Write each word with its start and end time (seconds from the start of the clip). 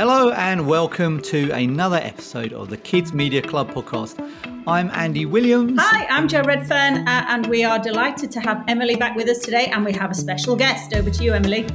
Hello 0.00 0.30
and 0.30 0.66
welcome 0.66 1.20
to 1.20 1.50
another 1.50 1.98
episode 1.98 2.54
of 2.54 2.70
the 2.70 2.78
Kids 2.78 3.12
Media 3.12 3.42
Club 3.42 3.70
podcast. 3.70 4.18
I'm 4.66 4.88
Andy 4.94 5.26
Williams. 5.26 5.78
Hi, 5.78 6.06
I'm 6.06 6.26
Jo 6.26 6.40
Redfern, 6.40 7.06
uh, 7.06 7.26
and 7.28 7.46
we 7.48 7.64
are 7.64 7.78
delighted 7.78 8.30
to 8.30 8.40
have 8.40 8.64
Emily 8.66 8.96
back 8.96 9.14
with 9.14 9.28
us 9.28 9.40
today, 9.40 9.66
and 9.66 9.84
we 9.84 9.92
have 9.92 10.10
a 10.10 10.14
special 10.14 10.56
guest. 10.56 10.94
Over 10.94 11.10
to 11.10 11.22
you, 11.22 11.34
Emily. 11.34 11.66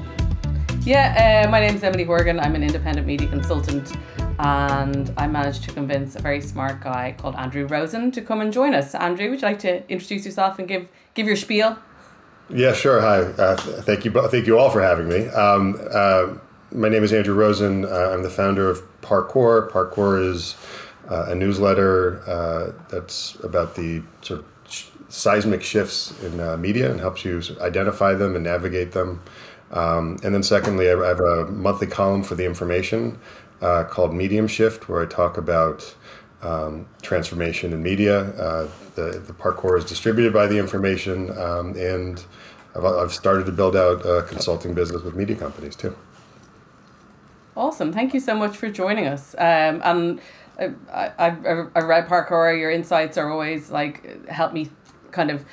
Yeah, 0.82 1.44
uh, 1.46 1.52
my 1.52 1.60
name 1.60 1.76
is 1.76 1.84
Emily 1.84 2.04
Horgan. 2.04 2.40
I'm 2.40 2.56
an 2.56 2.64
independent 2.64 3.06
media 3.06 3.28
consultant, 3.28 3.96
and 4.40 5.14
I 5.18 5.28
managed 5.28 5.64
to 5.66 5.72
convince 5.72 6.16
a 6.16 6.20
very 6.20 6.42
smart 6.42 6.82
guy 6.82 7.14
called 7.16 7.36
Andrew 7.36 7.68
Rosen 7.68 8.10
to 8.10 8.24
come 8.24 8.42
and 8.42 8.52
join 8.52 8.74
us. 8.74 8.96
Andrew, 8.96 9.30
would 9.30 9.44
you 9.44 9.48
like 9.48 9.60
to 9.60 9.88
introduce 9.88 10.26
yourself 10.26 10.58
and 10.58 10.68
give 10.68 10.88
give 11.14 11.28
your 11.28 11.36
spiel? 11.36 11.78
Yeah, 12.50 12.74
sure. 12.74 13.02
Hi. 13.02 13.20
Uh, 13.20 13.56
thank 13.56 14.04
you. 14.04 14.12
Thank 14.30 14.48
you 14.48 14.58
all 14.58 14.72
for 14.72 14.82
having 14.82 15.10
me. 15.10 15.28
Um, 15.28 15.80
uh, 15.92 16.38
my 16.72 16.90
name 16.90 17.04
is 17.04 17.14
Andrew 17.14 17.34
Rosen. 17.34 17.86
Uh, 17.86 18.12
I'm 18.14 18.24
the 18.24 18.30
founder 18.30 18.70
of 18.70 18.82
PARQOR. 19.02 19.70
PARQOR 19.72 20.30
is 20.32 20.56
uh, 21.10 21.28
a 21.30 21.36
newsletter 21.36 22.22
uh, 22.28 22.72
that's 22.90 23.36
about 23.44 23.76
the 23.76 24.02
sort 24.22 24.42
of 24.42 24.46
seismic 25.10 25.62
shifts 25.62 26.20
in 26.24 26.40
uh, 26.40 26.58
media 26.58 26.90
and 26.90 27.00
helps 27.00 27.24
you 27.24 27.42
identify 27.62 28.14
them 28.14 28.36
and 28.36 28.44
navigate 28.44 28.92
them. 28.92 29.22
Um, 29.72 30.18
and 30.24 30.34
then, 30.34 30.44
secondly, 30.44 30.90
I 30.90 31.08
have 31.08 31.20
a 31.20 31.46
monthly 31.48 31.88
column 31.88 32.24
for 32.24 32.36
the 32.36 32.46
information 32.46 33.20
called 33.60 34.14
Medium 34.14 34.48
Shift, 34.48 34.88
where 34.88 35.02
I 35.02 35.06
talk 35.08 35.38
about 35.38 35.96
um, 36.42 36.88
transformation 37.02 37.74
in 37.74 37.82
media. 37.82 38.20
Uh, 38.36 38.68
the, 38.96 39.24
the 39.26 39.34
PARQOR 39.34 39.78
is 39.80 39.86
distributed 39.86 40.34
by 40.34 40.48
the 40.48 40.58
information, 40.58 41.36
um, 41.38 41.76
and 41.76 42.24
I've, 42.76 42.86
I've 42.86 43.14
started 43.14 43.46
to 43.48 43.52
build 43.52 43.76
out 43.76 44.06
a 44.06 44.24
consulting 44.24 44.74
business 44.74 45.02
with 45.02 45.16
media 45.16 45.36
companies 45.36 45.76
too. 45.76 45.96
Awesome. 47.58 47.94
Thank 47.94 48.14
you 48.14 48.20
so 48.20 48.36
much 48.36 48.58
for 48.58 48.70
joining 48.70 49.08
us. 49.08 49.34
Um, 49.38 49.82
and 49.84 50.22
I, 50.60 51.12
I, 51.18 51.28
I 51.76 51.80
read 51.82 52.08
PARQOR, 52.08 52.60
your 52.60 52.70
insights 52.72 53.18
are 53.18 53.32
always 53.32 53.72
like 53.72 54.28
help 54.28 54.54
me 54.54 54.70
kind 55.12 55.32
of 55.32 55.46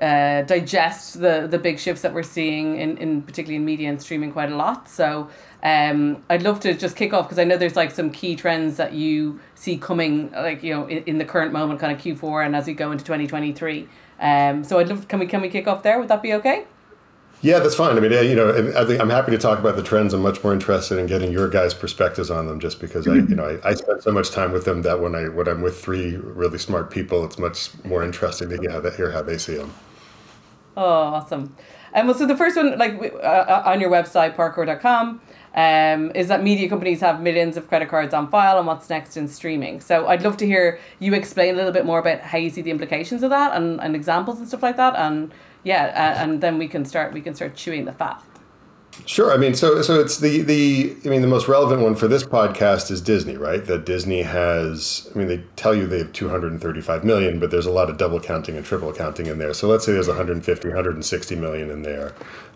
uh, 0.00 0.42
digest 0.42 1.20
the 1.20 1.48
the 1.50 1.58
big 1.58 1.76
shifts 1.76 2.02
that 2.02 2.14
we're 2.14 2.22
seeing 2.22 2.78
in, 2.78 2.96
in 2.98 3.22
particularly 3.22 3.56
in 3.56 3.64
media 3.64 3.88
and 3.88 4.00
streaming 4.00 4.30
quite 4.30 4.52
a 4.52 4.56
lot. 4.56 4.88
So 4.88 5.28
um, 5.64 6.22
I'd 6.30 6.42
love 6.42 6.60
to 6.60 6.74
just 6.74 6.94
kick 6.94 7.12
off 7.12 7.26
because 7.26 7.40
I 7.40 7.44
know 7.44 7.56
there's 7.56 7.74
like 7.74 7.90
some 7.90 8.10
key 8.10 8.36
trends 8.36 8.76
that 8.76 8.92
you 8.92 9.40
see 9.56 9.76
coming, 9.76 10.30
like 10.30 10.62
you 10.62 10.72
know, 10.72 10.86
in, 10.86 11.02
in 11.04 11.18
the 11.18 11.24
current 11.24 11.52
moment, 11.52 11.80
kind 11.80 11.92
of 11.92 11.98
Q 11.98 12.14
four, 12.14 12.42
and 12.42 12.54
as 12.54 12.68
we 12.68 12.74
go 12.74 12.92
into 12.92 13.04
twenty 13.04 13.26
twenty 13.26 13.52
three. 13.52 13.88
Um, 14.20 14.62
so 14.62 14.78
I'd 14.78 14.88
love. 14.88 15.08
Can 15.08 15.18
we 15.18 15.26
can 15.26 15.40
we 15.40 15.48
kick 15.48 15.66
off 15.66 15.82
there? 15.82 15.98
Would 15.98 16.08
that 16.08 16.22
be 16.22 16.34
okay? 16.34 16.66
Yeah, 17.40 17.60
that's 17.60 17.76
fine. 17.76 17.96
I 17.96 18.00
mean, 18.00 18.10
you 18.10 18.34
know, 18.34 18.50
I 18.76 18.84
think 18.84 19.00
I'm 19.00 19.10
happy 19.10 19.30
to 19.30 19.38
talk 19.38 19.60
about 19.60 19.76
the 19.76 19.82
trends. 19.82 20.12
I'm 20.12 20.22
much 20.22 20.42
more 20.42 20.52
interested 20.52 20.98
in 20.98 21.06
getting 21.06 21.30
your 21.30 21.48
guys' 21.48 21.72
perspectives 21.72 22.30
on 22.30 22.46
them, 22.48 22.58
just 22.58 22.80
because 22.80 23.06
I, 23.06 23.14
you 23.14 23.36
know, 23.36 23.60
I, 23.62 23.70
I 23.70 23.74
spend 23.74 24.02
so 24.02 24.10
much 24.10 24.32
time 24.32 24.50
with 24.50 24.64
them 24.64 24.82
that 24.82 25.00
when 25.00 25.14
I 25.14 25.28
when 25.28 25.46
I'm 25.46 25.62
with 25.62 25.80
three 25.80 26.16
really 26.16 26.58
smart 26.58 26.90
people, 26.90 27.24
it's 27.24 27.38
much 27.38 27.70
more 27.84 28.02
interesting 28.02 28.48
to 28.48 28.58
hear, 28.58 28.90
hear 28.90 29.12
how 29.12 29.22
they 29.22 29.38
see 29.38 29.54
them. 29.54 29.72
Oh, 30.76 30.84
awesome! 30.84 31.54
And 31.92 32.02
um, 32.02 32.06
well, 32.08 32.18
so 32.18 32.26
the 32.26 32.36
first 32.36 32.56
one, 32.56 32.76
like 32.76 33.00
uh, 33.00 33.16
uh, 33.16 33.62
on 33.66 33.80
your 33.80 33.90
website, 33.90 34.34
parqor.com, 34.34 35.20
um, 35.54 36.10
is 36.16 36.26
that 36.28 36.42
media 36.42 36.68
companies 36.68 37.00
have 37.00 37.20
millions 37.20 37.56
of 37.56 37.68
credit 37.68 37.88
cards 37.88 38.12
on 38.14 38.28
file 38.30 38.58
and 38.58 38.66
what's 38.66 38.90
next 38.90 39.16
in 39.16 39.28
streaming. 39.28 39.80
So 39.80 40.08
I'd 40.08 40.22
love 40.22 40.36
to 40.38 40.46
hear 40.46 40.80
you 40.98 41.14
explain 41.14 41.54
a 41.54 41.56
little 41.56 41.72
bit 41.72 41.86
more 41.86 42.00
about 42.00 42.20
how 42.20 42.38
you 42.38 42.50
see 42.50 42.62
the 42.62 42.70
implications 42.70 43.22
of 43.22 43.30
that 43.30 43.56
and, 43.56 43.80
and 43.80 43.94
examples 43.94 44.38
and 44.38 44.48
stuff 44.48 44.62
like 44.62 44.76
that. 44.76 44.96
And 44.96 45.32
yeah, 45.64 45.86
uh, 45.86 46.22
and 46.22 46.40
then 46.40 46.58
we 46.58 46.68
can 46.68 46.84
start 46.84 47.12
we 47.12 47.20
can 47.20 47.34
start 47.34 47.54
chewing 47.54 47.84
the 47.84 47.92
fat. 47.92 48.22
Sure. 49.06 49.32
I 49.32 49.36
mean, 49.36 49.54
so 49.54 49.80
so 49.82 50.00
it's 50.00 50.18
the 50.18 50.42
the 50.42 50.96
I 51.04 51.08
mean 51.08 51.22
the 51.22 51.28
most 51.28 51.48
relevant 51.48 51.82
one 51.82 51.94
for 51.94 52.08
this 52.08 52.24
podcast 52.24 52.90
is 52.90 53.00
Disney, 53.00 53.36
right? 53.36 53.64
That 53.64 53.86
Disney 53.86 54.22
has. 54.22 55.08
I 55.14 55.18
mean, 55.18 55.28
they 55.28 55.44
tell 55.56 55.74
you 55.74 55.86
they 55.86 55.98
have 55.98 56.12
235 56.12 57.04
million, 57.04 57.38
but 57.38 57.50
there's 57.50 57.66
a 57.66 57.70
lot 57.70 57.90
of 57.90 57.96
double 57.96 58.20
counting 58.20 58.56
and 58.56 58.64
triple 58.64 58.92
counting 58.92 59.26
in 59.26 59.38
there. 59.38 59.54
So 59.54 59.68
let's 59.68 59.84
say 59.84 59.92
there's 59.92 60.08
150, 60.08 60.68
160 60.68 61.36
million 61.36 61.70
in 61.70 61.82
there, 61.82 62.12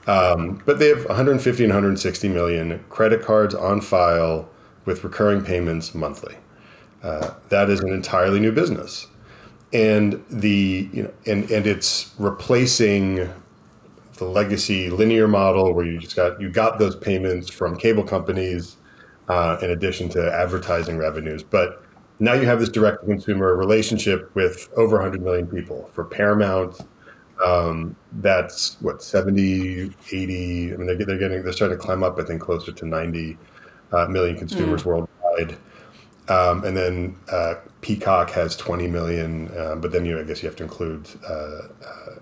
um, 0.06 0.62
but 0.66 0.78
they 0.78 0.88
have 0.88 1.04
150 1.06 1.62
and 1.62 1.72
160 1.72 2.28
million 2.28 2.84
credit 2.88 3.22
cards 3.22 3.54
on 3.54 3.80
file 3.80 4.48
with 4.84 5.04
recurring 5.04 5.44
payments 5.44 5.94
monthly. 5.94 6.36
Uh, 7.02 7.34
that 7.48 7.68
is 7.68 7.80
an 7.80 7.92
entirely 7.92 8.40
new 8.40 8.52
business, 8.52 9.06
and 9.72 10.22
the 10.28 10.88
you 10.92 11.02
know 11.04 11.12
and 11.26 11.50
and 11.50 11.66
it's 11.66 12.14
replacing 12.18 13.28
the 14.16 14.24
legacy 14.24 14.90
linear 14.90 15.26
model 15.26 15.74
where 15.74 15.86
you 15.86 15.98
just 15.98 16.16
got 16.16 16.40
you 16.40 16.50
got 16.50 16.78
those 16.78 16.96
payments 16.96 17.50
from 17.50 17.76
cable 17.76 18.04
companies 18.04 18.76
uh, 19.28 19.56
in 19.62 19.70
addition 19.70 20.08
to 20.10 20.32
advertising 20.32 20.98
revenues. 20.98 21.42
But 21.42 21.82
now 22.18 22.34
you 22.34 22.46
have 22.46 22.60
this 22.60 22.68
direct 22.68 23.00
to 23.00 23.06
consumer 23.06 23.56
relationship 23.56 24.30
with 24.34 24.68
over 24.76 24.96
100 24.96 25.22
million 25.22 25.46
people. 25.46 25.90
For 25.92 26.04
Paramount, 26.04 26.80
um, 27.44 27.96
that's 28.20 28.80
what 28.80 29.02
70, 29.02 29.92
80. 30.12 30.74
I 30.74 30.76
mean, 30.76 30.86
they're, 30.86 30.96
they're 30.96 31.18
getting 31.18 31.42
they're 31.42 31.52
starting 31.52 31.78
to 31.78 31.82
climb 31.82 32.02
up. 32.02 32.18
I 32.18 32.24
think 32.24 32.40
closer 32.40 32.72
to 32.72 32.86
90 32.86 33.38
uh, 33.92 34.06
million 34.06 34.36
consumers 34.36 34.82
mm. 34.82 34.86
worldwide. 34.86 35.56
Um, 36.32 36.64
and 36.64 36.76
then 36.76 37.16
uh, 37.30 37.56
Peacock 37.82 38.30
has 38.30 38.56
20 38.56 38.86
million, 38.86 39.50
uh, 39.56 39.74
but 39.74 39.92
then 39.92 40.06
you 40.06 40.14
know, 40.14 40.20
I 40.20 40.24
guess 40.24 40.42
you 40.42 40.48
have 40.48 40.56
to 40.56 40.62
include 40.62 41.06
uh, 41.28 41.32
uh, 41.32 41.60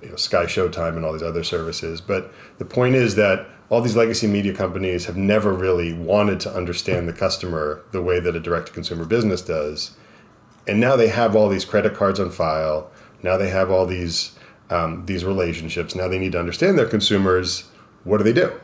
you 0.03 0.09
know, 0.09 0.17
Sky 0.17 0.47
Showtime 0.47 0.97
and 0.97 1.05
all 1.05 1.13
these 1.13 1.23
other 1.23 1.45
services. 1.45 2.01
But 2.01 2.33
the 2.59 2.65
point 2.65 2.97
is 2.97 3.15
that 3.17 3.47
all 3.69 3.81
these 3.81 3.95
legacy 3.95 4.27
media 4.27 4.53
companies 4.53 5.07
have 5.07 5.17
never 5.17 5.53
really 5.53 5.93
wanted 5.93 6.41
to 6.41 6.53
understand 6.53 7.07
the 7.07 7.13
customer 7.13 7.83
the 7.93 8.03
way 8.03 8.19
that 8.19 8.35
a 8.35 8.41
direct 8.41 8.69
to 8.69 8.73
consumer 8.73 9.05
business 9.05 9.43
does. 9.43 9.93
And 10.67 10.81
now 10.81 10.97
they 10.97 11.09
have 11.09 11.37
all 11.37 11.49
these 11.49 11.65
credit 11.65 11.95
cards 11.95 12.19
on 12.19 12.31
file. 12.31 12.91
Now 13.23 13.37
they 13.37 13.51
have 13.51 13.71
all 13.71 13.87
these 13.87 14.37
um, 14.71 15.07
these 15.07 15.25
relationships. 15.25 15.95
Now 15.95 16.09
they 16.09 16.19
need 16.19 16.33
to 16.33 16.41
understand 16.41 16.79
their 16.79 16.87
consumers. 16.87 17.69
What 18.05 18.19
do 18.19 18.25
they 18.25 18.33
do? 18.33 18.59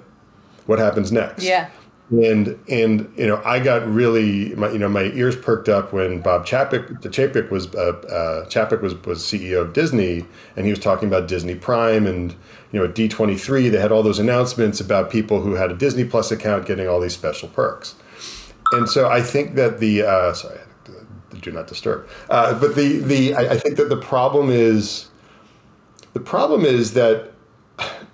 What 0.66 0.78
happens 0.80 1.12
next? 1.12 1.44
Yeah 1.44 1.70
and 2.10 2.58
and 2.68 3.12
you 3.16 3.26
know 3.26 3.42
I 3.44 3.58
got 3.58 3.86
really 3.88 4.54
my 4.54 4.70
you 4.70 4.78
know 4.78 4.88
my 4.88 5.04
ears 5.04 5.34
perked 5.34 5.68
up 5.68 5.92
when 5.92 6.20
Bob 6.20 6.46
Chapek 6.46 7.02
the 7.02 7.08
Chapek 7.08 7.50
was 7.50 7.74
uh, 7.74 8.46
uh, 8.48 8.76
was 8.80 8.94
was 9.04 9.22
CEO 9.22 9.62
of 9.62 9.72
Disney 9.72 10.24
and 10.54 10.66
he 10.66 10.70
was 10.70 10.78
talking 10.78 11.08
about 11.08 11.26
Disney 11.26 11.56
Prime 11.56 12.06
and 12.06 12.32
you 12.70 12.78
know 12.78 12.84
at 12.84 12.94
D23 12.94 13.70
they 13.70 13.80
had 13.80 13.90
all 13.90 14.04
those 14.04 14.20
announcements 14.20 14.80
about 14.80 15.10
people 15.10 15.40
who 15.40 15.54
had 15.54 15.72
a 15.72 15.74
Disney 15.74 16.04
Plus 16.04 16.30
account 16.30 16.64
getting 16.66 16.88
all 16.88 17.00
these 17.00 17.14
special 17.14 17.48
perks. 17.48 17.96
And 18.72 18.88
so 18.88 19.08
I 19.08 19.20
think 19.20 19.54
that 19.56 19.80
the 19.80 20.02
uh, 20.02 20.32
sorry 20.32 20.60
do 21.40 21.50
not 21.50 21.66
disturb. 21.66 22.08
Uh, 22.30 22.58
but 22.58 22.76
the 22.76 22.98
the 22.98 23.34
I, 23.34 23.54
I 23.54 23.58
think 23.58 23.76
that 23.76 23.88
the 23.88 23.96
problem 23.96 24.50
is 24.50 25.08
the 26.12 26.20
problem 26.20 26.64
is 26.64 26.94
that 26.94 27.32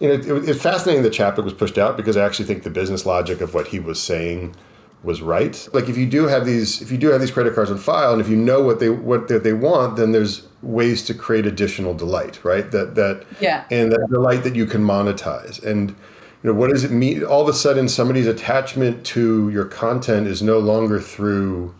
you 0.02 0.08
know, 0.08 0.14
it, 0.14 0.48
it's 0.48 0.60
fascinating 0.60 1.04
that 1.04 1.12
Chapek 1.12 1.44
was 1.44 1.54
pushed 1.54 1.78
out 1.78 1.96
because 1.96 2.16
I 2.16 2.24
actually 2.26 2.46
think 2.46 2.64
the 2.64 2.70
business 2.70 3.06
logic 3.06 3.40
of 3.40 3.54
what 3.54 3.68
he 3.68 3.78
was 3.78 4.02
saying 4.02 4.56
was 5.04 5.22
right. 5.22 5.68
Like 5.72 5.88
if 5.88 5.96
you 5.96 6.06
do 6.06 6.26
have 6.26 6.44
these, 6.44 6.82
if 6.82 6.90
you 6.90 6.98
do 6.98 7.08
have 7.08 7.20
these 7.20 7.30
credit 7.30 7.54
cards 7.54 7.70
on 7.70 7.78
file, 7.78 8.12
and 8.12 8.20
if 8.20 8.28
you 8.28 8.36
know 8.36 8.60
what 8.60 8.80
they 8.80 8.90
what 8.90 9.28
they 9.28 9.52
want, 9.52 9.96
then 9.96 10.10
there's 10.10 10.48
ways 10.60 11.04
to 11.04 11.14
create 11.14 11.46
additional 11.46 11.94
delight, 11.94 12.44
right? 12.44 12.68
That 12.72 12.96
that 12.96 13.24
yeah, 13.40 13.64
and 13.70 13.92
that 13.92 14.08
delight 14.10 14.42
that 14.42 14.56
you 14.56 14.66
can 14.66 14.84
monetize. 14.84 15.62
And 15.62 15.90
you 15.90 16.50
know, 16.50 16.54
what 16.54 16.70
does 16.70 16.82
it 16.82 16.90
mean? 16.90 17.22
All 17.22 17.42
of 17.42 17.48
a 17.48 17.52
sudden, 17.52 17.88
somebody's 17.88 18.26
attachment 18.26 19.06
to 19.06 19.50
your 19.50 19.66
content 19.66 20.26
is 20.26 20.42
no 20.42 20.58
longer 20.58 21.00
through 21.00 21.74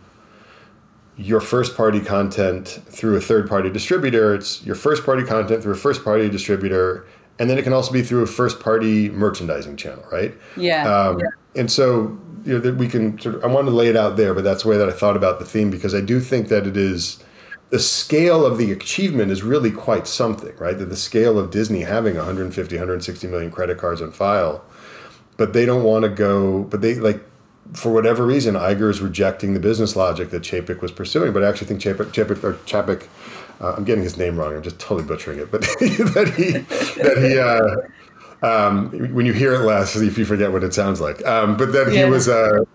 your 1.17 1.41
first 1.41 1.75
party 1.75 1.99
content 1.99 2.81
through 2.87 3.17
a 3.17 3.21
third 3.21 3.49
party 3.49 3.69
distributor. 3.69 4.33
It's 4.33 4.65
your 4.65 4.75
first 4.75 5.05
party 5.05 5.23
content 5.23 5.61
through 5.61 5.73
a 5.73 5.77
first 5.77 6.05
party 6.05 6.29
distributor 6.29 7.05
and 7.39 7.49
then 7.49 7.57
it 7.57 7.63
can 7.63 7.73
also 7.73 7.91
be 7.91 8.03
through 8.03 8.23
a 8.23 8.27
first 8.27 8.59
party 8.59 9.09
merchandising 9.09 9.75
channel, 9.77 10.03
right? 10.11 10.33
Yeah. 10.55 10.83
Um, 10.83 11.19
yeah. 11.19 11.25
And 11.55 11.71
so 11.71 12.17
you 12.45 12.53
know 12.53 12.59
that 12.59 12.75
we 12.75 12.87
can 12.87 13.19
sort 13.19 13.35
of, 13.35 13.43
I 13.43 13.47
wanted 13.47 13.71
to 13.71 13.75
lay 13.75 13.87
it 13.87 13.95
out 13.95 14.17
there, 14.17 14.33
but 14.33 14.43
that's 14.43 14.63
the 14.63 14.69
way 14.69 14.77
that 14.77 14.89
I 14.89 14.91
thought 14.91 15.15
about 15.15 15.39
the 15.39 15.45
theme 15.45 15.69
because 15.69 15.95
I 15.95 16.01
do 16.01 16.19
think 16.19 16.49
that 16.49 16.67
it 16.67 16.77
is 16.77 17.23
the 17.69 17.79
scale 17.79 18.45
of 18.45 18.57
the 18.57 18.71
achievement 18.71 19.31
is 19.31 19.41
really 19.41 19.71
quite 19.71 20.07
something, 20.07 20.55
right? 20.57 20.77
That 20.77 20.89
the 20.89 20.95
scale 20.95 21.39
of 21.39 21.49
Disney 21.49 21.81
having 21.81 22.15
150, 22.15 22.75
160 22.75 23.27
million 23.27 23.51
credit 23.51 23.77
cards 23.77 24.01
on 24.01 24.11
file, 24.11 24.63
but 25.37 25.53
they 25.53 25.65
don't 25.65 25.83
want 25.83 26.03
to 26.03 26.09
go, 26.09 26.63
but 26.63 26.81
they 26.81 26.95
like 26.95 27.23
for 27.73 27.91
whatever 27.91 28.25
reason, 28.25 28.55
Iger 28.55 28.89
is 28.89 29.01
rejecting 29.01 29.53
the 29.53 29.59
business 29.59 29.95
logic 29.95 30.29
that 30.31 30.43
Chapek 30.43 30.81
was 30.81 30.91
pursuing. 30.91 31.33
But 31.33 31.43
I 31.43 31.49
actually 31.49 31.67
think 31.67 31.81
Chapek, 31.81 32.11
Chapek 32.11 32.43
or 32.43 32.53
Chapek 32.65 33.07
uh, 33.61 33.73
I'm 33.77 33.83
getting 33.83 34.03
his 34.03 34.17
name 34.17 34.37
wrong. 34.37 34.55
I'm 34.55 34.63
just 34.63 34.79
totally 34.79 35.07
butchering 35.07 35.39
it, 35.39 35.51
but 35.51 35.61
that 35.79 36.33
he 36.37 36.57
that 37.01 37.17
he. 37.17 37.39
Uh, 37.39 37.87
um, 38.43 38.89
when 39.13 39.25
you 39.25 39.31
hear 39.31 39.53
it 39.53 39.59
last, 39.59 39.95
if 39.95 40.17
you 40.17 40.25
forget 40.25 40.51
what 40.51 40.65
it 40.65 40.73
sounds 40.73 40.99
like, 40.99 41.25
um, 41.25 41.55
but 41.55 41.71
that 41.71 41.93
yeah. 41.93 42.03
he 42.03 42.11
was, 42.11 42.27
uh, 42.27 42.65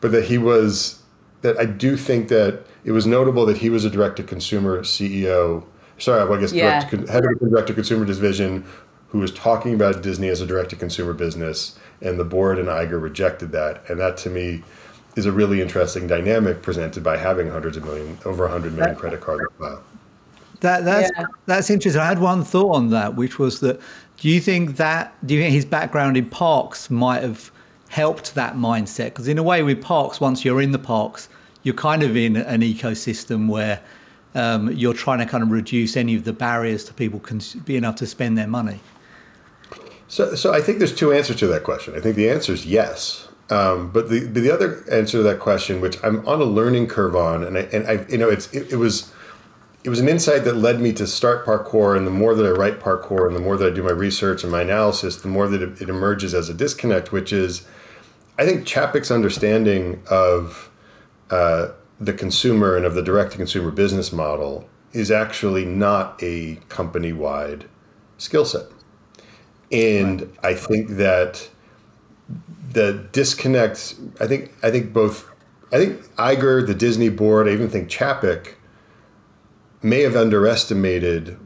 but 0.00 0.12
that 0.12 0.24
he 0.24 0.38
was, 0.38 1.02
that 1.40 1.58
I 1.58 1.64
do 1.64 1.96
think 1.96 2.28
that 2.28 2.64
it 2.84 2.92
was 2.92 3.06
notable 3.06 3.44
that 3.46 3.58
he 3.58 3.70
was 3.70 3.84
a 3.84 3.90
direct 3.90 4.16
to 4.16 4.22
consumer 4.22 4.82
CEO. 4.82 5.64
Sorry, 5.98 6.24
well, 6.24 6.38
I 6.38 6.40
guess 6.40 6.52
yeah. 6.52 6.88
direct, 6.88 7.08
head 7.08 7.24
of 7.24 7.40
the 7.40 7.48
direct 7.50 7.66
to 7.68 7.74
consumer 7.74 8.04
division, 8.04 8.64
who 9.08 9.18
was 9.18 9.32
talking 9.32 9.74
about 9.74 10.00
Disney 10.00 10.28
as 10.28 10.40
a 10.40 10.46
direct 10.46 10.70
to 10.70 10.76
consumer 10.76 11.12
business, 11.12 11.76
and 12.00 12.18
the 12.18 12.24
board 12.24 12.58
and 12.58 12.68
Iger 12.68 13.02
rejected 13.02 13.50
that, 13.50 13.82
and 13.90 13.98
that 13.98 14.16
to 14.18 14.30
me 14.30 14.62
is 15.16 15.26
a 15.26 15.32
really 15.32 15.60
interesting 15.60 16.06
dynamic 16.06 16.62
presented 16.62 17.02
by 17.02 17.16
having 17.16 17.50
hundreds 17.50 17.76
of 17.76 17.84
million, 17.84 18.16
over 18.24 18.44
100 18.44 18.74
million 18.74 18.94
credit 18.94 19.20
cards 19.20 19.42
on 19.58 19.58
file. 19.58 19.82
That 20.60 20.84
that's 20.84 21.10
Yeah. 21.16 21.26
that's 21.46 21.70
interesting. 21.70 22.00
I 22.00 22.06
had 22.06 22.18
one 22.18 22.44
thought 22.44 22.74
on 22.74 22.90
that, 22.90 23.16
which 23.16 23.38
was 23.38 23.60
that 23.60 23.80
do 24.18 24.28
you 24.28 24.40
think 24.40 24.76
that 24.76 25.14
do 25.26 25.34
you 25.34 25.40
think 25.40 25.54
his 25.54 25.64
background 25.64 26.16
in 26.16 26.26
parks 26.26 26.90
might 26.90 27.22
have 27.22 27.50
helped 27.88 28.34
that 28.34 28.56
mindset? 28.56 29.06
Because 29.06 29.28
in 29.28 29.38
a 29.38 29.42
way, 29.42 29.62
with 29.62 29.80
parks, 29.80 30.20
once 30.20 30.44
you're 30.44 30.60
in 30.60 30.72
the 30.72 30.78
parks, 30.78 31.28
you're 31.62 31.74
kind 31.74 32.02
of 32.02 32.16
in 32.16 32.36
an 32.36 32.60
ecosystem 32.60 33.48
where 33.48 33.80
um, 34.34 34.70
you're 34.72 34.94
trying 34.94 35.18
to 35.18 35.26
kind 35.26 35.42
of 35.42 35.50
reduce 35.50 35.96
any 35.96 36.14
of 36.14 36.24
the 36.24 36.32
barriers 36.32 36.84
to 36.84 36.94
people 36.94 37.18
cons- 37.20 37.54
being 37.54 37.82
able 37.84 37.94
to 37.94 38.06
spend 38.06 38.38
their 38.38 38.46
money. 38.46 38.78
So, 40.08 40.34
so 40.34 40.52
I 40.52 40.60
think 40.60 40.78
there's 40.78 40.94
two 40.94 41.12
answers 41.12 41.36
to 41.36 41.46
that 41.48 41.64
question. 41.64 41.94
I 41.96 42.00
think 42.00 42.16
the 42.16 42.28
answer 42.28 42.52
is 42.52 42.66
yes. 42.66 43.28
Um, 43.48 43.90
but 43.90 44.08
the 44.08 44.20
the 44.20 44.50
other 44.50 44.84
answer 44.92 45.18
to 45.18 45.22
that 45.24 45.40
question, 45.40 45.80
which 45.80 45.98
I'm 46.04 46.26
on 46.28 46.40
a 46.40 46.44
learning 46.44 46.86
curve 46.86 47.16
on, 47.16 47.42
and 47.42 47.58
I, 47.58 47.62
and 47.72 47.86
I 47.88 48.06
you 48.08 48.18
know 48.18 48.28
it's 48.28 48.52
it, 48.54 48.72
it 48.72 48.76
was 48.76 49.12
it 49.82 49.88
was 49.88 50.00
an 50.00 50.08
insight 50.08 50.44
that 50.44 50.56
led 50.56 50.80
me 50.80 50.92
to 50.92 51.06
start 51.06 51.46
PARQOR. 51.46 51.96
And 51.96 52.06
the 52.06 52.10
more 52.10 52.34
that 52.34 52.44
I 52.44 52.50
write 52.50 52.80
PARQOR, 52.80 53.26
and 53.26 53.34
the 53.34 53.40
more 53.40 53.56
that 53.56 53.72
I 53.72 53.74
do 53.74 53.82
my 53.82 53.90
research 53.90 54.42
and 54.42 54.52
my 54.52 54.62
analysis, 54.62 55.16
the 55.16 55.28
more 55.28 55.48
that 55.48 55.62
it, 55.62 55.80
it 55.80 55.88
emerges 55.88 56.34
as 56.34 56.48
a 56.48 56.54
disconnect, 56.54 57.12
which 57.12 57.32
is 57.32 57.66
I 58.38 58.46
think 58.46 58.66
Chapek's 58.66 59.10
understanding 59.10 60.02
of 60.10 60.70
uh, 61.30 61.68
the 62.00 62.14
consumer 62.14 62.74
and 62.74 62.86
of 62.86 62.94
the 62.94 63.02
direct 63.02 63.32
to 63.32 63.36
consumer 63.36 63.70
business 63.70 64.12
model 64.12 64.66
is 64.92 65.10
actually 65.10 65.66
not 65.66 66.18
a 66.22 66.56
company 66.70 67.12
wide 67.12 67.66
skill 68.16 68.46
set. 68.46 68.66
And 69.70 70.34
I 70.42 70.54
think 70.54 70.88
that 70.92 71.50
the 72.72 73.06
disconnect, 73.12 73.96
I 74.20 74.26
think, 74.26 74.52
I 74.62 74.70
think 74.70 74.92
both, 74.92 75.30
I 75.70 75.76
think 75.76 76.02
Iger, 76.16 76.66
the 76.66 76.74
Disney 76.74 77.10
board, 77.10 77.46
I 77.46 77.52
even 77.52 77.68
think 77.68 77.90
Chapek 77.90 78.54
may 79.82 80.02
have 80.02 80.16
underestimated 80.16 81.38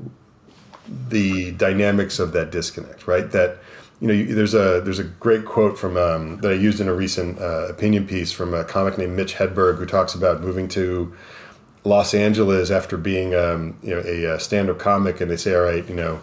the 1.09 1.53
dynamics 1.53 2.19
of 2.19 2.33
that 2.33 2.51
disconnect, 2.51 3.07
right? 3.07 3.31
That 3.31 3.59
you 4.01 4.09
know, 4.09 4.15
you, 4.15 4.35
there's 4.35 4.55
a 4.55 4.81
there's 4.83 4.99
a 4.99 5.05
great 5.05 5.45
quote 5.45 5.79
from 5.79 5.97
um, 5.97 6.39
that 6.41 6.51
I 6.51 6.55
used 6.55 6.81
in 6.81 6.89
a 6.89 6.95
recent 6.95 7.39
uh, 7.39 7.69
opinion 7.69 8.07
piece 8.07 8.33
from 8.33 8.53
a 8.53 8.65
comic 8.65 8.99
named 8.99 9.17
Mitch 9.17 9.35
Hedberg 9.35 9.79
who 9.79 9.87
talks 9.87 10.15
about 10.15 10.41
moving 10.41 10.69
to 10.71 11.15
Los 11.85 12.13
Angeles 12.13 12.71
after 12.71 12.97
being 12.97 13.35
um, 13.35 13.79
you 13.83 13.95
know 13.95 14.03
a, 14.05 14.35
uh 14.35 14.39
stand-up 14.39 14.79
comic, 14.79 15.21
and 15.21 15.31
they 15.31 15.37
say, 15.37 15.55
all 15.55 15.63
right, 15.63 15.89
you 15.89 15.95
know. 15.95 16.21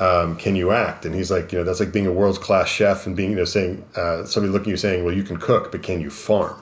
Um, 0.00 0.36
can 0.36 0.54
you 0.54 0.70
act? 0.70 1.04
And 1.04 1.12
he's 1.12 1.28
like, 1.28 1.50
you 1.50 1.58
know, 1.58 1.64
that's 1.64 1.80
like 1.80 1.90
being 1.90 2.06
a 2.06 2.12
world 2.12 2.40
class 2.40 2.68
chef 2.68 3.04
and 3.04 3.16
being, 3.16 3.30
you 3.30 3.36
know, 3.36 3.44
saying 3.44 3.84
uh, 3.96 4.24
somebody 4.26 4.52
looking 4.52 4.68
at 4.68 4.70
you 4.70 4.76
saying, 4.76 5.04
well, 5.04 5.12
you 5.12 5.24
can 5.24 5.38
cook, 5.38 5.72
but 5.72 5.82
can 5.82 6.00
you 6.00 6.08
farm? 6.08 6.54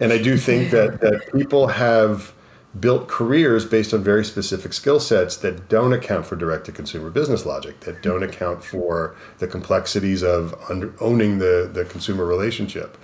And 0.00 0.12
I 0.12 0.18
do 0.18 0.36
think 0.36 0.70
that 0.72 1.00
that 1.00 1.32
people 1.32 1.68
have 1.68 2.33
built 2.78 3.08
careers 3.08 3.64
based 3.64 3.94
on 3.94 4.02
very 4.02 4.24
specific 4.24 4.72
skill 4.72 4.98
sets 4.98 5.36
that 5.36 5.68
don't 5.68 5.92
account 5.92 6.26
for 6.26 6.36
direct 6.36 6.66
to 6.66 6.72
consumer 6.72 7.10
business 7.10 7.46
logic, 7.46 7.80
that 7.80 8.02
don't 8.02 8.22
account 8.22 8.64
for 8.64 9.14
the 9.38 9.46
complexities 9.46 10.22
of 10.22 10.54
under, 10.68 10.92
owning 11.00 11.38
the, 11.38 11.70
the 11.72 11.84
consumer 11.84 12.24
relationship. 12.24 12.98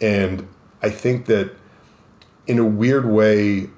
And 0.00 0.46
I 0.82 0.90
think 0.90 1.26
that 1.26 1.52
in 2.46 2.58
a 2.58 2.64
weird 2.64 3.06
way, 3.06 3.70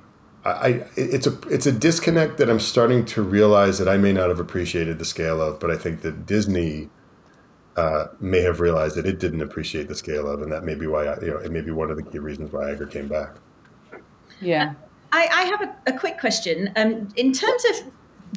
I, 0.44 0.84
it's 0.96 1.26
a 1.26 1.36
it's 1.48 1.66
a 1.66 1.72
disconnect 1.72 2.38
that 2.38 2.48
I'm 2.48 2.60
starting 2.60 3.04
to 3.06 3.22
realize 3.22 3.78
that 3.78 3.88
I 3.88 3.96
may 3.96 4.12
not 4.12 4.28
have 4.28 4.38
appreciated 4.38 5.00
the 5.00 5.04
scale 5.04 5.42
of, 5.42 5.58
but 5.58 5.72
I 5.72 5.76
think 5.76 6.02
that 6.02 6.24
Disney 6.24 6.88
uh, 7.76 8.06
may 8.20 8.42
have 8.42 8.60
realized 8.60 8.94
that 8.94 9.06
it 9.06 9.18
didn't 9.18 9.42
appreciate 9.42 9.88
the 9.88 9.96
scale 9.96 10.28
of, 10.28 10.42
and 10.42 10.52
that 10.52 10.62
may 10.62 10.76
be 10.76 10.86
why 10.86 11.06
I, 11.06 11.20
you 11.20 11.30
know 11.30 11.38
it 11.38 11.50
may 11.50 11.62
be 11.62 11.72
one 11.72 11.90
of 11.90 11.96
the 11.96 12.04
key 12.04 12.20
reasons 12.20 12.52
why 12.52 12.66
Iger 12.66 12.88
came 12.88 13.08
back. 13.08 13.30
Yeah. 14.40 14.74
I, 15.16 15.28
I 15.32 15.42
have 15.44 15.62
a, 15.62 15.92
a 15.94 15.98
quick 15.98 16.18
question. 16.20 16.70
Um, 16.76 17.08
in 17.16 17.32
terms 17.32 17.64
of 17.70 17.74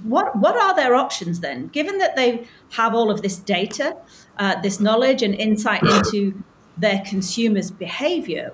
what 0.03 0.35
what 0.37 0.55
are 0.55 0.75
their 0.75 0.95
options 0.95 1.41
then? 1.41 1.67
Given 1.67 1.97
that 1.97 2.15
they 2.15 2.47
have 2.71 2.95
all 2.95 3.11
of 3.11 3.21
this 3.21 3.37
data, 3.37 3.97
uh, 4.37 4.61
this 4.61 4.79
knowledge 4.79 5.21
and 5.21 5.35
insight 5.35 5.83
into 5.83 6.41
their 6.77 7.01
consumers' 7.05 7.71
behavior, 7.71 8.53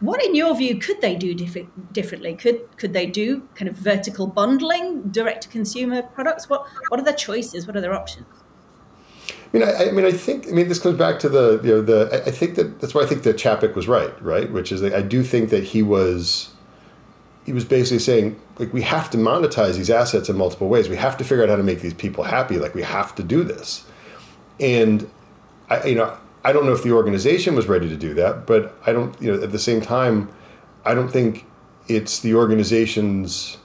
what 0.00 0.22
in 0.22 0.34
your 0.34 0.54
view 0.54 0.78
could 0.78 1.00
they 1.00 1.14
do 1.16 1.34
diff- 1.34 1.66
differently? 1.92 2.34
Could 2.34 2.58
could 2.76 2.92
they 2.92 3.06
do 3.06 3.48
kind 3.54 3.68
of 3.68 3.76
vertical 3.76 4.26
bundling, 4.26 5.02
direct 5.18 5.44
to 5.44 5.48
consumer 5.48 6.02
products? 6.02 6.48
What 6.50 6.66
what 6.88 7.00
are 7.00 7.04
their 7.04 7.14
choices? 7.14 7.66
What 7.66 7.76
are 7.76 7.80
their 7.80 7.94
options? 7.94 8.26
I 9.30 9.56
mean, 9.56 9.62
I, 9.66 9.88
I 9.88 9.90
mean, 9.92 10.04
I 10.04 10.12
think, 10.12 10.46
I 10.46 10.50
mean, 10.50 10.68
this 10.68 10.78
comes 10.78 10.98
back 10.98 11.18
to 11.20 11.28
the, 11.28 11.58
you 11.64 11.70
know, 11.70 11.80
the. 11.80 12.10
I- 12.12 12.28
I 12.28 12.30
think 12.30 12.56
that 12.56 12.80
that's 12.80 12.94
why 12.94 13.02
I 13.02 13.06
think 13.06 13.22
that 13.22 13.36
Chapek 13.36 13.74
was 13.74 13.88
right, 13.88 14.14
right? 14.22 14.52
Which 14.52 14.70
is, 14.72 14.82
that 14.82 14.92
I 14.94 15.00
do 15.00 15.22
think 15.22 15.48
that 15.48 15.64
he 15.64 15.82
was, 15.82 16.50
he 17.48 17.54
was 17.54 17.64
basically 17.64 17.98
saying, 17.98 18.38
like, 18.58 18.74
we 18.74 18.82
have 18.82 19.08
to 19.08 19.16
monetize 19.16 19.76
these 19.76 19.88
assets 19.88 20.28
in 20.28 20.36
multiple 20.36 20.68
ways. 20.68 20.90
We 20.90 20.96
have 20.96 21.16
to 21.16 21.24
figure 21.24 21.42
out 21.42 21.48
how 21.48 21.56
to 21.56 21.62
make 21.62 21.80
these 21.80 21.94
people 21.94 22.24
happy. 22.24 22.58
Like, 22.58 22.74
we 22.74 22.82
have 22.82 23.14
to 23.14 23.22
do 23.22 23.42
this, 23.42 23.86
and 24.60 25.10
I, 25.70 25.84
you 25.84 25.94
know, 25.94 26.14
I 26.44 26.52
don't 26.52 26.66
know 26.66 26.72
if 26.72 26.82
the 26.82 26.92
organization 26.92 27.54
was 27.54 27.66
ready 27.66 27.88
to 27.88 27.96
do 27.96 28.12
that, 28.14 28.46
but 28.46 28.76
I 28.86 28.92
don't, 28.92 29.18
you 29.20 29.32
know, 29.32 29.42
at 29.42 29.50
the 29.50 29.58
same 29.58 29.80
time, 29.80 30.28
I 30.84 30.94
don't 30.94 31.08
think 31.08 31.46
it's 31.86 32.20
the 32.20 32.34
organization's 32.34 33.57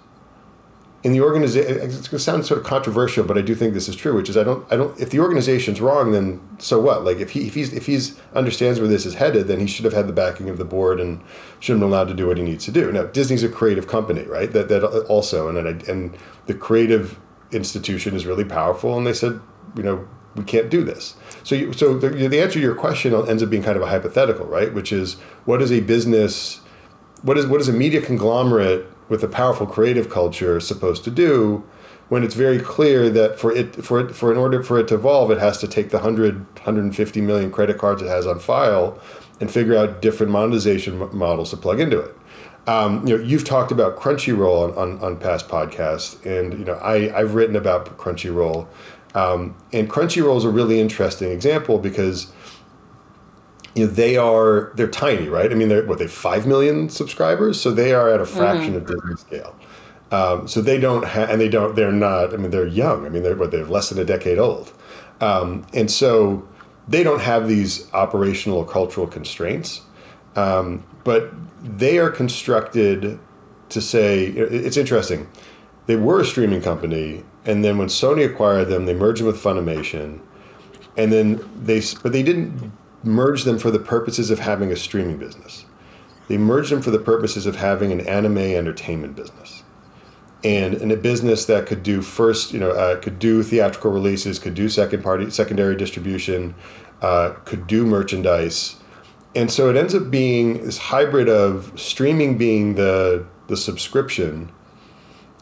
in 1.04 1.12
the 1.12 1.22
organization 1.22 1.82
it's 1.82 2.08
going 2.08 2.18
to 2.18 2.20
sound 2.20 2.46
sort 2.46 2.60
of 2.60 2.66
controversial 2.66 3.24
but 3.24 3.38
i 3.38 3.42
do 3.42 3.54
think 3.54 3.74
this 3.74 3.90
is 3.90 3.96
true 3.96 4.16
which 4.16 4.30
is 4.30 4.38
i 4.38 4.44
don't 4.44 4.66
i 4.72 4.76
don't 4.76 4.98
if 5.00 5.10
the 5.10 5.20
organization's 5.20 5.82
wrong 5.82 6.12
then 6.12 6.40
so 6.64 6.80
what? 6.80 7.04
Like 7.04 7.18
if 7.18 7.32
he 7.32 7.46
if 7.46 7.56
he's 7.56 7.74
if 7.74 7.86
he's 7.86 8.20
understands 8.34 8.80
where 8.80 8.88
this 8.88 9.06
is 9.06 9.16
headed 9.16 9.48
then 9.48 9.60
he 9.60 9.68
should 9.68 9.86
have 9.86 9.94
had 9.94 10.08
the 10.08 10.14
backing 10.14 10.50
of 10.50 10.58
the 10.58 10.66
board 10.66 11.00
and 11.00 11.22
should 11.60 11.74
have 11.74 11.82
been 11.82 11.90
allowed 11.90 12.08
to 12.08 12.14
do 12.14 12.28
what 12.28 12.38
he 12.38 12.44
needs 12.44 12.66
to 12.66 12.72
do. 12.72 12.92
Now 12.92 13.04
disney's 13.04 13.44
a 13.44 13.50
creative 13.50 13.88
company 13.88 14.24
right? 14.24 14.52
That 14.52 14.70
that 14.70 14.84
also 15.08 15.50
and 15.50 15.68
I, 15.68 15.92
and 15.92 16.18
the 16.46 16.54
creative 16.54 17.20
institution 17.52 18.16
is 18.16 18.26
really 18.26 18.46
powerful 18.46 18.98
and 18.98 19.06
they 19.06 19.14
said 19.14 19.42
you 19.76 19.84
know 19.84 20.08
we 20.36 20.44
can't 20.44 20.70
do 20.70 20.84
this. 20.84 21.16
So 21.44 21.54
you, 21.54 21.74
so 21.74 21.96
the, 21.96 22.10
the 22.10 22.42
answer 22.42 22.54
to 22.54 22.60
your 22.60 22.74
question 22.74 23.14
ends 23.14 23.44
up 23.44 23.52
being 23.52 23.62
kind 23.62 23.78
of 23.78 23.84
a 23.84 23.88
hypothetical 23.88 24.46
right? 24.46 24.74
Which 24.74 24.92
is 24.92 25.16
what 25.46 25.62
is 25.62 25.72
a 25.72 25.82
business 25.82 26.62
what 27.22 27.38
is 27.38 27.46
what 27.46 27.60
is 27.60 27.68
a 27.68 27.74
media 27.74 28.02
conglomerate 28.02 28.88
with 29.10 29.24
a 29.24 29.28
powerful 29.28 29.66
creative 29.66 30.10
culture 30.10 30.60
supposed 30.60 31.04
to 31.04 31.12
do 31.12 31.64
when 32.10 32.24
it's 32.24 32.36
very 32.36 32.60
clear 32.60 33.10
that 33.10 33.40
for 33.40 33.52
it 33.56 33.84
for 33.84 34.00
it 34.00 34.16
for 34.16 34.32
in 34.32 34.38
order 34.38 34.62
for 34.62 34.78
it 34.80 34.88
to 34.88 34.96
evolve 34.96 35.32
it 35.32 35.40
has 35.40 35.58
to 35.58 35.68
take 35.68 35.90
the 35.90 35.98
100 35.98 36.46
150 36.58 37.22
million 37.22 37.52
credit 37.52 37.78
cards 37.78 38.02
it 38.02 38.08
has 38.08 38.28
on 38.28 38.40
file 38.40 39.00
and 39.40 39.52
figure 39.52 39.76
out 39.76 40.02
different 40.02 40.32
monetization 40.32 41.10
models 41.16 41.50
to 41.50 41.58
plug 41.58 41.80
into 41.80 42.00
it. 42.00 42.16
Um, 42.68 43.06
you 43.06 43.18
know 43.18 43.24
you've 43.24 43.44
talked 43.44 43.72
about 43.72 43.98
crunchyroll 43.98 44.70
on, 44.70 44.78
on, 44.78 45.00
on 45.04 45.18
past 45.18 45.50
podcasts 45.50 46.24
and 46.26 46.58
you 46.58 46.64
know 46.64 46.76
I, 46.76 47.14
i've 47.18 47.36
written 47.36 47.56
about 47.56 47.98
crunchyroll. 47.98 48.68
Um, 49.16 49.56
and 49.72 49.90
crunchyroll 49.90 50.38
is 50.38 50.44
a 50.44 50.50
really 50.50 50.80
interesting 50.80 51.32
example 51.32 51.78
because 51.78 52.32
you 53.76 53.86
know 53.86 53.92
they 53.92 54.18
are 54.18 54.72
they're 54.76 54.88
tiny 54.88 55.28
right? 55.30 55.52
I 55.52 55.56
mean 55.56 55.70
they're 55.70 55.86
what 55.86 56.00
they 56.00 56.08
5 56.08 56.46
million 56.48 56.90
subscribers? 56.90 57.60
So 57.60 57.72
they 57.72 57.94
are 57.94 58.10
at 58.10 58.22
a 58.22 58.26
fraction 58.26 58.76
of 58.76 58.86
disney 58.86 59.16
scale. 59.16 59.56
Um, 60.12 60.48
so 60.48 60.62
they 60.62 60.80
don't 60.80 61.06
have 61.06 61.30
and 61.30 61.42
they 61.42 61.50
don't 61.50 61.76
they're 61.76 61.92
not 61.92 62.34
i 62.34 62.38
mean 62.38 62.52
they're 62.52 62.68
young. 62.68 63.06
I 63.06 63.10
mean 63.10 63.24
they're 63.24 63.36
what 63.36 63.52
they're 63.52 63.66
less 63.66 63.90
than 63.90 64.00
a 64.00 64.06
decade 64.06 64.38
old. 64.38 64.72
Um, 65.22 65.66
and 65.74 65.90
so 65.90 66.48
they 66.88 67.04
don't 67.04 67.22
have 67.22 67.48
these 67.48 67.92
operational 67.94 68.60
or 68.60 68.66
cultural 68.66 69.08
constraints. 69.08 69.82
Um, 70.36 70.84
but 71.04 71.32
they 71.62 71.98
are 71.98 72.10
constructed 72.10 73.20
to 73.70 73.82
say 73.82 74.26
it's 74.26 74.78
interesting. 74.78 75.28
They 75.86 75.96
were 75.96 76.22
a 76.22 76.26
streaming 76.26 76.62
company 76.62 77.24
and 77.46 77.64
then 77.64 77.78
when 77.78 77.88
sony 77.88 78.26
acquired 78.26 78.70
them 78.70 78.86
they 78.86 78.94
merged 78.94 79.22
them 79.22 79.28
with 79.28 79.42
funimation. 79.42 80.20
And 80.96 81.12
then 81.12 81.50
they 81.60 81.82
but 82.04 82.12
they 82.12 82.22
didn't 82.22 82.72
merge 83.04 83.44
them 83.44 83.60
for 83.60 83.72
the 83.72 83.80
purposes 83.80 84.30
of 84.30 84.40
having 84.40 84.72
a 84.72 84.76
streaming 84.76 85.18
business. 85.18 85.66
They 86.28 86.38
merged 86.38 86.72
them 86.72 86.82
for 86.82 86.92
the 86.92 87.00
purposes 87.00 87.46
of 87.46 87.58
having 87.58 87.92
an 87.92 88.02
anime 88.02 88.38
entertainment 88.38 89.16
business. 89.16 89.64
And 90.44 90.74
in 90.76 90.92
a 90.92 90.96
business 90.96 91.46
that 91.46 91.68
could 91.68 91.84
do 91.84 92.02
first 92.02 92.54
you 92.54 92.60
know 92.60 92.72
uh, 92.72 93.00
could 93.00 93.20
do 93.20 93.44
theatrical 93.44 93.92
releases 93.92 94.40
could 94.40 94.56
do 94.56 94.68
second 94.68 95.02
party 95.02 95.30
secondary 95.30 95.76
distribution 95.76 96.56
uh, 97.02 97.32
could 97.46 97.68
do 97.68 97.86
merchandise. 97.86 98.76
And 99.36 99.50
so 99.50 99.70
it 99.70 99.76
ends 99.76 99.96
up 99.96 100.12
being 100.12 100.64
this 100.66 100.78
hybrid 100.78 101.30
of 101.30 101.72
streaming 101.80 102.38
being 102.38 102.76
the 102.76 103.26
the 103.48 103.58
subscription 103.58 104.52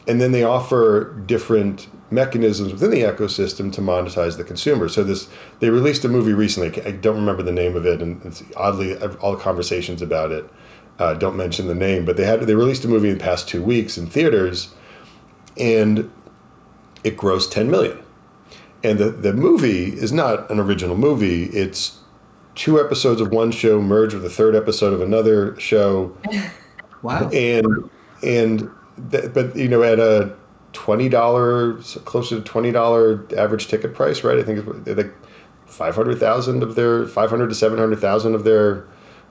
and 0.06 0.20
then 0.20 0.32
they 0.32 0.42
offer 0.42 1.14
different 1.26 1.88
mechanisms 2.12 2.72
within 2.72 2.90
the 2.90 3.02
ecosystem 3.02 3.72
to 3.72 3.80
monetize 3.80 4.36
the 4.36 4.44
consumer. 4.44 4.88
So 4.88 5.02
this 5.02 5.28
they 5.60 5.70
released 5.70 6.04
a 6.04 6.08
movie 6.08 6.32
recently. 6.32 6.82
I 6.84 6.92
don't 6.92 7.16
remember 7.16 7.42
the 7.42 7.52
name 7.52 7.76
of 7.76 7.86
it, 7.86 8.02
and 8.02 8.24
it's 8.24 8.42
oddly 8.56 8.96
all 8.96 9.32
the 9.32 9.42
conversations 9.42 10.02
about 10.02 10.30
it 10.30 10.48
uh, 10.98 11.14
don't 11.14 11.36
mention 11.36 11.66
the 11.66 11.74
name. 11.74 12.04
But 12.04 12.16
they 12.16 12.24
had 12.24 12.40
they 12.42 12.54
released 12.54 12.84
a 12.84 12.88
movie 12.88 13.10
in 13.10 13.18
the 13.18 13.24
past 13.24 13.48
two 13.48 13.62
weeks 13.62 13.98
in 13.98 14.06
theaters, 14.06 14.74
and 15.58 16.10
it 17.04 17.16
grossed 17.16 17.50
ten 17.50 17.70
million. 17.70 17.98
And 18.84 18.98
the 18.98 19.10
the 19.10 19.32
movie 19.32 19.92
is 19.92 20.12
not 20.12 20.50
an 20.50 20.58
original 20.58 20.96
movie. 20.96 21.44
It's 21.44 21.98
two 22.54 22.78
episodes 22.78 23.20
of 23.20 23.30
one 23.30 23.50
show 23.50 23.80
merged 23.80 24.14
with 24.14 24.22
the 24.22 24.30
third 24.30 24.54
episode 24.54 24.92
of 24.92 25.00
another 25.00 25.58
show. 25.58 26.16
Wow. 27.02 27.30
And 27.30 27.90
and 28.22 28.70
th- 29.10 29.34
but 29.34 29.56
you 29.56 29.66
know 29.66 29.82
at 29.82 29.98
a 29.98 30.36
twenty 30.72 31.08
dollars 31.08 31.98
closer 32.04 32.36
to 32.36 32.42
twenty 32.42 32.70
dollar 32.70 33.26
average 33.36 33.68
ticket 33.68 33.94
price, 33.94 34.24
right? 34.24 34.38
I 34.38 34.42
think 34.42 34.66
it's 34.86 34.96
like 34.96 35.14
five 35.66 35.94
hundred 35.94 36.18
thousand 36.18 36.62
of 36.62 36.74
their 36.74 37.06
five 37.06 37.30
hundred 37.30 37.48
to 37.48 37.54
seven 37.54 37.78
hundred 37.78 38.00
thousand 38.00 38.34
of 38.34 38.44
their 38.44 38.86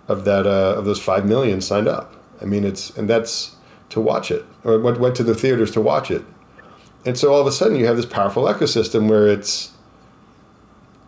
of 0.07 0.25
that 0.25 0.45
uh, 0.45 0.75
of 0.77 0.85
those 0.85 0.99
five 0.99 1.25
million 1.25 1.61
signed 1.61 1.87
up. 1.87 2.15
I 2.41 2.45
mean, 2.45 2.63
it's 2.63 2.95
and 2.97 3.09
that's 3.09 3.55
to 3.89 3.99
watch 3.99 4.31
it 4.31 4.45
or 4.63 4.79
went 4.79 4.99
went 4.99 5.15
to 5.15 5.23
the 5.23 5.35
theaters 5.35 5.71
to 5.71 5.81
watch 5.81 6.09
it, 6.11 6.23
and 7.05 7.17
so 7.17 7.33
all 7.33 7.41
of 7.41 7.47
a 7.47 7.51
sudden 7.51 7.77
you 7.77 7.85
have 7.85 7.97
this 7.97 8.05
powerful 8.05 8.43
ecosystem 8.43 9.09
where 9.09 9.27
it's 9.27 9.71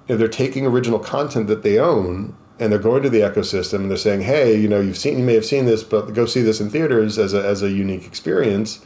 you 0.08 0.16
know, 0.16 0.20
they're 0.20 0.28
taking 0.28 0.66
original 0.66 1.00
content 1.00 1.48
that 1.48 1.64
they 1.64 1.80
own 1.80 2.36
and 2.60 2.72
they're 2.72 2.80
going 2.80 3.04
to 3.04 3.10
the 3.10 3.22
ecosystem 3.22 3.76
and 3.76 3.90
they're 3.90 3.98
saying, 3.98 4.22
hey, 4.22 4.56
you 4.56 4.68
know, 4.68 4.80
you've 4.80 4.98
seen, 4.98 5.18
you 5.18 5.24
may 5.24 5.34
have 5.34 5.46
seen 5.46 5.66
this, 5.66 5.84
but 5.84 6.14
go 6.14 6.26
see 6.26 6.42
this 6.42 6.62
in 6.62 6.70
theaters 6.70 7.18
as 7.18 7.34
a, 7.34 7.44
as 7.44 7.64
a 7.64 7.72
unique 7.72 8.06
experience, 8.06 8.86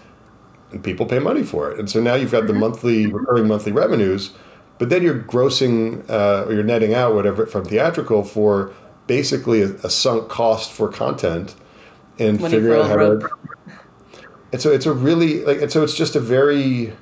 and 0.72 0.84
people 0.84 1.06
pay 1.06 1.20
money 1.20 1.44
for 1.44 1.72
it. 1.72 1.80
And 1.80 1.90
so 1.90 2.02
now 2.02 2.16
you've 2.16 2.32
got 2.32 2.48
the 2.48 2.54
monthly 2.54 3.08
recurring 3.08 3.48
monthly 3.48 3.72
revenues, 3.72 4.32
but 4.78 4.90
then 4.90 5.02
you're 5.04 5.20
grossing 5.20 6.08
uh, 6.10 6.46
or 6.46 6.54
you're 6.54 6.64
netting 6.64 6.94
out 6.94 7.16
whatever 7.16 7.46
from 7.46 7.66
theatrical 7.66 8.24
for 8.24 8.74
basically 9.08 9.62
a, 9.62 9.70
a 9.84 9.90
sunk 9.90 10.30
cost 10.30 10.72
for 10.72 10.90
content 10.90 11.56
and 12.20 12.42
figuring 12.42 12.80
out 12.80 12.88
how 12.88 12.98
to. 12.98 13.30
And 14.52 14.62
so 14.62 14.72
it's 14.72 14.86
a 14.86 14.94
really 14.94 15.44
like, 15.44 15.62
and 15.62 15.72
so 15.72 15.84
it's 15.84 15.96
just 15.96 16.16
a 16.16 16.20
very 16.20 16.94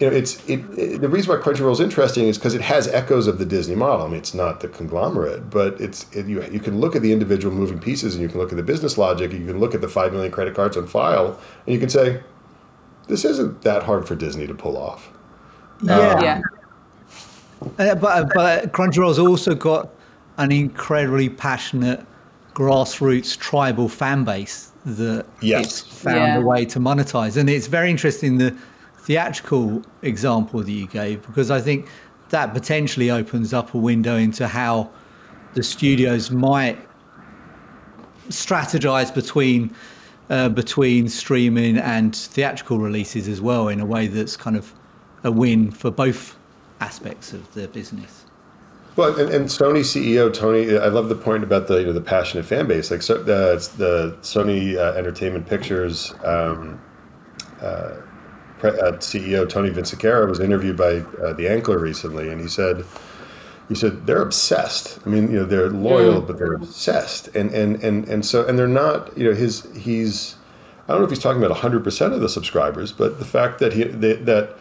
you 0.00 0.08
know, 0.10 0.16
it's 0.16 0.42
it, 0.48 0.60
it. 0.78 1.00
The 1.02 1.08
reason 1.08 1.30
why 1.36 1.42
Crunchyroll 1.42 1.72
is 1.72 1.80
interesting 1.80 2.26
is 2.26 2.38
because 2.38 2.54
it 2.54 2.62
has 2.62 2.88
echoes 2.88 3.26
of 3.26 3.38
the 3.38 3.44
Disney 3.44 3.74
model. 3.74 4.06
I 4.06 4.08
mean, 4.08 4.18
it's 4.18 4.32
not 4.32 4.60
the 4.60 4.68
conglomerate, 4.68 5.50
but 5.50 5.78
it's 5.80 6.06
it, 6.16 6.26
you. 6.26 6.42
You 6.50 6.58
can 6.60 6.80
look 6.80 6.96
at 6.96 7.02
the 7.02 7.12
individual 7.12 7.54
moving 7.54 7.78
pieces, 7.78 8.14
and 8.14 8.22
you 8.22 8.28
can 8.28 8.38
look 8.40 8.50
at 8.50 8.56
the 8.56 8.62
business 8.62 8.96
logic. 8.96 9.30
and 9.32 9.40
You 9.40 9.46
can 9.46 9.60
look 9.60 9.74
at 9.74 9.82
the 9.82 9.88
five 9.88 10.12
million 10.12 10.32
credit 10.32 10.54
cards 10.54 10.76
on 10.76 10.86
file, 10.86 11.38
and 11.66 11.74
you 11.74 11.78
can 11.78 11.90
say, 11.90 12.22
this 13.08 13.24
isn't 13.26 13.60
that 13.62 13.82
hard 13.82 14.08
for 14.08 14.14
Disney 14.14 14.46
to 14.46 14.54
pull 14.54 14.78
off. 14.78 15.10
Yeah. 15.82 16.20
Yeah. 16.22 16.40
Uh, 17.78 17.94
but 17.94 18.30
but 18.34 18.72
Crunchyroll's 18.72 19.18
also 19.18 19.54
got 19.54 19.90
an 20.38 20.50
incredibly 20.50 21.28
passionate 21.28 22.06
grassroots 22.54 23.36
tribal 23.38 23.88
fan 23.88 24.24
base 24.24 24.72
that 24.86 25.26
Yes. 25.42 25.64
it's 25.66 25.80
found 25.80 26.16
Yeah. 26.16 26.38
a 26.38 26.40
way 26.40 26.64
to 26.64 26.80
monetize, 26.80 27.36
and 27.36 27.50
it's 27.50 27.66
very 27.66 27.90
interesting 27.90 28.38
the 28.38 28.54
theatrical 29.02 29.82
example 30.02 30.62
that 30.62 30.70
you 30.70 30.86
gave 30.86 31.26
because 31.26 31.50
I 31.50 31.60
think 31.60 31.88
that 32.28 32.52
potentially 32.52 33.10
opens 33.10 33.52
up 33.52 33.74
a 33.74 33.78
window 33.78 34.16
into 34.16 34.46
how 34.46 34.90
the 35.54 35.62
studios 35.62 36.30
might 36.30 36.78
strategize 38.28 39.12
between 39.12 39.74
uh, 40.28 40.48
between 40.48 41.08
streaming 41.08 41.76
and 41.76 42.14
theatrical 42.14 42.78
releases 42.78 43.26
as 43.26 43.40
well 43.40 43.66
in 43.68 43.80
a 43.80 43.86
way 43.86 44.06
that's 44.06 44.36
kind 44.36 44.56
of 44.56 44.72
a 45.24 45.32
win 45.32 45.72
for 45.72 45.90
both 45.90 46.36
aspects 46.80 47.32
of 47.32 47.52
the 47.54 47.66
business. 47.68 48.24
Well, 48.94 49.18
and, 49.18 49.30
and 49.30 49.46
Sony 49.46 49.80
CEO 49.80 50.32
Tony, 50.32 50.78
I 50.78 50.86
love 50.86 51.08
the 51.08 51.16
point 51.16 51.42
about 51.42 51.66
the 51.66 51.78
you 51.78 51.86
know 51.86 51.92
the 51.92 52.00
passionate 52.00 52.44
fan 52.44 52.68
base. 52.68 52.90
Like 52.90 53.02
so, 53.02 53.16
uh, 53.16 53.24
the 53.24 54.16
Sony 54.20 54.76
uh, 54.76 54.92
Entertainment 54.96 55.48
Pictures 55.48 56.14
um, 56.22 56.80
uh, 58.62 58.92
CEO 58.98 59.48
Tony 59.48 59.70
Vinciquerra 59.70 60.28
was 60.28 60.40
interviewed 60.40 60.76
by 60.76 60.98
uh, 61.22 61.32
the 61.32 61.44
Ankler 61.46 61.80
recently, 61.80 62.28
and 62.28 62.40
he 62.40 62.48
said 62.48 62.84
he 63.68 63.76
said 63.76 64.06
they're 64.06 64.20
obsessed. 64.20 64.98
I 65.06 65.08
mean, 65.08 65.30
you 65.30 65.38
know, 65.38 65.44
they're 65.44 65.70
loyal, 65.70 66.20
but 66.20 66.38
they're 66.38 66.54
obsessed, 66.54 67.28
and 67.36 67.52
and 67.52 67.82
and 67.84 68.08
and 68.08 68.26
so 68.26 68.44
and 68.46 68.58
they're 68.58 68.66
not. 68.68 69.16
You 69.16 69.30
know, 69.30 69.34
his 69.34 69.66
he's. 69.76 70.36
I 70.88 70.92
don't 70.92 71.02
know 71.02 71.04
if 71.04 71.10
he's 71.10 71.20
talking 71.20 71.42
about 71.42 71.56
hundred 71.58 71.84
percent 71.84 72.12
of 72.12 72.20
the 72.20 72.28
subscribers, 72.28 72.90
but 72.90 73.20
the 73.20 73.24
fact 73.24 73.60
that 73.60 73.72
he 73.72 73.84
that 73.84 74.26
that, 74.26 74.56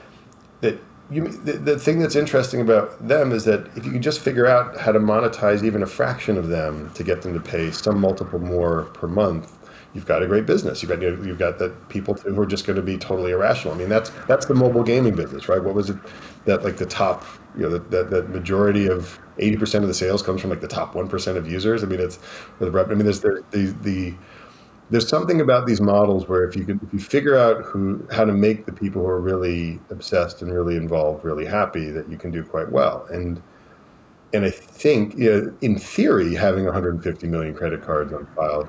that 0.62 0.80
you 1.10 1.28
the, 1.28 1.54
the 1.54 1.80
thing 1.80 2.00
that's 2.00 2.16
interesting 2.16 2.62
about 2.62 3.08
them 3.08 3.32
is 3.32 3.46
that 3.46 3.66
if 3.76 3.84
you 3.84 3.92
can 3.92 4.02
just 4.02 4.20
figure 4.20 4.46
out 4.46 4.80
how 4.80 4.92
to 4.92 5.00
monetize 5.00 5.64
even 5.64 5.82
a 5.82 5.88
fraction 5.88 6.38
of 6.38 6.50
them 6.50 6.92
to 6.94 7.04
get 7.04 7.24
them 7.24 7.34
to 7.34 7.40
pay 7.40 7.72
some 7.72 8.00
multiple 8.00 8.38
more 8.38 8.84
per 8.94 9.08
month, 9.08 9.52
you've 9.94 10.06
got 10.06 10.22
a 10.22 10.28
great 10.28 10.46
business. 10.46 10.82
You've 10.82 10.90
got 10.90 11.02
you've 11.02 11.40
got 11.40 11.60
the 11.60 11.70
people 11.90 12.14
who 12.14 12.40
are 12.40 12.46
just 12.46 12.66
going 12.66 12.76
to 12.76 12.82
be 12.82 12.98
totally 12.98 13.32
irrational. 13.32 13.74
I 13.74 13.78
mean, 13.78 13.90
that's 13.90 14.12
that's 14.28 14.46
the 14.46 14.56
mobile 14.56 14.84
gaming 14.84 15.16
business, 15.16 15.50
right? 15.50 15.64
What 15.64 15.76
was 15.76 15.90
it 15.90 15.98
that 16.46 16.64
like 16.64 16.78
the 16.78 16.86
top 16.86 17.26
you 17.56 17.64
know 17.64 17.70
the, 17.70 17.80
the, 17.80 18.04
the 18.04 18.24
majority 18.24 18.88
of 18.88 19.20
eighty 19.40 19.58
percent 19.58 19.84
of 19.84 19.88
the 19.88 19.94
sales 19.94 20.22
comes 20.22 20.42
from 20.42 20.50
like 20.50 20.62
the 20.62 20.68
top 20.68 20.96
one 20.96 21.08
percent 21.08 21.38
of 21.38 21.50
users. 21.50 21.84
I 21.84 21.88
mean, 21.88 22.00
it's 22.00 22.20
the 22.60 22.72
I 22.72 22.94
mean, 22.94 23.06
there's 23.06 23.22
the 23.22 23.44
the, 23.52 23.76
the 23.82 24.14
there's 24.92 25.08
something 25.08 25.40
about 25.40 25.68
these 25.68 25.82
models 25.82 26.28
where 26.28 26.44
if 26.44 26.56
you 26.56 26.66
can 26.66 26.80
if 26.86 26.94
you 26.94 27.00
figure 27.00 27.38
out 27.38 27.64
who 27.64 28.06
how 28.12 28.26
to 28.26 28.34
make 28.34 28.66
the 28.66 28.72
people 28.72 29.02
who 29.02 29.08
are 29.08 29.22
really 29.22 29.80
obsessed 29.90 30.42
and 30.42 30.52
really 30.52 30.76
involved 30.76 31.24
really 31.24 31.46
happy 31.46 31.92
that 31.92 32.10
you 32.10 32.18
can 32.18 32.32
do 32.32 32.44
quite 32.44 32.72
well 32.72 33.06
and 33.12 33.42
and 34.34 34.46
I 34.46 34.50
think 34.52 35.18
you 35.18 35.32
know, 35.32 35.54
in 35.62 35.78
theory 35.78 36.36
having 36.36 36.66
150 36.66 37.28
million 37.28 37.54
credit 37.54 37.82
cards 37.82 38.14
on 38.14 38.28
file 38.36 38.68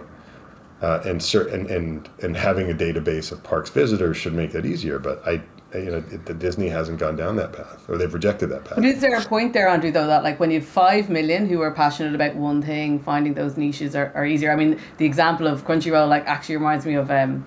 uh, 0.83 1.01
and, 1.05 1.23
and 1.35 1.67
and 1.71 2.09
and 2.23 2.37
having 2.37 2.71
a 2.71 2.75
database 2.75 3.33
of 3.33 3.43
parks 3.43 3.71
visitors 3.71 4.17
should 4.17 4.33
make 4.35 4.53
that 4.53 4.65
easier 4.65 4.99
but 4.99 5.27
I 5.27 5.43
you 5.75 5.91
know 5.91 6.05
it, 6.11 6.27
the 6.27 6.35
Disney 6.35 6.69
hasn't 6.69 6.99
gone 6.99 7.17
down 7.17 7.37
that 7.37 7.53
path 7.53 7.89
or 7.89 7.97
they've 7.97 8.13
rejected 8.13 8.49
that 8.49 8.65
path 8.65 8.77
But 8.77 8.85
is 8.85 9.01
there 9.01 9.17
a 9.17 9.25
point 9.25 9.53
there, 9.53 9.69
Andrew, 9.69 9.91
though, 9.91 10.07
that 10.07 10.25
like 10.25 10.41
when 10.41 10.51
you 10.51 10.61
have 10.61 10.69
five 10.69 11.09
million 11.09 11.49
who 11.49 11.61
are 11.61 11.71
passionate 11.71 12.15
about 12.15 12.35
one 12.35 12.63
thing, 12.63 12.99
finding 12.99 13.35
those 13.35 13.57
niches 13.57 13.95
are, 13.95 14.13
are 14.15 14.27
easier? 14.27 14.51
I 14.51 14.57
mean, 14.57 14.81
the 14.99 15.07
example 15.07 15.47
of 15.47 15.65
Crunchyroll 15.65 16.09
like 16.09 16.27
actually 16.27 16.57
reminds 16.57 16.87
me 16.87 16.95
of 16.95 17.11
um, 17.11 17.47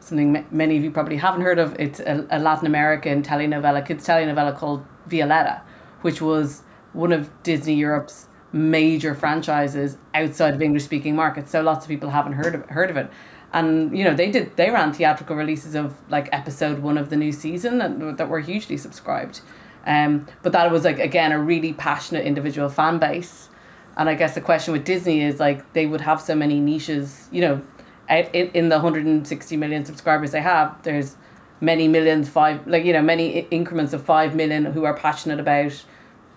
something 0.00 0.32
ma- 0.32 0.44
many 0.50 0.76
of 0.76 0.84
you 0.84 0.90
probably 0.90 1.16
haven't 1.16 1.42
heard 1.42 1.58
of. 1.58 1.74
It's 1.78 2.00
a, 2.00 2.26
a 2.30 2.38
Latin 2.38 2.66
American 2.66 3.22
telenovela, 3.22 3.86
kids 3.86 4.06
telenovela 4.06 4.56
called 4.56 4.84
Violetta, 5.06 5.62
which 6.02 6.20
was 6.20 6.62
one 6.92 7.12
of 7.12 7.30
Disney 7.42 7.74
Europe's 7.74 8.28
major 8.52 9.14
franchises 9.14 9.96
outside 10.14 10.54
of 10.54 10.62
English 10.62 10.84
speaking 10.84 11.16
markets. 11.16 11.50
So 11.50 11.62
lots 11.62 11.84
of 11.84 11.88
people 11.88 12.10
haven't 12.10 12.34
heard 12.34 12.54
of 12.54 12.66
heard 12.66 12.90
of 12.90 12.96
it. 12.96 13.10
And 13.52 13.96
you 13.96 14.04
know 14.04 14.14
they 14.14 14.30
did 14.30 14.56
they 14.56 14.70
ran 14.70 14.92
theatrical 14.92 15.36
releases 15.36 15.74
of 15.74 15.94
like 16.10 16.28
episode 16.32 16.78
one 16.78 16.98
of 16.98 17.10
the 17.10 17.16
new 17.16 17.32
season 17.32 17.80
and 17.80 18.16
that 18.16 18.28
were 18.28 18.40
hugely 18.40 18.76
subscribed. 18.76 19.40
Um, 19.86 20.26
but 20.42 20.52
that 20.52 20.70
was 20.70 20.84
like 20.84 20.98
again 20.98 21.32
a 21.32 21.38
really 21.38 21.72
passionate 21.72 22.24
individual 22.24 22.68
fan 22.68 22.98
base, 22.98 23.48
and 23.96 24.08
I 24.08 24.14
guess 24.14 24.34
the 24.34 24.40
question 24.40 24.72
with 24.72 24.84
Disney 24.84 25.22
is 25.22 25.40
like 25.40 25.72
they 25.72 25.86
would 25.86 26.00
have 26.00 26.20
so 26.20 26.34
many 26.34 26.60
niches, 26.60 27.28
you 27.32 27.40
know, 27.40 27.62
in, 28.08 28.50
in 28.54 28.68
the 28.68 28.78
hundred 28.78 29.06
and 29.06 29.26
sixty 29.26 29.56
million 29.56 29.84
subscribers 29.84 30.30
they 30.30 30.40
have. 30.40 30.80
There's 30.82 31.16
many 31.60 31.88
millions, 31.88 32.28
five 32.28 32.66
like 32.66 32.84
you 32.84 32.92
know 32.92 33.02
many 33.02 33.40
increments 33.50 33.92
of 33.92 34.04
five 34.04 34.34
million 34.34 34.66
who 34.66 34.84
are 34.84 34.94
passionate 34.94 35.40
about. 35.40 35.84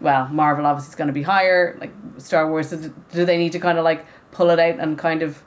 Well, 0.01 0.27
Marvel 0.27 0.65
obviously 0.65 0.89
is 0.89 0.95
going 0.95 1.07
to 1.07 1.13
be 1.13 1.23
higher. 1.23 1.77
Like 1.79 1.91
Star 2.17 2.49
Wars, 2.49 2.69
do 2.69 3.25
they 3.25 3.37
need 3.37 3.51
to 3.53 3.59
kind 3.59 3.77
of 3.77 3.83
like 3.83 4.05
pull 4.31 4.49
it 4.49 4.59
out 4.59 4.79
and 4.79 4.97
kind 4.97 5.21
of, 5.21 5.41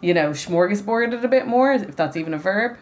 you 0.00 0.14
know, 0.14 0.30
smorgasbord 0.30 1.12
it 1.12 1.24
a 1.24 1.28
bit 1.28 1.46
more, 1.46 1.72
if 1.72 1.96
that's 1.96 2.16
even 2.16 2.34
a 2.34 2.38
verb? 2.38 2.78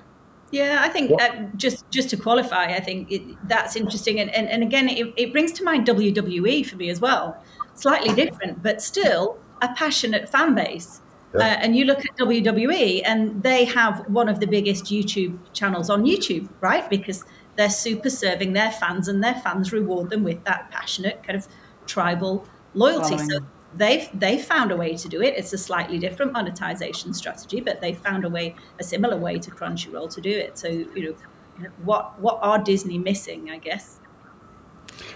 Yeah, 0.52 0.78
I 0.81 0.88
think 0.88 1.11
uh, 1.21 1.47
just 1.57 1.90
just 1.90 2.09
to 2.11 2.16
qualify, 2.16 2.66
I 2.66 2.81
think 2.81 3.11
it, 3.11 3.23
that's 3.49 3.75
interesting, 3.75 4.21
and 4.21 4.31
and, 4.31 4.49
and 4.49 4.62
again, 4.62 4.88
it, 4.88 5.12
it 5.16 5.33
brings 5.33 5.52
to 5.52 5.64
mind 5.64 5.87
WWE 5.87 6.64
for 6.64 6.76
me 6.76 6.88
as 6.88 7.00
well. 7.00 7.43
Slightly 7.75 8.14
different, 8.14 8.62
but 8.62 8.81
still 8.81 9.38
a 9.62 9.75
passionate 9.75 10.28
fan 10.28 10.55
base. 10.55 11.00
Yeah. 11.35 11.40
Uh, 11.40 11.57
and 11.62 11.76
you 11.76 11.85
look 11.85 11.99
at 11.99 12.16
WWE, 12.16 13.02
and 13.05 13.43
they 13.43 13.64
have 13.64 14.09
one 14.09 14.28
of 14.28 14.38
the 14.38 14.47
biggest 14.47 14.85
YouTube 14.85 15.37
channels 15.52 15.90
on 15.90 16.05
YouTube, 16.05 16.49
right? 16.61 16.88
Because 16.88 17.25
they're 17.56 17.70
super 17.70 18.10
serving 18.10 18.52
their 18.52 18.70
fans, 18.72 19.08
and 19.08 19.22
their 19.22 19.34
fans 19.34 19.72
reward 19.72 20.10
them 20.10 20.22
with 20.22 20.42
that 20.44 20.70
passionate 20.70 21.22
kind 21.22 21.38
of 21.38 21.46
tribal 21.86 22.46
loyalty. 22.75 23.18
So 23.18 23.40
they've 23.76 24.08
they 24.14 24.38
found 24.38 24.72
a 24.72 24.76
way 24.76 24.96
to 24.96 25.08
do 25.08 25.22
it. 25.22 25.34
It's 25.36 25.52
a 25.52 25.58
slightly 25.58 25.98
different 25.98 26.32
monetization 26.32 27.14
strategy, 27.14 27.60
but 27.60 27.80
they 27.80 27.94
found 27.94 28.25
a 28.25 28.28
way, 28.28 28.54
a 28.78 28.84
similar 28.84 29.16
way 29.16 29.38
to 29.38 29.50
Crunchyroll 29.50 30.12
to 30.14 30.20
do 30.20 30.30
it. 30.30 30.58
So 30.58 30.68
you 30.68 31.16
know, 31.58 31.68
what 31.84 32.18
what 32.20 32.38
are 32.42 32.58
Disney 32.62 32.98
missing? 32.98 33.50
I 33.50 33.58
guess. 33.58 33.98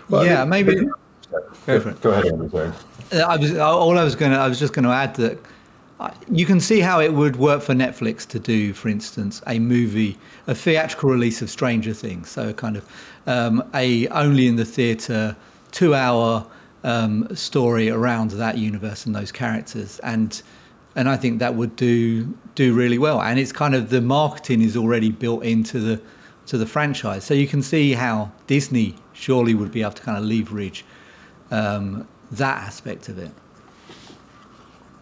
Well, 0.08 0.22
I 0.22 0.24
yeah, 0.24 0.44
mean- 0.44 0.66
maybe. 0.66 0.86
Go. 1.66 1.78
Go 1.78 2.10
ahead, 2.10 2.26
Andrew. 2.26 2.50
Sorry. 2.50 2.72
Uh, 3.12 3.26
I 3.26 3.36
was 3.36 3.56
all 3.56 3.96
I 3.96 4.02
was 4.02 4.16
going 4.16 4.32
to 4.32 4.38
I 4.38 4.48
was 4.48 4.58
just 4.58 4.72
going 4.72 4.84
to 4.84 4.90
add 4.90 5.14
that 5.16 5.38
you 6.30 6.46
can 6.46 6.60
see 6.60 6.80
how 6.80 7.00
it 7.00 7.12
would 7.12 7.36
work 7.36 7.62
for 7.62 7.74
Netflix 7.74 8.26
to 8.28 8.38
do, 8.38 8.72
for 8.72 8.88
instance, 8.88 9.42
a 9.46 9.58
movie, 9.58 10.16
a 10.46 10.54
theatrical 10.54 11.10
release 11.10 11.42
of 11.42 11.50
Stranger 11.50 11.92
Things, 11.92 12.30
so 12.30 12.52
kind 12.52 12.76
of 12.76 12.84
um, 13.26 13.62
a 13.74 14.08
only 14.08 14.46
in 14.46 14.56
the 14.56 14.64
theater 14.64 15.36
two 15.72 15.94
hour 15.94 16.46
um, 16.84 17.34
story 17.34 17.90
around 17.90 18.30
that 18.32 18.56
universe 18.58 19.06
and 19.06 19.14
those 19.14 19.30
characters, 19.32 19.98
and 20.00 20.42
and 20.96 21.08
I 21.08 21.16
think 21.16 21.38
that 21.40 21.54
would 21.54 21.76
do 21.76 22.24
do 22.54 22.74
really 22.74 22.98
well. 22.98 23.20
And 23.20 23.38
it's 23.38 23.52
kind 23.52 23.74
of 23.74 23.90
the 23.90 24.00
marketing 24.00 24.62
is 24.62 24.76
already 24.76 25.10
built 25.10 25.44
into 25.44 25.80
the 25.80 26.00
to 26.46 26.56
the 26.56 26.66
franchise, 26.66 27.24
so 27.24 27.34
you 27.34 27.46
can 27.46 27.62
see 27.62 27.92
how 27.92 28.32
Disney 28.46 28.96
surely 29.12 29.54
would 29.54 29.70
be 29.70 29.82
able 29.82 29.92
to 29.92 30.02
kind 30.02 30.16
of 30.16 30.24
leverage 30.24 30.84
um, 31.50 32.08
that 32.30 32.58
aspect 32.58 33.08
of 33.08 33.18
it. 33.18 33.30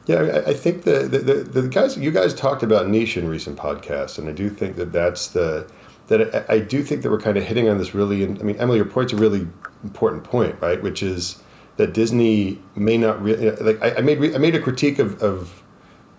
Yeah, 0.08 0.42
I, 0.46 0.54
think 0.54 0.84
the, 0.84 1.00
the, 1.00 1.20
the, 1.60 1.68
guys 1.68 1.98
you 1.98 2.10
guys 2.10 2.34
talked 2.34 2.62
about 2.62 2.88
niche 2.88 3.18
in 3.18 3.28
recent 3.28 3.58
podcasts, 3.58 4.18
and 4.18 4.26
I 4.26 4.32
do 4.32 4.48
think 4.48 4.76
that 4.76 4.90
that's 4.90 5.28
the 5.28 5.70
that 6.06 6.50
I, 6.50 6.54
I 6.54 6.58
do 6.60 6.82
think 6.82 7.02
that 7.02 7.10
we're 7.10 7.20
kind 7.20 7.36
of 7.36 7.44
hitting 7.44 7.68
on 7.68 7.76
this 7.76 7.94
really. 7.94 8.24
I 8.24 8.28
mean, 8.28 8.56
Emily, 8.56 8.78
your 8.78 8.86
point's 8.86 9.12
a 9.12 9.16
really 9.16 9.46
important 9.84 10.24
point, 10.24 10.56
right? 10.62 10.82
Which 10.82 11.02
is 11.02 11.42
that 11.76 11.92
Disney 11.92 12.58
may 12.74 12.96
not 12.96 13.22
really 13.22 13.50
like. 13.50 13.82
I, 13.82 13.96
I 13.96 14.00
made 14.00 14.34
I 14.34 14.38
made 14.38 14.54
a 14.54 14.62
critique 14.62 14.98
of, 14.98 15.22
of 15.22 15.62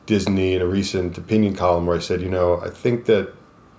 Disney 0.05 0.53
in 0.53 0.61
a 0.61 0.67
recent 0.67 1.17
opinion 1.17 1.55
column 1.55 1.87
where 1.87 1.97
I 1.97 1.99
said, 1.99 2.21
you 2.21 2.29
know, 2.29 2.61
I 2.61 2.69
think 2.69 3.05
that 3.05 3.33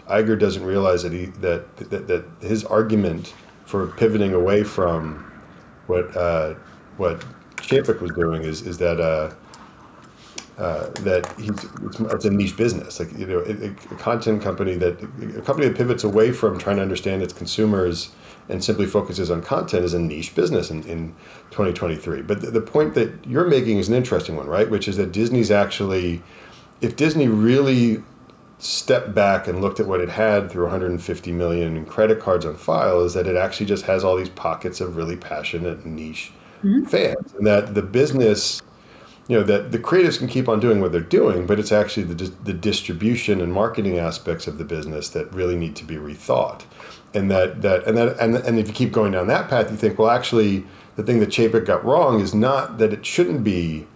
Iger 0.08 0.36
doesn't 0.36 0.64
realize 0.64 1.04
that 1.04 1.12
he 1.12 1.26
that 1.26 1.76
that, 1.76 2.08
that 2.08 2.24
his 2.40 2.64
argument 2.64 3.32
for 3.64 3.86
pivoting 3.86 4.34
away 4.34 4.64
from 4.64 5.30
what 5.86 6.16
uh, 6.16 6.54
what 6.96 7.24
Chapek 7.58 8.00
was 8.00 8.10
doing 8.10 8.42
is 8.42 8.66
is 8.66 8.78
that 8.78 9.00
uh, 9.00 9.34
uh, 10.60 10.90
that 11.00 11.26
he's 11.40 11.48
it's, 11.48 12.00
it's, 12.00 12.24
a 12.26 12.30
niche 12.30 12.54
business. 12.54 13.00
Like 13.00 13.16
you 13.18 13.26
know, 13.26 13.38
a, 13.38 13.68
a, 13.68 13.96
content 13.96 14.42
company 14.42 14.74
that 14.74 15.02
a 15.36 15.40
company 15.40 15.68
that 15.68 15.76
pivots 15.76 16.04
away 16.04 16.32
from 16.32 16.58
trying 16.58 16.76
to 16.76 16.82
understand 16.82 17.22
its 17.22 17.32
consumers 17.32 18.10
and 18.50 18.62
simply 18.62 18.84
focuses 18.84 19.30
on 19.30 19.40
content 19.40 19.86
is 19.86 19.94
a 19.94 19.98
niche 19.98 20.34
business 20.34 20.70
in, 20.70 20.82
in 20.82 21.14
2023. 21.50 22.20
But 22.20 22.42
the, 22.42 22.50
the 22.50 22.60
point 22.60 22.92
that 22.94 23.26
you're 23.26 23.46
making 23.46 23.78
is 23.78 23.88
an 23.88 23.94
interesting 23.94 24.36
one, 24.36 24.48
right? 24.48 24.68
Which 24.68 24.86
is 24.86 24.98
that 24.98 25.12
Disney's 25.12 25.50
actually, 25.50 26.22
if 26.82 26.94
Disney 26.94 27.26
really 27.26 28.02
stepped 28.58 29.14
back 29.14 29.48
and 29.48 29.62
looked 29.62 29.80
at 29.80 29.86
what 29.86 30.02
it 30.02 30.10
had 30.10 30.50
through 30.50 30.64
150 30.64 31.32
million 31.32 31.86
credit 31.86 32.20
cards 32.20 32.44
on 32.44 32.54
file, 32.56 33.00
is 33.00 33.14
that 33.14 33.26
it 33.26 33.36
actually 33.36 33.64
just 33.64 33.86
has 33.86 34.04
all 34.04 34.14
these 34.14 34.28
pockets 34.28 34.82
of 34.82 34.96
really 34.96 35.16
passionate 35.16 35.86
niche 35.86 36.32
mm-hmm. 36.62 36.84
fans, 36.84 37.32
and 37.32 37.46
that 37.46 37.74
the 37.74 37.82
business 37.82 38.60
you 39.30 39.36
know 39.36 39.44
that 39.44 39.70
the 39.70 39.78
creatives 39.78 40.18
can 40.18 40.26
keep 40.26 40.48
on 40.48 40.58
doing 40.58 40.80
what 40.80 40.90
they're 40.90 41.00
doing, 41.00 41.46
but 41.46 41.60
it's 41.60 41.70
actually 41.70 42.02
the 42.02 42.32
the 42.42 42.52
distribution 42.52 43.40
and 43.40 43.52
marketing 43.52 43.96
aspects 43.96 44.48
of 44.48 44.58
the 44.58 44.64
business 44.64 45.08
that 45.10 45.32
really 45.32 45.54
need 45.54 45.76
to 45.76 45.84
be 45.84 45.94
rethought. 45.94 46.62
And 47.14 47.30
that 47.30 47.62
that 47.62 47.86
and 47.86 47.96
that 47.96 48.18
and 48.18 48.34
and 48.34 48.58
if 48.58 48.66
you 48.66 48.74
keep 48.74 48.90
going 48.90 49.12
down 49.12 49.28
that 49.28 49.48
path, 49.48 49.70
you 49.70 49.76
think, 49.76 50.00
well, 50.00 50.10
actually, 50.10 50.64
the 50.96 51.04
thing 51.04 51.20
that 51.20 51.28
Chapek 51.28 51.64
got 51.64 51.84
wrong 51.84 52.18
is 52.18 52.34
not 52.34 52.78
that 52.78 52.92
it 52.92 53.06
shouldn't 53.06 53.44
be, 53.44 53.86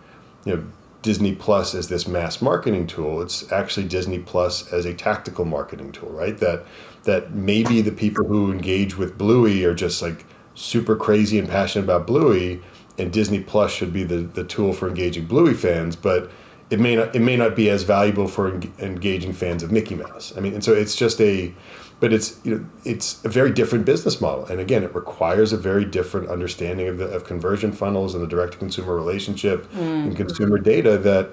you 0.45 0.55
know. 0.55 0.65
Disney 1.03 1.35
Plus 1.35 1.75
as 1.75 1.89
this 1.89 2.09
mass 2.09 2.41
marketing 2.41 2.87
tool. 2.87 3.21
It's 3.21 3.53
actually 3.53 3.87
Disney 3.87 4.21
Plus 4.21 4.73
as 4.73 4.87
a 4.87 4.95
tactical 4.95 5.45
marketing 5.45 5.93
tool, 5.93 6.09
right? 6.09 6.39
That 6.39 6.65
that 7.03 7.35
maybe 7.35 7.83
the 7.83 7.93
people 7.93 8.25
who 8.25 8.51
engage 8.51 8.97
with 8.97 9.19
Bluey 9.19 9.67
are 9.67 9.75
just 9.75 10.01
like 10.01 10.25
super 10.55 10.97
crazy 10.97 11.39
and 11.39 11.47
passionate 11.47 11.85
about 11.85 12.07
Bluey, 12.07 12.63
and 12.99 13.13
Disney 13.13 13.41
Plus 13.41 13.73
should 13.73 13.93
be 13.93 14.05
the, 14.05 14.19
the 14.19 14.45
tool 14.45 14.73
for 14.73 14.89
engaging 14.89 15.27
Bluey 15.27 15.55
fans, 15.55 15.97
but 15.97 16.31
it 16.71 16.81
may 16.81 16.97
not 16.97 17.15
it 17.15 17.21
may 17.21 17.37
not 17.37 17.55
be 17.55 17.69
as 17.71 17.83
valuable 17.83 18.29
for 18.29 18.53
en- 18.53 18.73
engaging 18.79 19.33
fans 19.33 19.63
of 19.63 19.71
Mickey 19.71 19.95
Mouse. 19.95 20.33
I 20.37 20.41
mean, 20.41 20.55
and 20.55 20.65
so 20.65 20.73
it's 20.73 20.97
just 20.97 21.21
a, 21.21 21.53
but 22.01 22.13
it's 22.13 22.41
you 22.45 22.55
know 22.55 22.67
it's 22.85 23.25
a 23.25 23.29
very 23.29 23.51
different 23.53 23.85
business 23.85 24.21
model, 24.21 24.47
and 24.47 24.61
again, 24.61 24.83
it 24.83 24.95
requires 24.95 25.53
a 25.53 25.57
very 25.57 25.85
different 25.85 26.29
understanding 26.29 26.89
of 26.89 26.99
the 26.99 27.07
of 27.07 27.25
conversion 27.25 27.73
funnels 27.73 28.15
and 28.15 28.23
the 28.23 28.29
direct 28.29 28.55
to 28.55 28.59
consumer 28.59 28.95
relationship 28.95 29.71
mm. 29.73 30.05
and 30.05 30.17
consumer 30.17 30.59
data 30.59 30.99
that. 30.99 31.31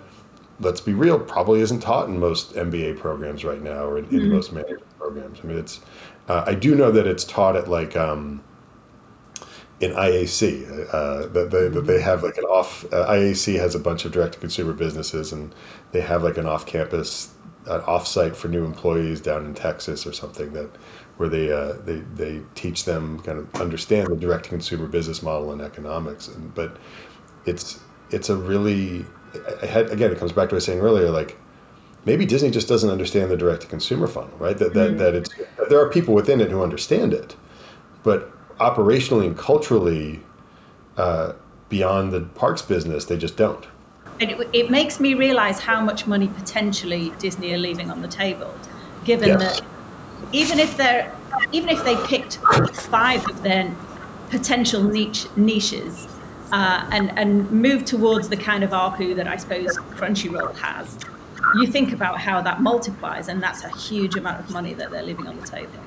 Let's 0.60 0.80
be 0.80 0.94
real. 0.94 1.18
Probably 1.18 1.60
isn't 1.62 1.80
taught 1.80 2.08
in 2.08 2.20
most 2.20 2.54
MBA 2.54 3.00
programs 3.00 3.44
right 3.44 3.64
now, 3.64 3.84
or 3.84 3.98
in, 3.98 4.06
mm. 4.06 4.12
in 4.12 4.30
most 4.30 4.54
management 4.54 4.96
programs. 5.00 5.40
I 5.44 5.48
mean, 5.48 5.58
it's. 5.58 5.80
Uh, 6.28 6.44
I 6.46 6.54
do 6.54 6.76
know 6.76 6.92
that 6.92 7.08
it's 7.08 7.24
taught 7.24 7.56
at 7.56 7.68
like 7.68 7.96
um, 7.96 8.44
in 9.82 9.92
IAC 9.94 10.94
uh, 10.94 11.26
that 11.28 11.50
they 11.50 11.68
that 11.68 11.86
they 11.88 12.00
have 12.00 12.24
like 12.24 12.38
an 12.38 12.46
off 12.46 12.86
uh, 12.94 13.08
IAC 13.10 13.58
has 13.60 13.74
a 13.74 13.80
bunch 13.80 14.06
of 14.06 14.12
direct 14.12 14.34
to 14.34 14.40
consumer 14.40 14.74
businesses 14.74 15.34
and 15.34 15.54
they 15.92 16.02
have 16.02 16.24
like 16.24 16.38
an 16.38 16.46
off 16.46 16.66
campus 16.66 17.34
an 17.66 17.82
offsite 17.82 18.36
for 18.36 18.48
new 18.48 18.64
employees 18.64 19.22
down 19.22 19.46
in 19.46 19.54
Texas 19.54 20.06
or 20.06 20.14
something 20.14 20.54
that 20.54 20.70
where 21.18 21.30
they 21.30 21.52
uh, 21.52 21.74
they 21.84 21.98
they 22.14 22.42
teach 22.54 22.86
them 22.86 23.20
kind 23.22 23.40
of 23.40 23.54
understand 23.56 24.08
the 24.08 24.16
direct 24.16 24.46
to 24.46 24.50
consumer 24.52 24.86
business 24.86 25.24
model 25.24 25.52
and 25.52 25.62
economics 25.62 26.28
and 26.28 26.54
but 26.54 26.78
it's 27.46 27.80
it's 28.12 28.30
a 28.30 28.36
really 28.36 29.06
I 29.64 29.66
had, 29.66 29.90
again 29.90 30.12
it 30.12 30.20
comes 30.20 30.32
back 30.32 30.50
to 30.50 30.54
what 30.54 30.54
I 30.54 30.56
was 30.56 30.66
saying 30.66 30.80
earlier 30.80 31.10
like 31.10 31.40
maybe 32.06 32.26
Disney 32.26 32.52
just 32.52 32.68
doesn't 32.68 32.90
understand 32.90 33.32
the 33.32 33.38
direct 33.38 33.62
to 33.64 33.68
consumer 33.68 34.06
funnel 34.08 34.36
right 34.38 34.58
that 34.60 34.76
that, 34.76 34.90
mm-hmm. 34.92 34.98
that 35.00 35.16
it's 35.16 35.30
there 35.70 35.80
are 35.80 35.90
people 35.90 36.14
within 36.14 36.40
it 36.40 36.52
who 36.52 36.62
understand 36.62 37.14
it 37.14 37.36
but 38.04 38.32
operationally 38.60 39.28
and 39.28 39.38
culturally 39.38 40.22
uh, 40.98 41.34
beyond 41.70 42.12
the 42.12 42.22
parks 42.22 42.62
business, 42.62 43.06
they 43.06 43.18
just 43.18 43.38
don't. 43.38 43.66
It, 44.20 44.48
it, 44.54 44.70
makes 44.70 45.00
me 45.00 45.16
realize 45.16 45.60
how 45.60 45.82
much 45.82 46.06
money 46.06 46.28
potentially 46.28 47.12
Disney 47.18 47.54
are 47.54 47.58
leaving 47.58 47.90
on 47.90 48.02
the 48.04 48.08
table, 48.08 48.54
given 49.04 49.30
yes. 49.30 49.60
that 49.60 49.68
even 50.32 50.60
if 50.60 50.78
they're 50.78 51.12
even 51.52 51.70
if 51.70 51.84
they 51.84 51.96
picked 52.06 52.38
five 52.74 53.28
of 53.28 53.42
their 53.42 53.74
potential 54.30 54.84
niche 54.84 55.26
niches 55.36 56.08
uh, 56.52 56.88
and 56.92 57.18
and 57.18 57.50
move 57.52 57.84
towards 57.84 58.30
the 58.30 58.38
kind 58.38 58.64
of 58.64 58.72
ARPU 58.72 59.16
that 59.16 59.28
I 59.28 59.38
suppose 59.38 59.76
Crunchyroll 59.96 60.56
has, 60.58 61.00
you 61.56 61.68
think 61.68 61.92
about 61.92 62.20
how 62.20 62.42
that 62.42 62.62
multiplies, 62.62 63.28
and 63.28 63.42
that's 63.42 63.64
a 63.64 63.70
huge 63.70 64.16
amount 64.16 64.40
of 64.40 64.52
money 64.52 64.74
that 64.76 64.92
they're 64.92 65.04
leaving 65.04 65.28
on 65.28 65.40
the 65.40 65.48
table. 65.48 65.80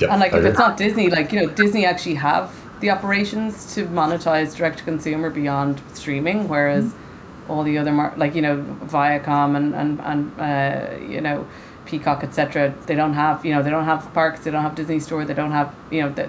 Yeah, 0.00 0.12
and 0.12 0.20
like 0.20 0.32
if 0.32 0.44
it's 0.44 0.58
not 0.58 0.76
Disney, 0.76 1.08
like 1.10 1.32
you 1.32 1.40
know, 1.40 1.52
Disney 1.52 1.84
actually 1.84 2.14
have 2.16 2.52
the 2.80 2.90
operations 2.90 3.74
to 3.74 3.86
monetize 3.86 4.54
direct 4.54 4.78
to 4.78 4.84
consumer 4.84 5.30
beyond 5.30 5.80
streaming, 5.94 6.48
whereas 6.48 6.84
mm-hmm. 6.84 7.50
all 7.50 7.62
the 7.62 7.78
other 7.78 7.92
mar- 7.92 8.14
like 8.16 8.34
you 8.34 8.42
know 8.42 8.62
Viacom 8.84 9.56
and 9.56 9.74
and 9.74 10.00
and 10.00 10.40
uh, 10.40 10.96
you 11.04 11.20
know 11.20 11.46
Peacock 11.86 12.22
etc. 12.22 12.74
They 12.86 12.94
don't 12.94 13.14
have 13.14 13.44
you 13.44 13.54
know 13.54 13.62
they 13.62 13.70
don't 13.70 13.84
have 13.84 14.12
parks, 14.12 14.40
they 14.40 14.50
don't 14.50 14.62
have 14.62 14.74
Disney 14.74 15.00
Store, 15.00 15.24
they 15.24 15.34
don't 15.34 15.52
have 15.52 15.74
you 15.90 16.02
know 16.02 16.10
that 16.10 16.28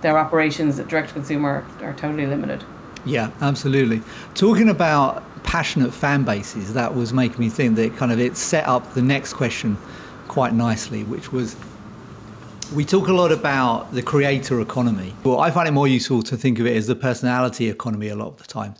their 0.00 0.18
operations 0.18 0.78
at 0.78 0.88
direct 0.88 1.08
to 1.08 1.14
consumer 1.14 1.64
are, 1.80 1.88
are 1.88 1.94
totally 1.94 2.26
limited. 2.26 2.64
Yeah, 3.04 3.30
absolutely. 3.40 4.02
Talking 4.34 4.68
about 4.68 5.24
passionate 5.44 5.94
fan 5.94 6.24
bases, 6.24 6.74
that 6.74 6.94
was 6.94 7.12
making 7.12 7.38
me 7.38 7.48
think 7.48 7.76
that 7.76 7.96
kind 7.96 8.12
of 8.12 8.20
it 8.20 8.36
set 8.36 8.66
up 8.66 8.94
the 8.94 9.02
next 9.02 9.34
question 9.34 9.78
quite 10.26 10.52
nicely, 10.52 11.04
which 11.04 11.32
was 11.32 11.56
we 12.74 12.84
talk 12.84 13.08
a 13.08 13.12
lot 13.12 13.32
about 13.32 13.92
the 13.92 14.02
creator 14.02 14.60
economy. 14.60 15.14
Well, 15.24 15.40
I 15.40 15.50
find 15.50 15.66
it 15.66 15.72
more 15.72 15.88
useful 15.88 16.22
to 16.24 16.36
think 16.36 16.58
of 16.58 16.66
it 16.66 16.76
as 16.76 16.86
the 16.86 16.94
personality 16.94 17.70
economy 17.70 18.08
a 18.08 18.16
lot 18.16 18.28
of 18.28 18.36
the 18.36 18.44
time. 18.44 18.74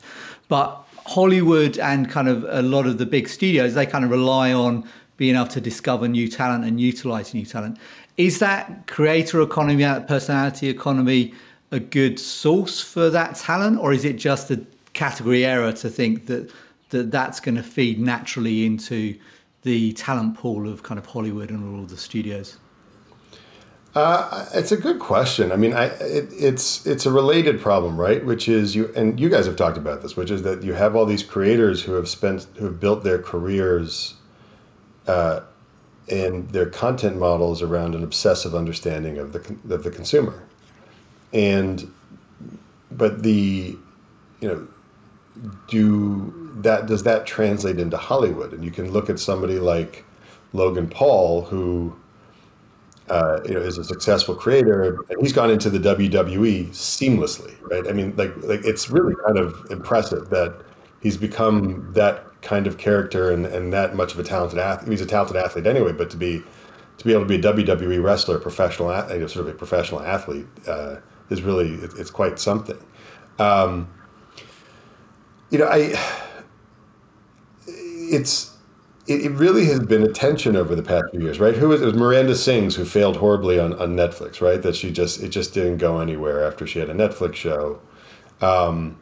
But 0.49 0.85
Hollywood 1.07 1.79
and 1.79 2.11
kind 2.11 2.29
of 2.29 2.45
a 2.49 2.61
lot 2.61 2.87
of 2.87 2.99
the 2.99 3.07
big 3.07 3.29
studios, 3.29 3.75
they 3.75 3.87
kind 3.87 4.05
of 4.05 4.11
rely 4.11 4.53
on 4.53 4.87
being 5.17 5.37
able 5.37 5.47
to 5.47 5.61
discover 5.61 6.07
new 6.07 6.29
talent 6.29 6.65
and 6.65 6.79
utilize 6.79 7.33
new 7.33 7.47
talent. 7.47 7.79
Is 8.19 8.41
that 8.41 8.87
creator 8.89 9.41
economy, 9.41 9.83
that 9.85 10.07
personality 10.07 10.69
economy, 10.69 11.33
a 11.71 11.81
good 11.81 12.19
source 12.19 12.81
for 12.81 13.09
that 13.11 13.37
talent, 13.37 13.79
or 13.79 13.93
is 13.93 14.05
it 14.05 14.17
just 14.17 14.51
a 14.51 14.61
category 14.93 15.47
error 15.47 15.73
to 15.73 15.89
think 15.89 16.27
that, 16.27 16.51
that 16.91 17.11
that's 17.11 17.41
going 17.41 17.55
to 17.55 17.63
feed 17.63 17.99
naturally 17.99 18.67
into 18.67 19.19
the 19.63 19.93
talent 19.95 20.37
pool 20.37 20.69
of 20.69 20.83
kind 20.83 20.99
of 20.99 21.07
Hollywood 21.07 21.51
and 21.51 21.75
all 21.75 21.83
of 21.83 21.89
the 21.89 21.97
studios? 21.97 22.59
Uh, 23.99 24.47
it's 24.55 24.71
a 24.71 24.77
good 24.77 25.01
question. 25.01 25.51
I 25.51 25.57
mean, 25.57 25.73
I 25.73 25.87
it, 25.87 26.29
it's 26.33 26.87
it's 26.87 27.05
a 27.05 27.11
related 27.11 27.61
problem, 27.61 27.97
right? 27.97 28.25
Which 28.25 28.49
is 28.49 28.77
you 28.77 28.93
and 28.95 29.19
you 29.19 29.29
guys 29.29 29.45
have 29.47 29.57
talked 29.57 29.77
about 29.77 30.03
this, 30.03 30.17
which 30.17 30.31
is 30.31 30.43
that 30.43 30.63
you 30.63 30.75
have 30.75 30.95
all 30.95 31.05
these 31.05 31.25
creators 31.25 31.83
who 31.83 31.95
have 31.95 32.09
spent 32.09 32.47
who 32.59 32.67
have 32.67 32.79
built 32.79 33.03
their 33.03 33.19
careers, 33.19 34.15
uh, 35.09 35.41
and 36.09 36.49
their 36.51 36.67
content 36.67 37.17
models 37.17 37.61
around 37.61 37.97
an 37.97 38.05
obsessive 38.05 38.55
understanding 38.55 39.19
of 39.19 39.33
the 39.33 39.75
of 39.75 39.83
the 39.83 39.91
consumer, 39.91 40.45
and 41.33 41.91
but 42.93 43.25
the, 43.25 43.77
you 44.41 44.49
know, 44.49 44.69
do 45.67 46.53
that 46.63 46.87
does 46.87 47.03
that 47.03 47.27
translate 47.27 47.81
into 47.81 47.97
Hollywood? 47.97 48.53
And 48.53 48.65
you 48.65 48.71
can 48.71 48.93
look 48.93 49.11
at 49.11 49.19
somebody 49.19 49.59
like 49.59 50.05
Logan 50.53 50.87
Paul 50.89 51.47
who 51.47 51.97
uh, 53.11 53.41
you 53.45 53.55
know, 53.55 53.61
is 53.61 53.79
a 53.79 53.85
successful 53.85 54.35
creator, 54.35 54.99
and 55.09 55.21
he's 55.21 55.33
gone 55.33 55.51
into 55.51 55.71
the 55.71 55.79
WWE 55.79 56.69
seamlessly, 56.69 57.55
right? 57.71 57.87
I 57.89 57.93
mean, 57.93 58.15
like, 58.17 58.37
like 58.45 58.65
it's 58.65 58.91
really 58.91 59.15
kind 59.27 59.39
of 59.39 59.67
impressive 59.71 60.31
that 60.31 60.63
he's 61.01 61.17
become 61.17 61.93
that 61.95 62.25
kind 62.43 62.67
of 62.67 62.79
character 62.79 63.31
and, 63.31 63.47
and 63.47 63.73
that 63.73 63.97
much 63.97 64.13
of 64.13 64.19
a 64.19 64.23
talented 64.23 64.59
athlete. 64.59 64.91
He's 64.91 65.01
a 65.01 65.07
talented 65.07 65.37
athlete 65.37 65.67
anyway, 65.67 65.93
but 65.93 66.11
to 66.11 66.17
be 66.17 66.43
to 66.99 67.05
be 67.05 67.13
able 67.13 67.23
to 67.23 67.29
be 67.29 67.37
a 67.37 67.53
WWE 67.55 68.03
wrestler, 68.03 68.39
professional, 68.39 68.89
sort 69.29 69.37
of 69.37 69.49
a 69.49 69.53
professional 69.53 70.01
athlete, 70.01 70.47
uh, 70.67 70.97
is 71.31 71.43
really 71.43 71.75
it, 71.75 71.93
it's 71.97 72.11
quite 72.11 72.39
something. 72.39 72.79
Um, 73.39 73.89
you 75.51 75.59
know, 75.59 75.67
I 75.67 75.95
it's 77.67 78.58
it, 79.09 79.27
it 79.27 79.31
really 79.33 79.65
has 79.67 79.81
been 79.81 80.03
a 80.03 80.13
tension 80.13 80.55
over 80.55 80.75
the 80.75 80.83
past 80.83 81.07
few 81.11 81.21
years, 81.21 81.41
right? 81.41 81.57
Who 81.57 81.69
was 81.69 81.81
it 81.83 81.87
was 81.87 81.95
Miranda 81.95 82.35
Sings 82.37 82.77
who 82.77 82.85
failed 82.85 83.17
horribly 83.17 83.59
on, 83.59 83.73
on 83.75 83.97
Netflix, 83.97 84.41
right? 84.41 84.61
That 84.63 84.77
she 84.77 84.93
just 84.93 85.23
it 85.23 85.31
just 85.31 85.55
didn't 85.55 85.79
go 85.79 85.99
anywhere 85.99 86.45
after 86.45 86.67
she 86.67 86.79
had 86.79 86.91
a 86.91 86.95
Netflix 86.95 87.35
show. 87.35 87.81
Um, 88.41 88.99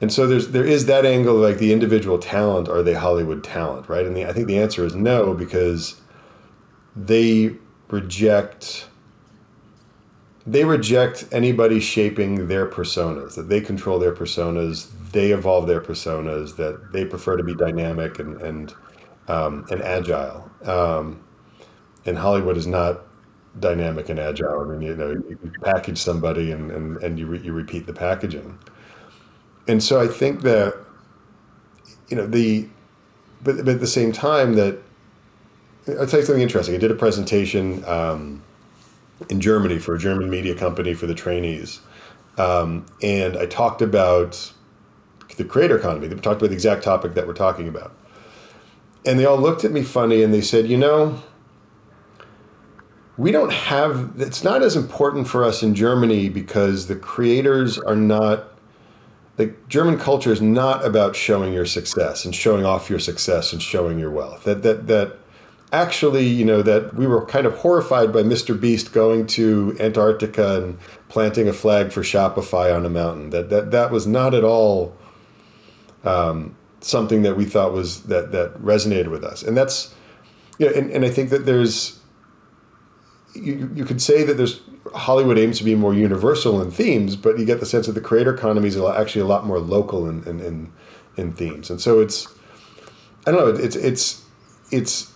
and 0.00 0.12
so 0.12 0.26
there's 0.26 0.48
there 0.48 0.64
is 0.64 0.86
that 0.86 1.06
angle 1.06 1.34
like 1.36 1.58
the 1.58 1.72
individual 1.72 2.18
talent 2.18 2.68
are 2.68 2.82
they 2.82 2.94
Hollywood 2.94 3.44
talent 3.44 3.88
right 3.88 4.04
and 4.04 4.16
the, 4.16 4.26
I 4.26 4.32
think 4.32 4.48
the 4.48 4.58
answer 4.58 4.84
is 4.84 4.94
no 4.94 5.34
because 5.34 6.00
they 6.96 7.56
reject 7.88 8.88
they 10.46 10.64
reject 10.64 11.26
anybody 11.32 11.80
shaping 11.80 12.48
their 12.48 12.66
personas 12.66 13.34
that 13.36 13.48
they 13.48 13.60
control 13.60 13.98
their 13.98 14.12
personas 14.12 14.90
they 15.12 15.30
evolve 15.30 15.68
their 15.68 15.80
personas 15.80 16.56
that 16.56 16.92
they 16.92 17.04
prefer 17.04 17.36
to 17.36 17.44
be 17.44 17.54
dynamic 17.54 18.18
and 18.18 18.42
and 18.42 18.74
um, 19.28 19.66
and 19.70 19.82
agile. 19.82 20.50
Um, 20.64 21.22
and 22.06 22.18
Hollywood 22.18 22.56
is 22.56 22.66
not 22.66 23.02
dynamic 23.60 24.08
and 24.08 24.18
agile. 24.18 24.60
I 24.60 24.64
mean 24.64 24.82
you 24.82 24.96
know 24.96 25.10
you 25.10 25.52
package 25.62 25.98
somebody 25.98 26.50
and 26.52 26.70
and, 26.70 26.96
and 26.98 27.18
you, 27.18 27.26
re, 27.26 27.40
you 27.40 27.52
repeat 27.52 27.86
the 27.86 27.92
packaging. 27.92 28.58
And 29.66 29.82
so 29.82 30.00
I 30.00 30.08
think 30.08 30.42
that 30.42 30.74
you 32.08 32.16
know 32.16 32.26
the 32.26 32.68
but, 33.42 33.56
but 33.58 33.68
at 33.68 33.80
the 33.80 33.86
same 33.86 34.12
time 34.12 34.54
that 34.54 34.78
I'll 35.88 36.06
tell 36.06 36.20
you 36.20 36.26
something 36.26 36.42
interesting. 36.42 36.74
I 36.74 36.78
did 36.78 36.90
a 36.90 36.94
presentation 36.94 37.84
um, 37.84 38.42
in 39.28 39.40
Germany 39.40 39.78
for 39.78 39.94
a 39.94 39.98
German 39.98 40.30
media 40.30 40.54
company 40.54 40.94
for 40.94 41.06
the 41.06 41.14
trainees, 41.14 41.80
um, 42.38 42.86
and 43.02 43.36
I 43.36 43.46
talked 43.46 43.82
about 43.82 44.52
the 45.36 45.44
creator 45.44 45.76
economy. 45.76 46.08
They 46.08 46.14
talked 46.16 46.40
about 46.40 46.48
the 46.48 46.54
exact 46.54 46.84
topic 46.84 47.14
that 47.14 47.26
we're 47.26 47.34
talking 47.34 47.68
about, 47.68 47.94
and 49.06 49.18
they 49.18 49.24
all 49.24 49.38
looked 49.38 49.64
at 49.64 49.72
me 49.72 49.82
funny 49.82 50.22
and 50.22 50.32
they 50.32 50.42
said, 50.42 50.68
"You 50.68 50.78
know." 50.78 51.22
We 53.16 53.30
don't 53.30 53.52
have, 53.52 54.14
it's 54.18 54.42
not 54.42 54.60
as 54.60 54.74
important 54.74 55.28
for 55.28 55.44
us 55.44 55.62
in 55.62 55.76
Germany 55.76 56.28
because 56.28 56.88
the 56.88 56.96
creators 56.96 57.78
are 57.78 57.94
not 57.94 58.54
the 59.36 59.54
German 59.68 59.98
culture 59.98 60.32
is 60.32 60.40
not 60.40 60.84
about 60.84 61.16
showing 61.16 61.52
your 61.52 61.66
success 61.66 62.24
and 62.24 62.34
showing 62.34 62.64
off 62.64 62.88
your 62.88 63.00
success 63.00 63.52
and 63.52 63.60
showing 63.60 63.98
your 63.98 64.10
wealth. 64.10 64.44
That 64.44 64.62
that 64.62 64.86
that 64.86 65.16
actually, 65.72 66.26
you 66.26 66.44
know, 66.44 66.62
that 66.62 66.94
we 66.94 67.06
were 67.06 67.24
kind 67.26 67.46
of 67.46 67.54
horrified 67.58 68.12
by 68.12 68.22
Mr. 68.22 68.58
Beast 68.58 68.92
going 68.92 69.26
to 69.28 69.76
Antarctica 69.80 70.62
and 70.62 70.78
planting 71.08 71.48
a 71.48 71.52
flag 71.52 71.90
for 71.90 72.02
Shopify 72.02 72.74
on 72.74 72.86
a 72.86 72.90
mountain. 72.90 73.30
That 73.30 73.50
that 73.50 73.70
that 73.72 73.90
was 73.90 74.06
not 74.06 74.34
at 74.34 74.44
all 74.44 74.96
um, 76.04 76.54
something 76.84 77.22
that 77.22 77.36
we 77.36 77.44
thought 77.44 77.72
was 77.72 78.04
that 78.04 78.32
that 78.32 78.54
resonated 78.58 79.08
with 79.08 79.24
us. 79.24 79.42
And 79.42 79.56
that's 79.56 79.94
you 80.58 80.66
know, 80.66 80.72
and, 80.72 80.90
and 80.90 81.04
I 81.04 81.10
think 81.10 81.30
that 81.30 81.46
there's 81.46 82.00
you, 83.34 83.70
you 83.74 83.84
could 83.84 84.00
say 84.00 84.22
that 84.24 84.34
there's 84.34 84.60
Hollywood 84.94 85.38
aims 85.38 85.58
to 85.58 85.64
be 85.64 85.74
more 85.74 85.94
universal 85.94 86.60
in 86.60 86.70
themes, 86.70 87.16
but 87.16 87.38
you 87.38 87.44
get 87.44 87.60
the 87.60 87.66
sense 87.66 87.86
that 87.86 87.92
the 87.92 88.00
creator 88.00 88.34
economy 88.34 88.68
is 88.68 88.76
actually 88.76 89.22
a 89.22 89.26
lot 89.26 89.44
more 89.44 89.58
local 89.58 90.08
in, 90.08 90.22
in, 90.24 90.40
in, 90.40 90.72
in 91.16 91.32
themes. 91.32 91.70
And 91.70 91.80
so 91.80 92.00
it's, 92.00 92.28
I 93.26 93.32
don't 93.32 93.40
know, 93.40 93.62
it's, 93.62 93.76
it's, 93.76 94.24
it's, 94.70 95.12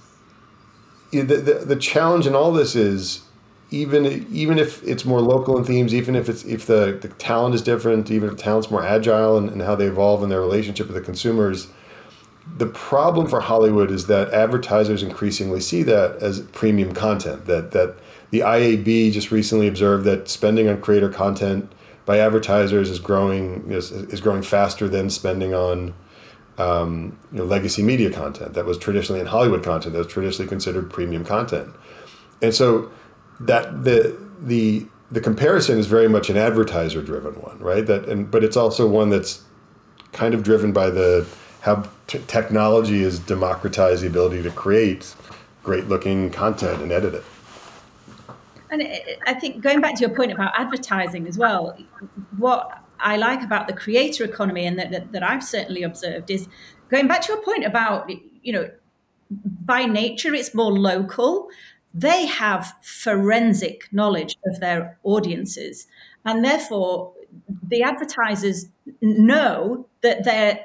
the, 1.12 1.22
the, 1.22 1.64
the 1.64 1.76
challenge 1.76 2.26
in 2.26 2.34
all 2.34 2.52
this 2.52 2.74
is 2.74 3.22
even 3.70 4.26
even 4.30 4.58
if 4.58 4.82
it's 4.82 5.04
more 5.04 5.20
local 5.20 5.58
in 5.58 5.64
themes, 5.64 5.94
even 5.94 6.16
if 6.16 6.28
it's 6.28 6.44
if 6.44 6.66
the, 6.66 6.98
the 7.00 7.08
talent 7.08 7.54
is 7.54 7.62
different, 7.62 8.10
even 8.10 8.30
if 8.30 8.36
the 8.36 8.42
talent's 8.42 8.70
more 8.70 8.84
agile 8.84 9.36
and, 9.36 9.50
and 9.50 9.62
how 9.62 9.74
they 9.74 9.86
evolve 9.86 10.22
in 10.22 10.30
their 10.30 10.40
relationship 10.40 10.86
with 10.86 10.96
the 10.96 11.02
consumers, 11.02 11.68
the 12.56 12.66
problem 12.66 13.26
for 13.26 13.40
Hollywood 13.40 13.90
is 13.90 14.06
that 14.06 14.32
advertisers 14.32 15.02
increasingly 15.02 15.60
see 15.60 15.82
that 15.82 16.16
as 16.22 16.40
premium 16.40 16.94
content. 16.94 17.44
That 17.44 17.72
that 17.72 17.96
the 18.30 18.40
IAB 18.40 19.12
just 19.12 19.30
recently 19.30 19.68
observed 19.68 20.04
that 20.04 20.28
spending 20.28 20.68
on 20.68 20.80
creator 20.80 21.10
content 21.10 21.70
by 22.06 22.18
advertisers 22.20 22.88
is 22.88 22.98
growing 22.98 23.70
is, 23.70 23.92
is 23.92 24.22
growing 24.22 24.42
faster 24.42 24.88
than 24.88 25.10
spending 25.10 25.52
on 25.52 25.92
um, 26.56 27.18
you 27.32 27.38
know, 27.38 27.44
legacy 27.44 27.82
media 27.82 28.10
content 28.10 28.54
that 28.54 28.64
was 28.64 28.78
traditionally 28.78 29.20
in 29.20 29.26
Hollywood 29.26 29.62
content 29.62 29.92
that 29.92 29.98
was 29.98 30.08
traditionally 30.08 30.48
considered 30.48 30.90
premium 30.90 31.22
content, 31.22 31.68
and 32.40 32.54
so 32.54 32.90
that 33.40 33.84
the 33.84 34.18
the 34.40 34.86
the 35.10 35.20
comparison 35.20 35.78
is 35.78 35.86
very 35.86 36.08
much 36.08 36.28
an 36.28 36.36
advertiser 36.36 37.02
driven 37.02 37.34
one, 37.34 37.58
right? 37.58 37.86
That 37.86 38.08
and 38.08 38.30
but 38.30 38.44
it's 38.44 38.56
also 38.56 38.86
one 38.86 39.10
that's 39.10 39.42
kind 40.12 40.34
of 40.34 40.42
driven 40.42 40.72
by 40.72 40.90
the 40.90 41.26
how 41.60 41.88
t- 42.06 42.20
technology 42.26 43.02
has 43.02 43.18
democratized 43.18 44.02
the 44.02 44.06
ability 44.06 44.42
to 44.42 44.50
create 44.50 45.14
great 45.62 45.88
looking 45.88 46.30
content 46.30 46.80
and 46.80 46.92
edit 46.92 47.14
it. 47.14 47.24
And 48.70 48.82
I 49.26 49.34
think 49.34 49.62
going 49.62 49.80
back 49.80 49.94
to 49.96 50.00
your 50.00 50.14
point 50.14 50.30
about 50.30 50.52
advertising 50.58 51.26
as 51.26 51.38
well, 51.38 51.76
what 52.36 52.82
I 53.00 53.16
like 53.16 53.42
about 53.42 53.66
the 53.66 53.72
creator 53.72 54.24
economy 54.24 54.66
and 54.66 54.78
that, 54.78 54.90
that, 54.90 55.12
that 55.12 55.22
I've 55.22 55.42
certainly 55.42 55.82
observed 55.82 56.30
is 56.30 56.48
going 56.90 57.08
back 57.08 57.22
to 57.22 57.32
your 57.32 57.42
point 57.42 57.64
about, 57.64 58.10
you 58.42 58.52
know, 58.52 58.70
by 59.30 59.84
nature 59.84 60.34
it's 60.34 60.54
more 60.54 60.72
local. 60.72 61.48
They 61.94 62.26
have 62.26 62.74
forensic 62.82 63.88
knowledge 63.92 64.36
of 64.46 64.60
their 64.60 64.98
audiences. 65.02 65.86
And 66.24 66.44
therefore, 66.44 67.12
the 67.66 67.82
advertisers 67.82 68.66
know 69.00 69.86
that 70.02 70.24
they're 70.24 70.60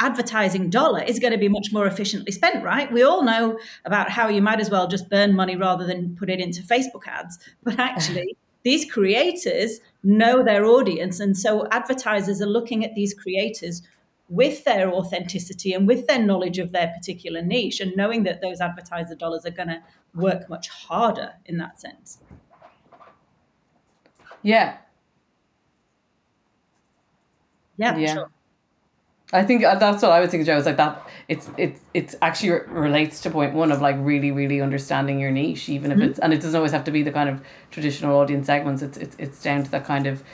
advertising 0.00 0.70
dollar 0.70 1.02
is 1.02 1.18
going 1.18 1.32
to 1.32 1.38
be 1.38 1.48
much 1.48 1.72
more 1.72 1.86
efficiently 1.86 2.30
spent, 2.30 2.62
right? 2.62 2.90
We 2.92 3.02
all 3.02 3.22
know 3.22 3.58
about 3.84 4.10
how 4.10 4.28
you 4.28 4.40
might 4.40 4.60
as 4.60 4.70
well 4.70 4.86
just 4.86 5.10
burn 5.10 5.34
money 5.34 5.56
rather 5.56 5.84
than 5.84 6.14
put 6.16 6.30
it 6.30 6.38
into 6.40 6.62
Facebook 6.62 7.06
ads. 7.06 7.38
But 7.64 7.78
actually, 7.78 8.36
these 8.62 8.90
creators 8.90 9.80
know 10.04 10.44
their 10.44 10.64
audience. 10.64 11.18
And 11.20 11.36
so 11.36 11.66
advertisers 11.70 12.40
are 12.40 12.46
looking 12.46 12.84
at 12.84 12.94
these 12.94 13.12
creators 13.12 13.82
with 14.28 14.64
their 14.64 14.90
authenticity 14.90 15.72
and 15.72 15.86
with 15.86 16.06
their 16.06 16.18
knowledge 16.18 16.58
of 16.58 16.72
their 16.72 16.88
particular 16.88 17.40
niche 17.40 17.80
and 17.80 17.96
knowing 17.96 18.24
that 18.24 18.42
those 18.42 18.60
advertiser 18.60 19.14
dollars 19.14 19.46
are 19.46 19.50
going 19.50 19.68
to 19.68 19.82
work 20.14 20.48
much 20.48 20.68
harder 20.68 21.32
in 21.46 21.56
that 21.58 21.80
sense. 21.80 22.18
Yeah. 24.42 24.76
Yeah, 27.76 27.96
yeah. 27.96 28.14
Sure. 28.14 28.30
I 29.32 29.44
think 29.44 29.62
uh, 29.62 29.74
that's 29.74 30.02
what 30.02 30.10
I 30.12 30.20
was 30.20 30.30
thinking, 30.30 30.46
Jo. 30.46 30.56
was 30.56 30.64
like 30.64 30.78
that. 30.78 31.06
It's 31.28 31.50
it's 31.58 31.80
it's 31.92 32.16
actually 32.22 32.60
relates 32.68 33.20
to 33.20 33.30
point 33.30 33.52
one 33.52 33.70
of 33.70 33.82
like 33.82 33.96
really 33.98 34.30
really 34.30 34.62
understanding 34.62 35.20
your 35.20 35.30
niche, 35.30 35.68
even 35.68 35.92
if 35.92 35.98
mm-hmm. 35.98 36.08
it's 36.08 36.18
and 36.18 36.32
it 36.32 36.36
doesn't 36.36 36.56
always 36.56 36.72
have 36.72 36.84
to 36.84 36.90
be 36.90 37.02
the 37.02 37.12
kind 37.12 37.28
of 37.28 37.42
traditional 37.70 38.16
audience 38.16 38.46
segments. 38.46 38.80
It's 38.80 38.96
it's 38.96 39.16
it's 39.18 39.42
down 39.42 39.64
to 39.64 39.70
that 39.70 39.84
kind 39.84 40.06
of 40.06 40.24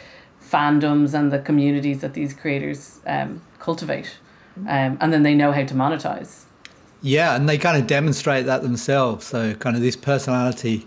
fandoms 0.40 1.12
and 1.12 1.32
the 1.32 1.40
communities 1.40 2.02
that 2.02 2.14
these 2.14 2.32
creators 2.34 3.00
um, 3.06 3.42
cultivate, 3.64 4.18
um, 4.68 4.98
and 5.00 5.12
then 5.12 5.22
they 5.22 5.34
know 5.34 5.52
how 5.52 5.64
to 5.64 5.74
monetize. 5.74 6.44
Yeah, 7.02 7.36
and 7.36 7.48
they 7.48 7.58
kind 7.58 7.76
of 7.80 7.86
demonstrate 7.86 8.46
that 8.46 8.62
themselves. 8.62 9.26
So 9.26 9.54
kind 9.54 9.76
of 9.76 9.82
this 9.82 9.96
personality 9.96 10.86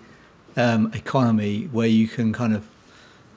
um, 0.55 0.91
economy 0.93 1.69
where 1.71 1.87
you 1.87 2.07
can 2.07 2.33
kind 2.33 2.53
of 2.55 2.67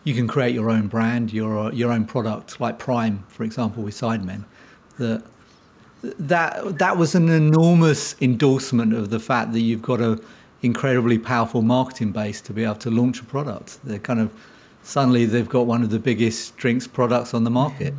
you 0.05 0.15
can 0.15 0.27
create 0.27 0.55
your 0.55 0.71
own 0.71 0.87
brand, 0.87 1.33
your 1.33 1.73
your 1.73 1.93
own 1.93 2.05
product, 2.05 2.61
like 2.61 2.79
Prime, 2.79 3.25
for 3.29 3.45
example, 3.45 3.83
with 3.83 3.95
Sidemen 3.95 4.45
that 5.01 5.25
that 6.03 6.79
that 6.79 6.97
was 6.97 7.15
an 7.15 7.29
enormous 7.29 8.15
endorsement 8.21 8.95
of 8.95 9.11
the 9.11 9.19
fact 9.19 9.53
that 9.53 9.61
you've 9.61 9.83
got 9.83 10.01
a 10.01 10.21
incredibly 10.63 11.19
powerful 11.19 11.63
marketing 11.63 12.13
base 12.13 12.41
to 12.43 12.53
be 12.53 12.63
able 12.63 12.75
to 12.77 12.91
launch 12.91 13.21
a 13.21 13.25
product. 13.25 13.79
They're 13.83 13.99
kind 13.99 14.21
of 14.21 14.31
suddenly 14.83 15.25
they've 15.25 15.49
got 15.49 15.67
one 15.67 15.83
of 15.83 15.91
the 15.91 15.99
biggest 15.99 16.57
drinks 16.57 16.87
products 16.87 17.35
on 17.35 17.45
the 17.45 17.51
market. 17.51 17.95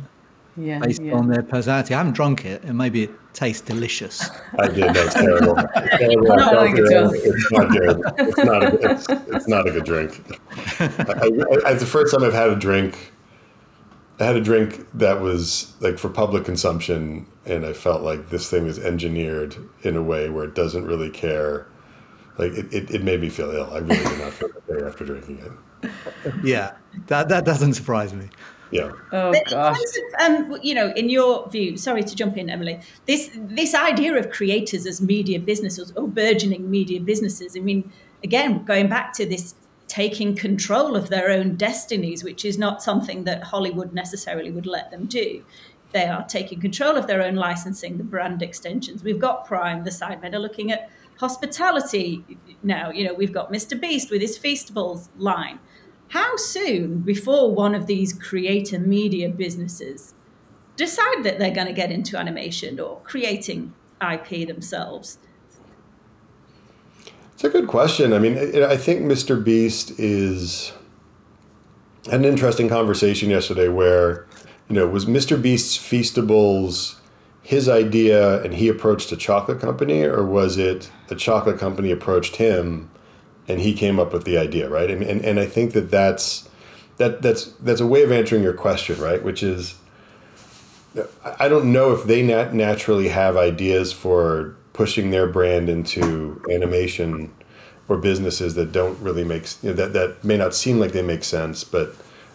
Yeah, 0.56 0.80
based 0.80 1.02
yeah. 1.02 1.14
on 1.14 1.28
their 1.28 1.42
personality. 1.42 1.94
I 1.94 1.98
haven't 1.98 2.12
drunk 2.12 2.44
it, 2.44 2.62
and 2.62 2.76
maybe 2.76 3.04
it 3.04 3.10
tastes 3.32 3.62
delicious. 3.62 4.28
I 4.58 4.68
did. 4.68 4.92
That's 4.94 5.14
terrible. 5.14 5.58
It's 5.58 5.98
terrible. 5.98 6.36
No, 6.36 6.58
I 6.58 6.66
think 6.66 6.78
it 6.78 7.24
it's 7.24 7.52
not 7.52 7.70
good. 7.70 8.02
It's 8.18 8.38
not. 8.38 8.62
A, 8.62 8.90
it's, 8.90 9.06
it's 9.08 9.48
not 9.48 9.66
a 9.66 9.70
good 9.70 9.84
drink. 9.84 10.20
I, 10.78 11.30
I, 11.64 11.70
I, 11.70 11.74
the 11.74 11.86
first 11.86 12.12
time 12.12 12.22
I've 12.22 12.34
had 12.34 12.50
a 12.50 12.56
drink 12.56 13.12
I 14.22 14.24
had 14.24 14.36
a 14.36 14.40
drink 14.40 14.86
that 14.94 15.20
was 15.20 15.74
like 15.80 15.98
for 15.98 16.08
public 16.08 16.44
consumption, 16.44 17.26
and 17.44 17.66
I 17.66 17.72
felt 17.72 18.02
like 18.02 18.28
this 18.28 18.48
thing 18.48 18.66
is 18.66 18.78
engineered 18.78 19.56
in 19.82 19.96
a 19.96 20.02
way 20.02 20.28
where 20.28 20.44
it 20.44 20.54
doesn't 20.54 20.84
really 20.84 21.10
care. 21.10 21.66
Like 22.38 22.52
it, 22.52 22.72
it, 22.72 22.90
it 22.90 23.02
made 23.02 23.20
me 23.20 23.28
feel 23.28 23.50
ill. 23.50 23.68
I 23.72 23.78
really 23.78 23.96
did 23.96 24.18
not 24.20 24.32
feel 24.32 24.48
that 24.68 24.86
after 24.86 25.04
drinking 25.04 25.38
it. 25.40 25.90
Yeah, 26.44 26.72
that 27.08 27.28
that 27.30 27.44
doesn't 27.44 27.74
surprise 27.74 28.14
me. 28.14 28.28
Yeah. 28.72 28.90
Oh 29.12 29.32
but 29.32 29.44
gosh. 29.50 29.76
In 30.18 30.36
of, 30.36 30.52
um, 30.54 30.58
you 30.62 30.74
know, 30.74 30.92
in 30.96 31.10
your 31.10 31.48
view, 31.50 31.76
sorry 31.76 32.02
to 32.02 32.16
jump 32.16 32.36
in, 32.38 32.48
Emily. 32.48 32.80
This 33.06 33.30
this 33.34 33.74
idea 33.74 34.16
of 34.16 34.30
creators 34.30 34.86
as 34.86 35.00
media 35.00 35.38
businesses 35.38 35.92
or 35.94 36.08
burgeoning 36.08 36.70
media 36.70 37.00
businesses. 37.00 37.54
I 37.56 37.60
mean, 37.60 37.92
again, 38.24 38.64
going 38.64 38.88
back 38.88 39.12
to 39.14 39.26
this 39.26 39.54
taking 39.88 40.34
control 40.34 40.96
of 40.96 41.10
their 41.10 41.30
own 41.30 41.54
destinies, 41.56 42.24
which 42.24 42.46
is 42.46 42.56
not 42.56 42.82
something 42.82 43.24
that 43.24 43.42
Hollywood 43.42 43.92
necessarily 43.92 44.50
would 44.50 44.66
let 44.66 44.90
them 44.90 45.04
do. 45.04 45.44
They 45.92 46.06
are 46.06 46.24
taking 46.24 46.60
control 46.60 46.96
of 46.96 47.06
their 47.06 47.20
own 47.22 47.34
licensing, 47.34 47.98
the 47.98 48.04
brand 48.04 48.40
extensions. 48.40 49.04
We've 49.04 49.18
got 49.18 49.44
Prime, 49.44 49.84
the 49.84 49.90
Sidemen 49.90 50.32
are 50.32 50.38
looking 50.38 50.72
at 50.72 50.88
hospitality 51.18 52.24
now. 52.62 52.90
You 52.90 53.06
know, 53.06 53.12
we've 53.12 53.34
got 53.34 53.52
Mr. 53.52 53.78
Beast 53.78 54.10
with 54.10 54.22
his 54.22 54.38
Feastables 54.38 55.08
line. 55.18 55.58
How 56.12 56.36
soon 56.36 56.98
before 56.98 57.54
one 57.54 57.74
of 57.74 57.86
these 57.86 58.12
creator 58.12 58.78
media 58.78 59.30
businesses 59.30 60.12
decide 60.76 61.22
that 61.22 61.38
they're 61.38 61.54
going 61.54 61.68
to 61.68 61.72
get 61.72 61.90
into 61.90 62.18
animation 62.18 62.78
or 62.78 63.00
creating 63.02 63.72
IP 63.98 64.46
themselves? 64.46 65.16
It's 67.32 67.44
a 67.44 67.48
good 67.48 67.66
question. 67.66 68.12
I 68.12 68.18
mean, 68.18 68.36
I 68.62 68.76
think 68.76 69.00
Mr. 69.00 69.42
Beast 69.42 69.98
is 69.98 70.74
an 72.10 72.26
interesting 72.26 72.68
conversation 72.68 73.30
yesterday 73.30 73.68
where, 73.68 74.26
you 74.68 74.74
know, 74.74 74.86
was 74.86 75.06
Mr. 75.06 75.40
Beast's 75.40 75.78
Feastables 75.78 76.96
his 77.40 77.70
idea 77.70 78.42
and 78.42 78.52
he 78.52 78.68
approached 78.68 79.10
a 79.12 79.16
chocolate 79.16 79.60
company, 79.60 80.04
or 80.04 80.26
was 80.26 80.58
it 80.58 80.90
a 81.08 81.14
chocolate 81.14 81.58
company 81.58 81.90
approached 81.90 82.36
him 82.36 82.90
and 83.48 83.60
he 83.60 83.74
came 83.74 83.98
up 83.98 84.12
with 84.12 84.24
the 84.24 84.38
idea, 84.38 84.68
right? 84.68 84.90
And, 84.90 85.02
and, 85.02 85.24
and 85.24 85.40
I 85.40 85.46
think 85.46 85.72
that 85.72 85.90
that's, 85.90 86.48
that, 86.98 87.22
that's, 87.22 87.46
that's 87.60 87.80
a 87.80 87.86
way 87.86 88.02
of 88.02 88.12
answering 88.12 88.42
your 88.42 88.52
question, 88.52 89.00
right? 89.00 89.22
Which 89.22 89.42
is, 89.42 89.76
I 91.38 91.48
don't 91.48 91.72
know 91.72 91.92
if 91.92 92.04
they 92.04 92.22
nat- 92.22 92.54
naturally 92.54 93.08
have 93.08 93.36
ideas 93.36 93.92
for 93.92 94.56
pushing 94.72 95.10
their 95.10 95.26
brand 95.26 95.68
into 95.68 96.42
animation 96.50 97.32
or 97.88 97.96
businesses 97.98 98.54
that 98.54 98.72
don't 98.72 98.98
really 99.00 99.24
make 99.24 99.46
you 99.62 99.70
know, 99.70 99.74
that 99.74 99.92
that 99.92 100.22
may 100.24 100.36
not 100.36 100.54
seem 100.54 100.78
like 100.78 100.92
they 100.92 101.02
make 101.02 101.24
sense, 101.24 101.64
but 101.64 101.94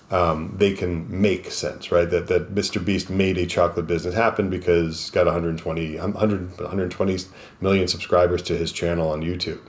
um, 0.10 0.56
they 0.58 0.74
can 0.74 1.22
make 1.22 1.52
sense, 1.52 1.92
right? 1.92 2.10
That 2.10 2.28
that 2.28 2.54
Mr. 2.54 2.84
Beast 2.84 3.10
made 3.10 3.38
a 3.38 3.46
chocolate 3.46 3.88
business 3.88 4.16
happen 4.16 4.50
because 4.50 5.02
he's 5.02 5.10
got 5.12 5.26
120 5.26 5.98
100, 5.98 6.58
120 6.60 7.18
million 7.62 7.88
subscribers 7.88 8.42
to 8.44 8.58
his 8.58 8.72
channel 8.72 9.10
on 9.10 9.22
YouTube. 9.22 9.60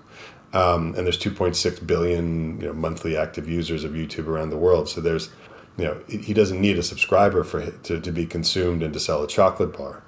Um, 0.52 0.94
and 0.94 1.06
there's 1.06 1.18
2.6 1.18 1.86
billion 1.86 2.60
you 2.60 2.68
know, 2.68 2.72
monthly 2.72 3.16
active 3.16 3.48
users 3.48 3.84
of 3.84 3.92
YouTube 3.92 4.26
around 4.26 4.50
the 4.50 4.56
world. 4.56 4.88
So 4.88 5.00
there's, 5.00 5.30
you 5.76 5.84
know, 5.84 6.00
he 6.08 6.32
doesn't 6.32 6.60
need 6.60 6.78
a 6.78 6.82
subscriber 6.82 7.44
for 7.44 7.70
to, 7.70 8.00
to 8.00 8.12
be 8.12 8.24
consumed 8.24 8.82
and 8.82 8.92
to 8.94 9.00
sell 9.00 9.22
a 9.22 9.28
chocolate 9.28 9.76
bar. 9.76 10.02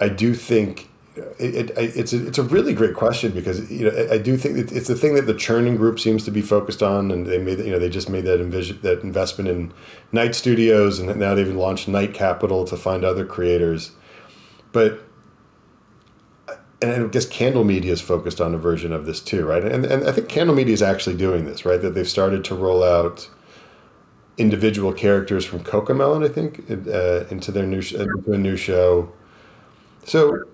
I 0.00 0.08
do 0.08 0.34
think 0.34 0.88
it, 1.14 1.70
it, 1.70 1.72
it's 1.76 2.12
a, 2.12 2.26
it's 2.26 2.38
a 2.38 2.42
really 2.42 2.72
great 2.72 2.94
question 2.94 3.32
because 3.32 3.70
you 3.70 3.90
know 3.90 4.08
I, 4.10 4.16
do 4.16 4.36
think 4.36 4.72
it's 4.72 4.88
the 4.88 4.94
thing 4.94 5.14
that 5.14 5.26
the 5.26 5.34
Chernin 5.34 5.76
Group 5.76 6.00
seems 6.00 6.24
to 6.24 6.30
be 6.30 6.40
focused 6.40 6.82
on, 6.82 7.10
and 7.10 7.26
they 7.26 7.38
made 7.38 7.58
you 7.58 7.70
know 7.70 7.78
they 7.78 7.90
just 7.90 8.08
made 8.08 8.24
that 8.24 8.40
envision 8.40 8.80
that 8.82 9.02
investment 9.02 9.48
in 9.48 9.74
Night 10.10 10.34
Studios, 10.34 10.98
and 10.98 11.14
now 11.16 11.34
they've 11.34 11.54
launched 11.54 11.86
Night 11.86 12.14
Capital 12.14 12.64
to 12.64 12.76
find 12.76 13.04
other 13.04 13.26
creators, 13.26 13.92
but 14.72 15.02
and 16.82 17.04
I 17.04 17.08
guess 17.08 17.26
Candle 17.26 17.64
Media 17.64 17.92
is 17.92 18.00
focused 18.00 18.40
on 18.40 18.54
a 18.54 18.58
version 18.58 18.92
of 18.92 19.06
this 19.06 19.20
too, 19.20 19.46
right? 19.46 19.64
And 19.64 19.84
and 19.84 20.04
I 20.08 20.12
think 20.12 20.28
Candle 20.28 20.54
Media 20.54 20.74
is 20.74 20.82
actually 20.82 21.16
doing 21.16 21.44
this, 21.44 21.64
right? 21.64 21.80
That 21.80 21.94
they've 21.94 22.08
started 22.08 22.44
to 22.46 22.54
roll 22.54 22.82
out 22.82 23.28
individual 24.38 24.92
characters 24.92 25.44
from 25.44 25.60
Cocomelon, 25.60 26.24
I 26.24 26.28
think, 26.28 26.70
uh, 26.88 27.26
into 27.30 27.52
their 27.52 27.66
new 27.66 27.80
sh- 27.80 27.94
into 27.94 28.32
a 28.32 28.38
new 28.38 28.56
show. 28.56 29.12
So 30.04 30.44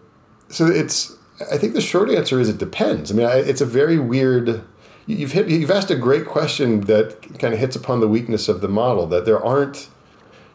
so 0.49 0.67
it's. 0.67 1.17
I 1.53 1.57
think 1.57 1.75
the 1.75 1.81
short 1.81 2.11
answer 2.11 2.41
is 2.41 2.49
it 2.49 2.59
depends. 2.59 3.13
I 3.13 3.15
mean, 3.15 3.27
I, 3.27 3.37
it's 3.37 3.61
a 3.61 3.67
very 3.67 3.99
weird. 3.99 4.65
You've 5.07 5.33
hit. 5.33 5.49
You've 5.49 5.71
asked 5.71 5.91
a 5.91 5.97
great 5.97 6.27
question 6.27 6.83
that 6.83 7.23
kind 7.39 7.55
of 7.55 7.61
hits 7.61 7.77
upon 7.77 8.01
the 8.01 8.09
weakness 8.09 8.49
of 8.49 8.61
the 8.61 8.69
model. 8.69 9.07
That 9.07 9.25
there 9.25 9.43
aren't. 9.43 9.89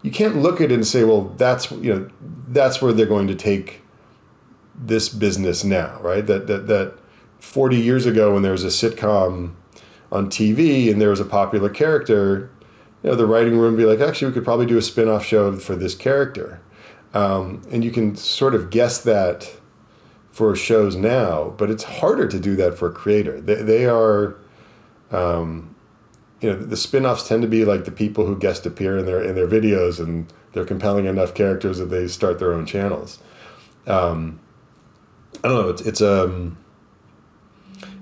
You 0.02 0.12
can't 0.12 0.38
look 0.38 0.60
at 0.60 0.70
it 0.70 0.74
and 0.74 0.86
say, 0.86 1.06
well, 1.06 1.34
that's 1.38 1.72
you 1.72 1.94
know, 1.94 2.10
that's 2.50 2.82
where 2.82 2.92
they're 2.92 3.06
going 3.06 3.28
to 3.28 3.36
take 3.36 3.83
this 4.76 5.10
business 5.10 5.64
now, 5.64 6.00
right? 6.02 6.26
That 6.26 6.48
that 6.48 6.68
that 6.68 6.94
forty 7.40 7.78
years 7.78 8.06
ago, 8.06 8.34
when 8.34 8.44
there 8.44 8.52
was 8.52 8.64
a 8.64 8.68
sitcom 8.68 9.54
on 10.12 10.28
TV 10.28 10.92
and 10.92 11.02
there 11.02 11.10
was 11.10 11.20
a 11.20 11.26
popular 11.26 11.70
character, 11.70 12.52
you 13.02 13.10
know, 13.10 13.16
the 13.16 13.26
writing 13.26 13.58
room 13.58 13.76
would 13.76 13.78
be 13.78 13.86
like, 13.86 14.00
actually, 14.00 14.28
we 14.28 14.34
could 14.34 14.46
probably 14.46 14.66
do 14.66 14.78
a 14.78 14.82
spin-off 14.82 15.26
show 15.26 15.56
for 15.58 15.76
this 15.76 15.96
character. 15.96 16.62
Um, 17.14 17.62
and 17.72 17.84
you 17.84 17.92
can 17.92 18.16
sort 18.16 18.56
of 18.56 18.70
guess 18.70 19.02
that 19.02 19.58
for 20.32 20.56
shows 20.56 20.96
now, 20.96 21.54
but 21.58 21.70
it's 21.70 21.84
harder 21.84 22.28
to 22.28 22.40
do 22.40 22.56
that 22.56 22.78
for 22.78 22.88
a 22.90 22.92
creator. 22.92 23.40
They, 23.40 23.62
they 23.62 23.86
are, 23.86 24.36
um, 25.12 25.76
you 26.42 26.50
know, 26.52 26.58
the 26.58 26.78
spin-offs 26.78 27.28
tend 27.28 27.42
to 27.44 27.48
be 27.48 27.66
like 27.66 27.86
the 27.86 27.92
people 27.92 28.26
who 28.26 28.38
guest 28.38 28.66
appear 28.66 28.98
in 28.98 29.06
their 29.06 29.22
in 29.22 29.36
their 29.36 29.48
videos, 29.48 30.00
and 30.00 30.32
they're 30.54 30.66
compelling 30.66 31.06
enough 31.06 31.34
characters 31.34 31.78
that 31.78 31.86
they 31.86 32.08
start 32.08 32.40
their 32.40 32.54
own 32.54 32.66
channels. 32.66 33.20
Um, 33.86 34.40
I 35.44 35.48
don't 35.48 35.62
know. 35.62 35.70
It's 35.70 35.82
it's 35.82 36.02
um, 36.02 36.58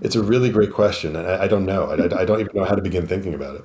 it's 0.02 0.16
a 0.16 0.24
really 0.24 0.50
great 0.50 0.72
question. 0.72 1.16
I, 1.16 1.44
I 1.44 1.48
don't 1.48 1.66
know. 1.66 1.86
I, 1.92 2.22
I 2.22 2.26
don't 2.26 2.40
even 2.40 2.52
know 2.54 2.66
how 2.66 2.76
to 2.76 2.82
begin 2.82 3.08
thinking 3.08 3.34
about 3.34 3.56
it. 3.56 3.64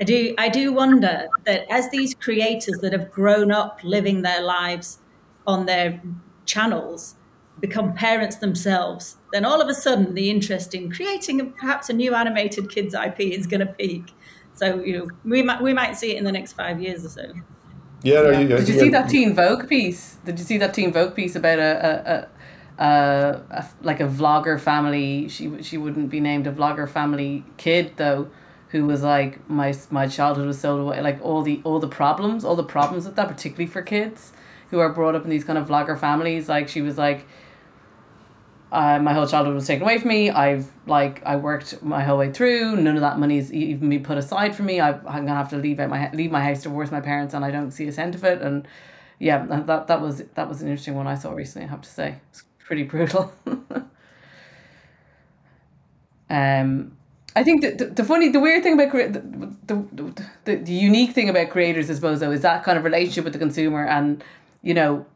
I 0.00 0.04
do. 0.04 0.34
I 0.38 0.48
do 0.48 0.72
wonder 0.72 1.28
that 1.44 1.66
as 1.70 1.90
these 1.90 2.14
creators 2.14 2.78
that 2.80 2.92
have 2.92 3.10
grown 3.10 3.50
up 3.50 3.80
living 3.82 4.22
their 4.22 4.42
lives 4.42 4.98
on 5.46 5.66
their 5.66 6.00
channels 6.44 7.14
become 7.60 7.94
parents 7.94 8.36
themselves, 8.36 9.16
then 9.32 9.44
all 9.44 9.60
of 9.62 9.68
a 9.68 9.74
sudden 9.74 10.14
the 10.14 10.28
interest 10.30 10.74
in 10.74 10.90
creating 10.90 11.52
perhaps 11.52 11.88
a 11.88 11.94
new 11.94 12.14
animated 12.14 12.70
kids 12.70 12.94
IP 12.94 13.20
is 13.20 13.46
going 13.46 13.60
to 13.60 13.66
peak. 13.66 14.12
So 14.54 14.82
you 14.82 14.98
know 14.98 15.10
we 15.24 15.42
might 15.42 15.62
we 15.62 15.72
might 15.72 15.96
see 15.96 16.12
it 16.12 16.18
in 16.18 16.24
the 16.24 16.32
next 16.32 16.52
five 16.52 16.80
years 16.80 17.04
or 17.04 17.08
so. 17.08 17.32
Yeah. 18.02 18.22
No, 18.22 18.30
yeah. 18.30 18.40
You, 18.40 18.48
Did 18.48 18.68
you, 18.68 18.78
see 18.78 18.88
that 18.90 19.08
Teen 19.08 19.34
Vogue 19.34 19.68
piece? 19.68 20.16
Did 20.24 20.38
you 20.38 20.44
see 20.44 20.58
that 20.58 20.74
Teen 20.74 20.92
Vogue 20.92 21.14
piece 21.14 21.34
about 21.34 21.58
a, 21.58 21.62
a, 21.62 22.12
a, 22.12 22.28
a, 22.78 23.66
like 23.82 24.00
a 24.00 24.06
vlogger 24.06 24.60
family? 24.60 25.28
She 25.28 25.62
she 25.62 25.78
wouldn't 25.78 26.10
be 26.10 26.20
named 26.20 26.46
a 26.46 26.52
vlogger 26.52 26.88
family 26.88 27.44
kid 27.56 27.92
though, 27.96 28.28
who 28.70 28.84
was 28.86 29.02
like 29.02 29.48
my 29.48 29.74
my 29.90 30.06
childhood 30.06 30.46
was 30.46 30.60
so 30.60 30.78
away. 30.78 31.00
like 31.00 31.20
all 31.22 31.42
the 31.42 31.60
all 31.64 31.78
the 31.78 31.88
problems 31.88 32.44
all 32.44 32.56
the 32.56 32.64
problems 32.64 33.06
with 33.06 33.16
that 33.16 33.28
particularly 33.28 33.66
for 33.66 33.82
kids 33.82 34.32
who 34.70 34.78
are 34.80 34.88
brought 34.88 35.14
up 35.14 35.24
in 35.24 35.30
these 35.30 35.44
kind 35.44 35.58
of 35.58 35.68
vlogger 35.68 35.98
families. 35.98 36.48
Like 36.48 36.68
she 36.68 36.82
was 36.82 36.98
like 36.98 37.26
uh, 38.72 38.98
my 38.98 39.12
whole 39.12 39.26
childhood 39.26 39.54
was 39.54 39.66
taken 39.66 39.84
away 39.84 39.98
from 39.98 40.08
me. 40.08 40.30
I've 40.30 40.70
like 40.86 41.24
I 41.24 41.36
worked 41.36 41.82
my 41.82 42.02
whole 42.02 42.18
way 42.18 42.32
through. 42.32 42.76
None 42.76 42.96
of 42.96 43.00
that 43.00 43.18
money's 43.18 43.52
even 43.52 43.88
been 43.88 44.02
put 44.02 44.18
aside 44.18 44.56
for 44.56 44.64
me. 44.64 44.80
i 44.80 44.90
am 44.90 45.02
gonna 45.02 45.34
have 45.34 45.50
to 45.50 45.56
leave 45.56 45.78
out 45.78 45.88
my 45.88 46.10
leave 46.12 46.30
my 46.30 46.42
house, 46.42 46.62
divorce 46.62 46.90
my 46.90 47.00
parents, 47.00 47.32
and 47.32 47.44
I 47.44 47.50
don't 47.50 47.70
see 47.70 47.86
a 47.86 47.92
cent 47.92 48.14
of 48.14 48.24
it. 48.24 48.42
And 48.42 48.66
yeah, 49.18 49.46
that 49.46 49.86
that 49.86 50.00
was 50.00 50.22
that 50.34 50.48
was 50.48 50.62
an 50.62 50.68
interesting 50.68 50.94
one 50.94 51.06
I 51.06 51.14
saw 51.14 51.32
recently. 51.32 51.66
I 51.66 51.70
have 51.70 51.82
to 51.82 51.88
say, 51.88 52.16
pretty 52.66 52.82
brutal. 52.82 53.32
um, 56.30 56.96
I 57.34 57.42
think 57.44 57.62
the, 57.62 57.70
the, 57.72 57.84
the 57.86 58.04
funny, 58.04 58.28
the 58.28 58.40
weird 58.40 58.62
thing 58.62 58.80
about 58.80 58.92
the, 58.92 59.22
the, 59.66 60.24
the 60.44 60.56
the 60.56 60.72
unique 60.72 61.12
thing 61.12 61.28
about 61.28 61.50
creators, 61.50 61.90
I 61.90 61.94
suppose, 61.94 62.20
though, 62.20 62.32
is 62.32 62.42
that 62.42 62.64
kind 62.64 62.78
of 62.78 62.84
relationship 62.84 63.24
with 63.24 63.32
the 63.32 63.38
consumer, 63.38 63.86
and 63.86 64.24
you 64.62 64.74
know, 64.74 65.06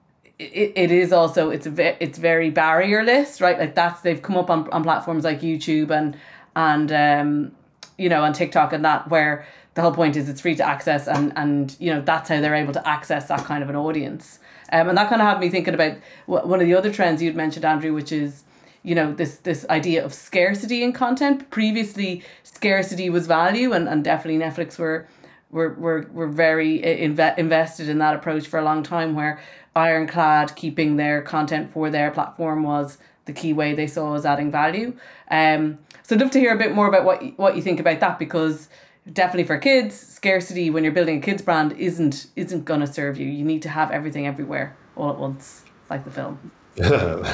it, 0.41 0.73
it 0.75 0.91
is 0.91 1.13
also 1.13 1.51
it's 1.51 1.67
a 1.67 2.03
it's 2.03 2.19
very 2.19 2.51
barrierless 2.51 3.41
right 3.41 3.59
like 3.59 3.75
that's 3.75 4.01
they've 4.01 4.23
come 4.23 4.37
up 4.37 4.49
on, 4.49 4.71
on 4.71 4.83
platforms 4.83 5.23
like 5.23 5.43
youtube 5.43 5.91
and 5.91 6.17
and 6.57 6.91
um 6.91 7.53
you 7.99 8.09
know 8.09 8.23
on 8.23 8.33
tiktok 8.33 8.73
and 8.73 8.85
that 8.85 9.09
where 9.11 9.47
the 9.75 9.83
whole 9.83 9.93
point 9.93 10.17
is 10.17 10.29
it's 10.29 10.41
free 10.41 10.55
to 10.57 10.67
access 10.67 11.07
and 11.07 11.33
and 11.37 11.77
you 11.79 11.93
know 11.93 12.01
that's 12.01 12.31
how 12.31 12.41
they're 12.41 12.55
able 12.55 12.73
to 12.73 12.89
access 12.89 13.29
that 13.29 13.45
kind 13.45 13.63
of 13.63 13.69
an 13.69 13.77
audience 13.77 14.39
um, 14.73 14.89
and 14.89 14.99
that 14.99 15.09
kind 15.09 15.21
of 15.21 15.29
had 15.29 15.41
me 15.41 15.49
thinking 15.49 15.75
about 15.75 15.97
one 16.27 16.61
of 16.61 16.67
the 16.67 16.75
other 16.75 16.93
trends 16.93 17.23
you'd 17.23 17.37
mentioned 17.37 17.65
andrew 17.65 17.93
which 17.93 18.13
is 18.13 18.45
you 18.83 18.95
know 18.95 19.13
this 19.13 19.37
this 19.39 19.67
idea 19.71 20.05
of 20.05 20.15
scarcity 20.15 20.83
in 20.83 20.93
content 20.93 21.51
previously 21.51 22.23
scarcity 22.43 23.11
was 23.11 23.27
value 23.27 23.73
and, 23.73 23.89
and 23.89 24.05
definitely 24.05 24.41
netflix 24.41 24.79
were 24.79 25.07
were, 25.51 25.75
were, 25.75 26.09
were 26.13 26.29
very 26.29 26.79
inve- 26.81 27.37
invested 27.37 27.89
in 27.89 27.99
that 27.99 28.15
approach 28.15 28.47
for 28.47 28.59
a 28.59 28.65
long 28.65 28.83
time 28.83 29.15
where 29.15 29.41
ironclad 29.75 30.55
keeping 30.57 30.97
their 30.97 31.23
content 31.23 31.71
for 31.73 31.91
their 31.91 32.11
platform 32.11 32.63
was 32.63 32.99
the 33.25 33.33
key 33.33 33.53
way 33.53 33.75
they 33.75 33.87
saw 33.87 34.15
as 34.15 34.27
adding 34.27 34.51
value. 34.51 34.95
Um, 35.31 35.79
so 36.03 36.17
I'd 36.17 36.23
love 36.23 36.31
to 36.33 36.41
hear 36.41 36.55
a 36.55 36.59
bit 36.59 36.75
more 36.75 36.89
about 36.89 37.05
what 37.05 37.39
what 37.39 37.57
you 37.57 37.63
think 37.63 37.81
about 37.81 38.01
that 38.01 38.19
because 38.19 38.69
definitely 39.13 39.45
for 39.45 39.59
kids, 39.59 39.99
scarcity 39.99 40.71
when 40.71 40.85
you're 40.85 40.93
building 40.93 41.19
a 41.19 41.21
kids 41.21 41.43
brand 41.43 41.73
isn't 41.73 42.27
isn't 42.37 42.65
gonna 42.65 42.87
serve 42.87 43.19
you. 43.19 43.27
You 43.27 43.45
need 43.45 43.63
to 43.63 43.69
have 43.69 43.91
everything 43.91 44.27
everywhere 44.27 44.77
all 44.97 45.11
at 45.11 45.19
once, 45.19 45.65
like 45.89 46.05
the 46.05 46.11
film. 46.11 46.51
yeah, 46.77 47.27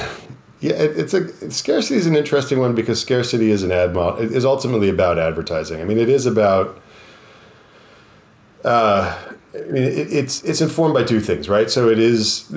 it, 0.61 0.99
it's 0.99 1.15
a 1.15 1.51
scarcity 1.51 1.97
is 1.97 2.07
an 2.07 2.17
interesting 2.17 2.59
one 2.59 2.75
because 2.75 3.01
scarcity 3.01 3.51
is 3.51 3.63
an 3.63 3.73
ad 3.73 3.95
model. 3.95 4.21
It 4.21 4.33
is 4.33 4.45
ultimately 4.45 4.89
about 4.89 5.19
advertising. 5.19 5.81
I 5.81 5.85
mean, 5.85 5.99
it 5.99 6.09
is 6.09 6.27
about. 6.27 6.81
Uh, 8.65 9.17
I 9.55 9.71
mean, 9.71 9.85
it, 9.85 10.13
it's 10.13 10.43
it's 10.45 10.61
informed 10.61 10.95
by 10.95 11.05
two 11.05 11.21
things, 11.21 11.49
right? 11.49 11.71
So 11.71 11.89
it 11.89 11.99
is 11.99 12.53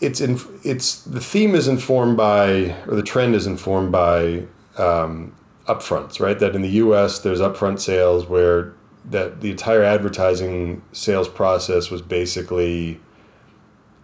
it's 0.00 0.20
in 0.20 0.38
it's 0.64 1.02
the 1.02 1.20
theme 1.20 1.54
is 1.54 1.68
informed 1.68 2.16
by 2.16 2.76
or 2.86 2.94
the 2.94 3.02
trend 3.02 3.34
is 3.34 3.46
informed 3.46 3.92
by 3.92 4.44
um, 4.76 5.34
upfronts, 5.68 6.18
right? 6.18 6.38
That 6.38 6.54
in 6.54 6.62
the 6.62 6.70
U.S. 6.70 7.20
there's 7.20 7.40
upfront 7.40 7.80
sales 7.80 8.26
where 8.26 8.74
that 9.04 9.40
the 9.40 9.50
entire 9.50 9.82
advertising 9.82 10.82
sales 10.92 11.28
process 11.28 11.90
was 11.90 12.02
basically 12.02 13.00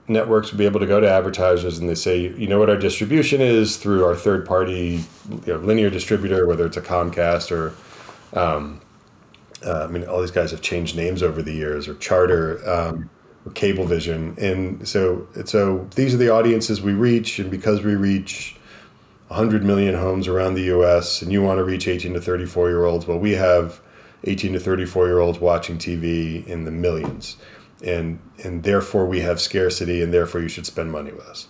networks 0.06 0.50
would 0.50 0.58
be 0.58 0.66
able 0.66 0.80
to 0.80 0.86
go 0.86 1.00
to 1.00 1.10
advertisers 1.10 1.78
and 1.78 1.88
they 1.88 1.94
say, 1.94 2.20
you 2.20 2.46
know 2.46 2.58
what 2.58 2.70
our 2.70 2.76
distribution 2.76 3.40
is 3.40 3.76
through 3.78 4.04
our 4.04 4.14
third 4.14 4.46
party 4.46 5.02
you 5.46 5.52
know, 5.52 5.56
linear 5.56 5.90
distributor, 5.90 6.46
whether 6.46 6.66
it's 6.66 6.76
a 6.76 6.82
Comcast 6.82 7.50
or 7.50 7.74
um, 8.38 8.80
uh, 9.64 9.84
I 9.84 9.86
mean, 9.86 10.04
all 10.04 10.20
these 10.20 10.30
guys 10.30 10.50
have 10.50 10.60
changed 10.60 10.96
names 10.96 11.22
over 11.22 11.42
the 11.42 11.52
years, 11.52 11.88
or 11.88 11.94
Charter. 11.94 12.68
Um, 12.68 13.10
or 13.46 13.52
Cablevision, 13.52 14.38
and 14.38 14.88
so 14.88 15.28
so 15.44 15.86
these 15.96 16.14
are 16.14 16.16
the 16.16 16.30
audiences 16.30 16.80
we 16.80 16.92
reach, 16.92 17.38
and 17.38 17.50
because 17.50 17.82
we 17.82 17.94
reach 17.94 18.56
100 19.34 19.64
million 19.64 19.96
homes 19.96 20.28
around 20.28 20.54
the 20.54 20.62
U.S. 20.62 21.20
and 21.20 21.32
you 21.32 21.42
want 21.42 21.58
to 21.58 21.64
reach 21.64 21.88
18 21.88 22.14
to 22.14 22.20
34 22.20 22.68
year 22.68 22.84
olds, 22.84 23.08
well, 23.08 23.18
we 23.18 23.32
have 23.32 23.80
18 24.22 24.52
to 24.52 24.60
34 24.60 25.06
year 25.06 25.18
olds 25.18 25.40
watching 25.40 25.76
TV 25.76 26.46
in 26.46 26.64
the 26.64 26.70
millions, 26.70 27.36
and 27.84 28.20
and 28.44 28.62
therefore 28.62 29.06
we 29.06 29.20
have 29.20 29.40
scarcity, 29.40 30.00
and 30.02 30.14
therefore 30.14 30.40
you 30.40 30.48
should 30.48 30.66
spend 30.66 30.92
money 30.92 31.10
with 31.10 31.26
us. 31.26 31.48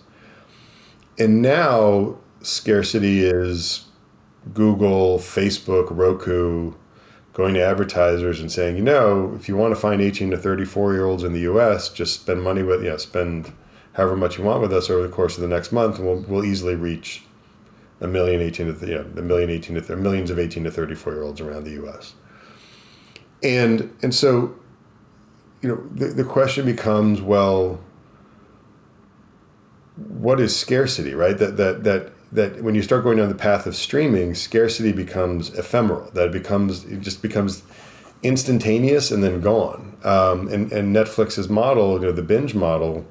And 1.19 1.43
now 1.43 2.17
scarcity 2.41 3.23
is 3.23 3.85
Google, 4.55 5.19
Facebook, 5.19 5.89
Roku 5.91 6.73
going 7.35 7.53
to 7.53 7.63
advertisers 7.63 8.41
and 8.41 8.51
saying, 8.51 8.77
you 8.77 8.83
know, 8.83 9.35
if 9.35 9.47
you 9.47 9.57
want 9.57 9.75
to 9.75 9.81
find 9.81 10.01
18 10.01 10.31
to 10.31 10.39
34 10.39 10.95
year 10.95 11.05
olds 11.05 11.23
in 11.23 11.35
the 11.35 11.41
US, 11.41 11.91
just 11.91 12.21
spend 12.21 12.43
money 12.43 12.63
with, 12.63 12.83
you 12.83 12.89
know, 12.89 12.97
spend 12.97 13.53
however 13.93 14.17
much 14.17 14.39
you 14.39 14.45
want 14.45 14.63
with 14.63 14.73
us 14.73 14.89
over 14.89 15.03
the 15.03 15.13
course 15.13 15.37
of 15.37 15.43
the 15.43 15.49
next 15.49 15.71
month, 15.71 15.99
and 15.99 16.07
we'll, 16.07 16.21
we'll 16.23 16.45
easily 16.45 16.77
reach 16.77 17.25
a 18.05 18.09
million 18.09 18.41
18 18.41 18.79
to, 18.79 18.87
you 18.87 18.95
know, 18.95 19.07
a 19.17 19.23
million 19.23 19.51
18 19.51 19.75
to, 19.77 19.81
th- 19.81 19.99
millions 19.99 20.31
of 20.31 20.39
18 20.39 20.65
to 20.65 20.71
34 20.71 21.13
year 21.13 21.23
olds 21.23 21.41
around 21.41 21.65
the 21.65 21.83
US. 21.85 22.15
And, 23.43 23.95
and 24.03 24.15
so, 24.15 24.55
you 25.63 25.69
know, 25.69 25.83
the, 25.93 26.07
the 26.15 26.25
question 26.25 26.67
becomes, 26.67 27.21
well, 27.21 27.81
what 29.97 30.41
is 30.41 30.55
scarcity, 30.55 31.15
right? 31.15 31.39
That, 31.39 31.57
that, 31.57 31.85
that 31.85 32.13
that 32.35 32.63
when 32.63 32.75
you 32.75 32.83
start 32.83 33.05
going 33.05 33.17
down 33.17 33.29
the 33.29 33.35
path 33.35 33.65
of 33.65 33.77
streaming, 33.77 34.35
scarcity 34.35 34.93
becomes 34.93 35.55
ephemeral. 35.57 36.11
That 36.15 36.27
it 36.27 36.33
becomes 36.33 36.85
it 36.85 37.01
just 37.01 37.23
becomes 37.23 37.63
instantaneous 38.25 39.11
and 39.13 39.23
then 39.23 39.41
gone. 39.41 39.97
Um, 40.03 40.49
and 40.49 40.71
and 40.73 40.95
Netflix's 40.95 41.49
model, 41.49 41.95
you 42.01 42.07
know, 42.07 42.13
the 42.13 42.23
binge 42.23 42.55
model, 42.55 43.07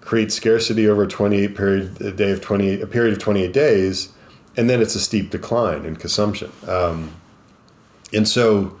creates 0.00 0.34
scarcity 0.34 0.88
over 0.88 1.04
a 1.04 1.08
28 1.08 1.54
period 1.54 2.00
a 2.00 2.12
day 2.12 2.32
of 2.32 2.40
28 2.40 2.80
a 2.80 2.86
period 2.86 3.12
of 3.12 3.18
28 3.18 3.52
days, 3.52 4.08
and 4.56 4.68
then 4.68 4.80
it's 4.80 4.94
a 4.94 5.00
steep 5.00 5.30
decline 5.30 5.84
in 5.84 5.96
consumption. 5.96 6.52
Um, 6.66 7.14
and 8.12 8.28
so 8.28 8.78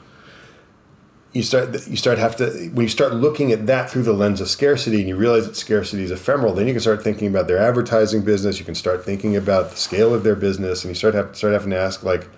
you 1.32 1.42
start 1.42 1.86
you 1.88 1.96
start 1.96 2.18
have 2.18 2.36
to 2.36 2.70
when 2.74 2.84
you 2.84 2.88
start 2.88 3.14
looking 3.14 3.52
at 3.52 3.66
that 3.66 3.90
through 3.90 4.02
the 4.02 4.12
lens 4.12 4.40
of 4.40 4.48
scarcity 4.48 5.00
and 5.00 5.08
you 5.08 5.16
realize 5.16 5.46
that 5.46 5.56
scarcity 5.56 6.02
is 6.02 6.10
ephemeral 6.10 6.52
then 6.52 6.66
you 6.66 6.74
can 6.74 6.80
start 6.80 7.02
thinking 7.02 7.26
about 7.26 7.46
their 7.46 7.58
advertising 7.58 8.22
business 8.22 8.58
you 8.58 8.64
can 8.64 8.74
start 8.74 9.04
thinking 9.04 9.34
about 9.34 9.70
the 9.70 9.76
scale 9.76 10.12
of 10.12 10.24
their 10.24 10.36
business 10.36 10.84
and 10.84 10.90
you 10.90 10.94
start 10.94 11.14
have 11.14 11.34
start 11.34 11.52
having 11.52 11.70
to 11.70 11.78
ask 11.78 12.02
like 12.02 12.28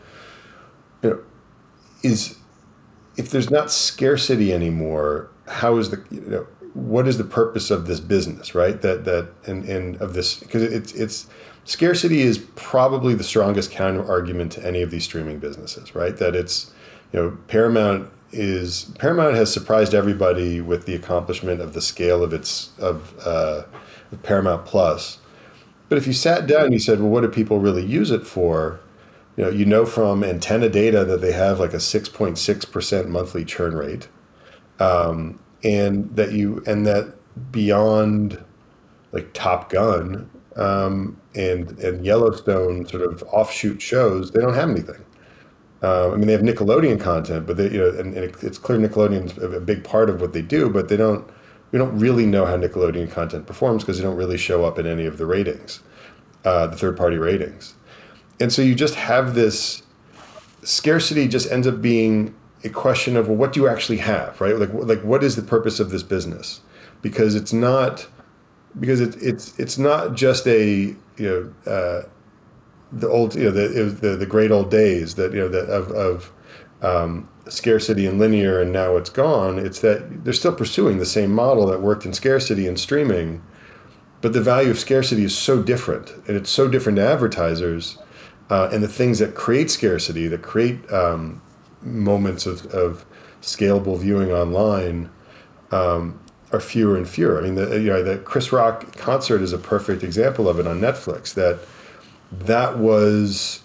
you 1.03 1.11
know 1.11 1.23
is 2.03 2.39
if 3.17 3.31
there's 3.31 3.51
not 3.51 3.71
scarcity 3.71 4.53
anymore 4.53 5.29
how 5.49 5.77
is 5.77 5.91
the 5.91 6.05
you 6.11 6.21
know 6.21 6.47
what 6.75 7.09
is 7.09 7.19
the 7.19 7.25
purpose 7.25 7.71
of 7.71 7.87
this 7.87 8.01
business 8.01 8.55
right 8.55 8.81
that 8.83 9.05
that 9.05 9.29
and 9.47 9.65
and 9.65 9.97
of 9.97 10.15
this 10.15 10.39
because 10.39 10.63
it's 10.63 10.93
it's 10.93 11.27
scarcity 11.65 12.21
is 12.21 12.39
probably 12.57 13.15
the 13.15 13.25
strongest 13.25 13.71
counter 13.71 14.05
argument 14.07 14.53
to 14.53 14.67
any 14.67 14.83
of 14.83 14.91
these 14.91 15.05
streaming 15.05 15.39
businesses 15.39 15.95
right 15.95 16.17
that 16.19 16.35
it's 16.35 16.73
you 17.13 17.21
know 17.21 17.39
paramount 17.49 18.11
is 18.35 18.93
Paramount 18.99 19.37
has 19.37 19.53
surprised 19.53 19.95
everybody 19.95 20.61
with 20.61 20.87
the 20.87 20.95
accomplishment 20.95 21.61
of 21.61 21.73
the 21.73 21.81
scale 21.81 22.23
of 22.23 22.33
its 22.33 22.71
of, 22.79 23.15
uh, 23.25 23.63
of 24.13 24.23
Paramount 24.23 24.67
Plus. 24.67 25.19
But 25.89 25.99
if 25.99 26.07
you 26.07 26.13
sat 26.13 26.47
down 26.47 26.65
and 26.65 26.73
you 26.73 26.79
said, 26.79 27.01
well, 27.01 27.11
what 27.11 27.21
do 27.21 27.29
people 27.29 27.59
really 27.59 27.85
use 27.85 28.11
it 28.11 28.27
for? 28.27 28.81
You 29.37 29.45
know, 29.45 29.51
you 29.51 29.65
know 29.65 29.87
from 29.87 30.23
antenna 30.23 30.69
data 30.69 31.05
that 31.05 31.21
they 31.21 31.33
have 31.33 31.61
like 31.61 31.75
a 31.75 31.81
six 31.81 32.09
point 32.09 32.39
six 32.39 32.65
percent 32.65 33.09
monthly 33.09 33.45
churn 33.45 33.75
rate, 33.75 34.09
um, 34.79 35.39
and 35.63 36.15
that 36.17 36.33
you 36.33 36.63
and 36.67 36.87
that 36.87 37.17
beyond 37.51 38.43
like 39.13 39.33
Top 39.33 39.71
Gun 39.71 40.31
um, 40.57 41.21
and 41.35 41.79
and 41.81 42.05
Yellowstone 42.05 42.87
sort 42.87 43.03
of 43.03 43.23
offshoot 43.25 43.81
shows, 43.81 44.31
they 44.31 44.41
don't 44.41 44.55
have 44.55 44.71
anything. 44.71 45.05
Uh, 45.83 46.13
I 46.13 46.17
mean, 46.17 46.27
they 46.27 46.33
have 46.33 46.41
Nickelodeon 46.41 46.99
content, 46.99 47.47
but 47.47 47.59
they, 47.59 47.71
you 47.71 47.79
know, 47.79 47.91
and, 47.91 48.15
and 48.15 48.35
it's 48.43 48.57
clear 48.57 48.79
Nickelodeon's 48.79 49.37
a 49.43 49.61
big 49.61 49.85
part 49.85 50.09
of 50.09 50.21
what 50.21 50.33
they 50.33 50.41
do, 50.43 50.71
but 50.71 50.89
they 50.89 50.97
don't. 50.97 51.29
We 51.73 51.79
don't 51.79 51.99
really 51.99 52.25
know 52.25 52.47
how 52.47 52.57
Nickelodeon 52.57 53.11
content 53.11 53.47
performs 53.47 53.83
because 53.83 53.99
they 53.99 54.05
don't 54.05 54.17
really 54.17 54.39
show 54.39 54.65
up 54.65 54.79
in 54.79 54.87
any 54.87 55.07
of 55.07 55.19
the 55.19 55.27
ratings, 55.27 55.81
uh, 56.45 56.69
the 56.69 56.77
third-party 56.77 57.19
ratings, 57.19 57.75
and 58.41 58.53
so 58.53 58.63
you 58.63 58.75
just 58.75 58.95
have 58.95 59.35
this 59.35 59.83
scarcity. 60.63 61.29
Just 61.29 61.51
ends 61.51 61.67
up 61.67 61.83
being 61.83 62.35
a 62.63 62.71
question 62.71 63.17
of 63.17 63.29
well, 63.29 63.37
what 63.37 63.53
do 63.53 63.61
you 63.61 63.69
actually 63.69 63.99
have, 63.99 64.41
right? 64.41 64.59
Like, 64.59 64.73
like 64.73 65.03
what 65.03 65.23
is 65.23 65.37
the 65.37 65.43
purpose 65.43 65.81
of 65.81 65.91
this 65.91 66.03
business? 66.03 66.61
Because 67.03 67.35
it's 67.35 67.53
not 67.53 68.07
because 68.81 69.01
it's 69.01 69.17
it's 69.17 69.59
it's 69.59 69.79
not 69.79 70.15
just 70.15 70.47
a 70.47 70.95
you 71.17 71.55
know. 71.67 71.71
Uh, 71.71 72.09
the 72.95 73.09
old, 73.09 73.35
you 73.35 73.45
know, 73.45 73.51
the, 73.51 73.69
the, 74.01 74.17
the 74.17 74.27
great 74.27 74.51
old 74.51 74.71
days 74.71 75.17
that, 75.17 75.33
you 75.33 75.41
know, 75.41 75.49
that 75.49 75.67
of, 75.69 75.91
of 75.91 76.33
um, 76.83 77.29
scarcity 77.49 78.07
and 78.07 78.19
linear 78.19 78.61
and 78.61 78.73
now 78.73 78.97
it's 78.97 79.11
gone. 79.11 79.59
It's 79.59 79.81
that 79.81 80.25
they're 80.25 80.33
still 80.33 80.55
pursuing 80.55 80.99
the 80.99 81.07
same 81.07 81.33
model 81.33 81.67
that 81.67 81.81
worked 81.81 82.07
in 82.07 82.13
scarcity 82.13 82.67
and 82.67 82.79
streaming, 82.79 83.43
but 84.21 84.33
the 84.33 84.41
value 84.41 84.71
of 84.71 84.79
scarcity 84.79 85.25
is 85.25 85.37
so 85.37 85.63
different 85.63 86.11
and 86.29 86.37
it's 86.37 86.51
so 86.51 86.69
different 86.69 86.97
to 86.97 87.07
advertisers 87.07 87.99
uh, 88.51 88.69
and 88.73 88.83
the 88.83 88.89
things 88.89 89.19
that 89.19 89.35
create 89.35 89.71
scarcity, 89.71 90.29
that 90.29 90.43
create 90.43 90.91
um, 90.93 91.43
moments 91.83 92.47
of, 92.47 92.67
of 92.67 93.05
scalable 93.43 93.99
viewing 93.99 94.31
online 94.31 95.11
um, 95.73 96.21
are 96.55 96.61
fewer 96.61 96.97
and 96.97 97.09
fewer. 97.09 97.39
I 97.39 97.43
mean, 97.43 97.57
the, 97.57 97.81
you 97.81 97.91
know, 97.91 98.03
the 98.03 98.19
Chris 98.19 98.53
Rock 98.53 98.97
concert 98.97 99.43
is 99.43 99.53
a 99.53 99.59
perfect 99.59 100.03
example 100.03 100.49
of 100.49 100.59
it 100.59 100.67
on 100.67 100.81
Netflix 100.81 101.35
that– 101.35 101.59
that 102.41 102.79
was 102.79 103.61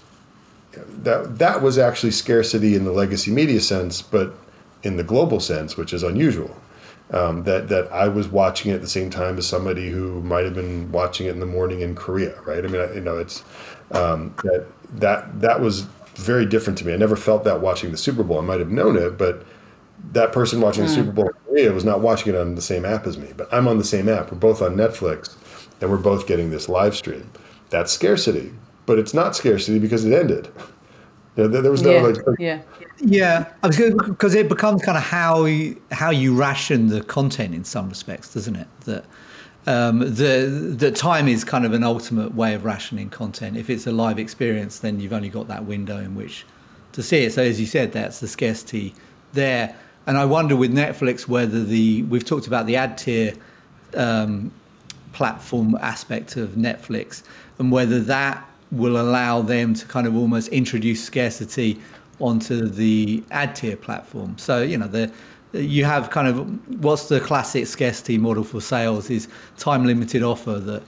that 0.72 1.40
that 1.40 1.62
was 1.62 1.78
actually 1.78 2.12
scarcity 2.12 2.76
in 2.76 2.84
the 2.84 2.92
legacy 2.92 3.32
media 3.32 3.60
sense, 3.60 4.02
but 4.02 4.34
in 4.84 4.98
the 4.98 5.04
global 5.04 5.40
sense, 5.40 5.78
which 5.78 5.94
is 5.94 6.04
unusual. 6.04 6.56
Um, 7.12 7.44
that 7.46 7.70
that 7.70 7.92
I 7.92 8.08
was 8.08 8.28
watching 8.28 8.72
it 8.72 8.76
at 8.76 8.82
the 8.82 8.88
same 8.88 9.10
time 9.10 9.38
as 9.38 9.48
somebody 9.48 9.90
who 9.90 10.22
might 10.22 10.46
have 10.46 10.54
been 10.54 10.92
watching 10.92 11.26
it 11.26 11.32
in 11.32 11.40
the 11.40 11.48
morning 11.48 11.82
in 11.82 11.96
Korea, 11.96 12.40
right? 12.42 12.64
I 12.64 12.68
mean, 12.68 12.82
I, 12.82 12.94
you 12.94 13.02
know, 13.02 13.18
it's 13.18 13.44
um, 13.92 14.36
that 14.44 14.68
that 15.00 15.42
that 15.42 15.62
was 15.62 15.88
very 16.16 16.46
different 16.46 16.78
to 16.80 16.86
me. 16.86 16.94
I 16.94 16.98
never 16.98 17.16
felt 17.16 17.44
that 17.46 17.62
watching 17.62 17.92
the 17.92 17.98
Super 17.98 18.24
Bowl. 18.24 18.38
I 18.38 18.42
might 18.42 18.60
have 18.60 18.70
known 18.70 18.96
it, 18.96 19.18
but 19.18 19.44
that 20.12 20.32
person 20.32 20.62
watching 20.62 20.84
mm. 20.84 20.88
the 20.88 20.94
hmm. 20.96 21.02
Super 21.02 21.12
Bowl 21.12 21.28
in 21.28 21.34
Korea 21.46 21.72
was 21.72 21.86
not 21.86 22.02
watching 22.02 22.34
it 22.34 22.38
on 22.38 22.56
the 22.56 22.62
same 22.62 22.86
app 22.86 23.06
as 23.06 23.18
me. 23.18 23.32
But 23.36 23.54
I'm 23.54 23.68
on 23.68 23.78
the 23.78 23.84
same 23.84 24.10
app. 24.10 24.32
We're 24.32 24.38
both 24.38 24.62
on 24.62 24.76
Netflix, 24.76 25.36
and 25.82 25.90
we're 25.90 25.98
both 25.98 26.28
getting 26.28 26.50
this 26.50 26.70
live 26.70 26.96
stream. 26.96 27.30
That's 27.70 27.92
scarcity, 27.92 28.52
but 28.86 28.98
it's 28.98 29.14
not 29.14 29.36
scarcity 29.36 29.80
because 29.80 30.06
it 30.06 30.14
ended. 30.14 30.50
You 31.36 31.48
know, 31.48 31.62
there 31.62 31.72
was 31.72 31.84
no 31.84 31.92
yeah. 31.92 32.02
like, 32.02 32.40
yeah. 32.40 32.62
Yeah, 33.02 33.46
because 33.62 34.36
it 34.36 34.50
becomes 34.50 34.82
kind 34.82 34.98
of 34.98 35.04
how 35.04 35.46
you, 35.46 35.82
how 35.92 36.10
you 36.10 36.36
ration 36.36 36.88
the 36.88 37.02
content 37.02 37.56
in 37.56 37.64
some 37.64 37.88
respects, 37.88 38.34
doesn't 38.34 38.58
it? 38.58 38.68
That 38.82 39.06
um, 39.68 40.00
the 40.00 40.74
the 40.76 40.92
time 40.92 41.28
is 41.28 41.44
kind 41.44 41.66
of 41.66 41.74
an 41.74 41.84
ultimate 41.84 42.36
way 42.36 42.54
of 42.56 42.66
rationing 42.66 43.10
content. 43.10 43.56
If 43.56 43.70
it's 43.70 43.88
a 43.88 43.92
live 43.92 44.20
experience, 44.20 44.80
then 44.80 45.00
you've 45.00 45.14
only 45.14 45.30
got 45.30 45.48
that 45.48 45.66
window 45.66 45.98
in 45.98 46.16
which 46.16 46.46
to 46.94 47.04
see 47.04 47.24
it. 47.24 47.34
So 47.34 47.44
as 47.44 47.60
you 47.60 47.66
said, 47.66 47.92
that's 47.92 48.20
the 48.20 48.28
scarcity 48.28 48.94
there. 49.34 49.76
And 50.08 50.18
I 50.18 50.26
wonder 50.26 50.56
with 50.56 50.74
Netflix 50.74 51.28
whether 51.28 51.64
the 51.64 52.04
we've 52.04 52.26
talked 52.26 52.48
about 52.48 52.66
the 52.66 52.76
ad 52.76 52.98
tier 52.98 53.34
um, 53.96 54.52
platform 55.14 55.76
aspect 55.82 56.36
of 56.36 56.52
Netflix 56.52 57.24
and 57.58 57.72
whether 57.72 58.00
that 58.02 58.46
will 58.72 59.00
allow 59.00 59.42
them 59.42 59.74
to 59.74 59.86
kind 59.86 60.08
of 60.08 60.16
almost 60.16 60.48
introduce 60.50 61.04
scarcity 61.04 61.80
onto 62.20 62.68
the 62.68 63.24
ad 63.32 63.56
tier 63.56 63.76
platform. 63.76 64.38
So, 64.38 64.62
you 64.62 64.78
know, 64.78 64.88
the 64.88 65.12
you 65.54 65.84
have 65.84 66.12
kind 66.12 66.28
of 66.28 66.84
what's 66.84 67.08
the 67.08 67.20
classic 67.20 67.66
scarcity 67.66 68.18
model 68.18 68.44
for 68.44 68.62
sales 68.62 69.10
is 69.10 69.28
time 69.58 69.86
limited 69.86 70.22
offer 70.22 70.60
that 70.60 70.84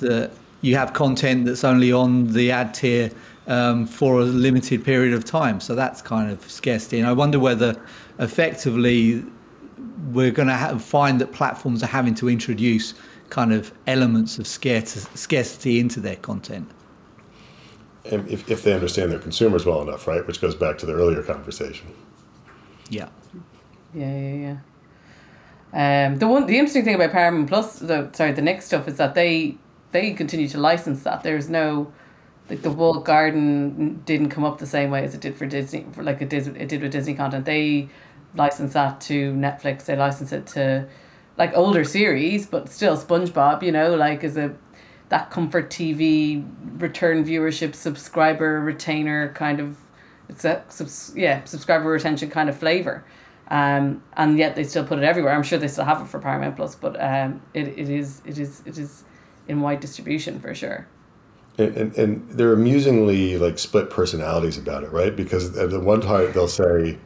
that 0.00 0.30
you 0.60 0.76
have 0.76 0.92
content 0.92 1.46
that's 1.46 1.64
only 1.64 1.92
on 1.92 2.32
the 2.32 2.50
ad 2.50 2.74
tier 2.74 3.10
um, 3.46 3.86
for 3.86 4.20
a 4.20 4.24
limited 4.24 4.84
period 4.84 5.12
of 5.12 5.24
time. 5.24 5.60
So 5.60 5.74
that's 5.74 6.02
kind 6.02 6.30
of 6.30 6.48
scarcity. 6.50 6.98
And 6.98 7.08
I 7.08 7.12
wonder 7.12 7.38
whether 7.38 7.74
effectively 8.22 9.24
we're 10.12 10.32
going 10.32 10.48
to 10.48 10.78
find 10.78 11.20
that 11.20 11.32
platforms 11.32 11.82
are 11.82 11.86
having 11.88 12.14
to 12.16 12.28
introduce 12.30 12.94
kind 13.30 13.52
of 13.52 13.72
elements 13.86 14.38
of 14.38 14.46
scarcity 14.46 15.80
into 15.80 16.00
their 16.00 16.16
content 16.16 16.70
And 18.04 18.28
if, 18.28 18.50
if 18.50 18.62
they 18.64 18.72
understand 18.74 19.12
their 19.12 19.18
consumers 19.20 19.66
well 19.66 19.82
enough, 19.82 20.06
right? 20.06 20.26
Which 20.26 20.40
goes 20.40 20.54
back 20.54 20.78
to 20.78 20.86
the 20.86 20.94
earlier 20.94 21.22
conversation. 21.22 21.88
Yeah. 22.90 23.08
Yeah, 23.94 24.16
yeah, 24.18 24.58
yeah. 25.74 26.06
Um, 26.06 26.18
the 26.18 26.28
one, 26.28 26.46
the 26.46 26.58
interesting 26.58 26.84
thing 26.84 26.94
about 26.96 27.12
Paramount 27.12 27.48
Plus, 27.48 27.78
the 27.78 28.10
sorry, 28.12 28.32
the 28.32 28.42
next 28.42 28.66
stuff 28.66 28.88
is 28.88 28.96
that 28.98 29.14
they 29.14 29.58
they 29.92 30.12
continue 30.12 30.48
to 30.48 30.58
license 30.58 31.02
that. 31.04 31.22
There's 31.22 31.48
no, 31.48 31.92
like 32.50 32.62
the 32.62 32.70
walled 32.70 33.04
garden 33.04 34.02
didn't 34.04 34.30
come 34.30 34.44
up 34.44 34.58
the 34.58 34.66
same 34.66 34.90
way 34.90 35.04
as 35.04 35.14
it 35.14 35.20
did 35.22 35.36
for 35.36 35.46
Disney, 35.46 35.86
for 35.92 36.02
like 36.02 36.22
it 36.22 36.28
did 36.30 36.56
it 36.56 36.68
did 36.68 36.82
with 36.82 36.92
Disney 36.92 37.14
content. 37.14 37.46
They 37.46 37.90
license 38.34 38.72
that 38.74 39.00
to 39.02 39.32
Netflix. 39.32 39.84
They 39.84 39.96
license 39.96 40.32
it 40.32 40.46
to 40.48 40.88
like 41.38 41.52
older 41.54 41.84
series, 41.84 42.46
but 42.46 42.68
still 42.68 42.96
SpongeBob, 42.96 43.62
you 43.62 43.72
know, 43.72 43.94
like 43.94 44.24
is 44.24 44.36
a 44.36 44.54
that 45.08 45.30
comfort 45.30 45.68
TV 45.68 46.46
return 46.80 47.22
viewership 47.24 47.74
subscriber 47.74 48.60
retainer 48.60 49.30
kind 49.34 49.60
of 49.60 49.76
it's 50.28 50.44
a 50.44 50.64
subs, 50.68 51.12
yeah 51.14 51.44
subscriber 51.44 51.90
retention 51.90 52.30
kind 52.30 52.48
of 52.48 52.56
flavor. 52.56 53.04
Um, 53.48 54.02
and 54.16 54.38
yet 54.38 54.56
they 54.56 54.64
still 54.64 54.84
put 54.84 54.98
it 54.98 55.04
everywhere. 55.04 55.34
I'm 55.34 55.42
sure 55.42 55.58
they 55.58 55.68
still 55.68 55.84
have 55.84 56.00
it 56.00 56.06
for 56.06 56.18
Paramount 56.18 56.56
Plus, 56.56 56.74
but 56.74 56.96
um, 57.02 57.42
it, 57.52 57.68
it 57.68 57.90
is 57.90 58.22
it 58.24 58.38
is 58.38 58.62
it 58.64 58.78
is 58.78 59.04
in 59.48 59.60
wide 59.60 59.80
distribution 59.80 60.40
for 60.40 60.54
sure. 60.54 60.86
And, 61.58 61.76
and, 61.76 61.98
and 61.98 62.30
they're 62.30 62.54
amusingly 62.54 63.36
like 63.36 63.58
split 63.58 63.90
personalities 63.90 64.56
about 64.56 64.84
it, 64.84 64.92
right? 64.92 65.14
Because 65.14 65.56
at 65.58 65.70
the 65.70 65.80
one 65.80 66.00
time 66.00 66.32
they'll 66.32 66.48
say, 66.48 66.98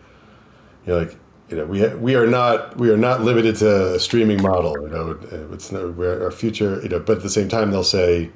you 0.86 0.92
know, 0.92 0.98
like 1.00 1.16
you 1.48 1.56
know, 1.56 1.66
we 1.66 1.86
we 1.96 2.14
are 2.14 2.26
not 2.26 2.76
we 2.76 2.90
are 2.90 2.96
not 2.96 3.22
limited 3.22 3.56
to 3.56 3.94
a 3.94 4.00
streaming 4.00 4.42
model. 4.42 4.74
You 4.82 4.88
know, 4.88 5.18
it's 5.52 5.70
no, 5.70 5.90
we're 5.90 6.24
our 6.24 6.30
future. 6.30 6.80
You 6.82 6.88
know, 6.88 7.00
but 7.00 7.18
at 7.18 7.22
the 7.22 7.30
same 7.30 7.48
time, 7.48 7.70
they'll 7.70 7.84
say, 7.84 8.30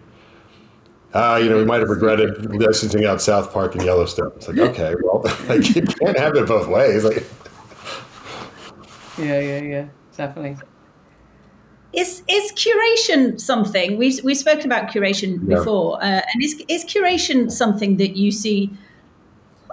ah, 1.14 1.36
you 1.36 1.48
know, 1.50 1.56
we 1.56 1.64
might 1.64 1.80
have 1.80 1.88
regretted 1.88 2.54
licensing 2.60 3.04
out 3.04 3.20
South 3.20 3.52
Park 3.52 3.74
and 3.74 3.84
Yellowstone. 3.84 4.32
It's 4.36 4.48
like, 4.48 4.58
okay, 4.58 4.94
well, 5.02 5.22
like 5.48 5.74
you 5.74 5.82
can't 5.82 6.18
have 6.18 6.36
it 6.36 6.46
both 6.46 6.68
ways. 6.68 7.04
Like, 7.04 7.26
yeah, 9.18 9.40
yeah, 9.40 9.60
yeah, 9.60 9.86
definitely. 10.16 10.56
Is 11.92 12.22
is 12.28 12.52
curation 12.52 13.40
something 13.40 13.96
we've 13.96 14.22
we've 14.22 14.36
spoken 14.38 14.66
about 14.66 14.88
curation 14.88 15.40
Yeah. 15.48 15.56
before, 15.56 15.96
uh, 16.00 16.22
and 16.32 16.44
is 16.44 16.62
is 16.68 16.84
curation 16.84 17.50
something 17.50 17.96
that 17.96 18.16
you 18.16 18.30
see 18.30 18.70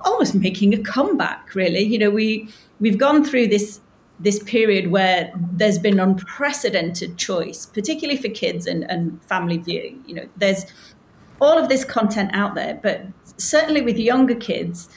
almost 0.03 0.35
making 0.35 0.73
a 0.73 0.79
comeback? 0.79 1.55
Really, 1.55 1.81
you 1.81 1.97
know, 1.97 2.09
we 2.09 2.49
we've 2.79 2.97
gone 2.97 3.23
through 3.23 3.47
this 3.47 3.81
this 4.19 4.41
period 4.43 4.91
where 4.91 5.31
there's 5.51 5.77
been 5.77 5.99
unprecedented 5.99 7.17
choice, 7.17 7.65
particularly 7.67 8.19
for 8.19 8.29
kids 8.29 8.65
and, 8.65 8.89
and 8.89 9.23
family 9.23 9.57
viewing. 9.57 10.03
You 10.07 10.15
know, 10.15 10.29
there's 10.37 10.65
all 11.39 11.57
of 11.57 11.69
this 11.69 11.85
content 11.85 12.31
out 12.33 12.55
there, 12.55 12.79
but 12.81 13.03
certainly 13.37 13.81
with 13.81 13.97
younger 13.97 14.35
kids, 14.35 14.89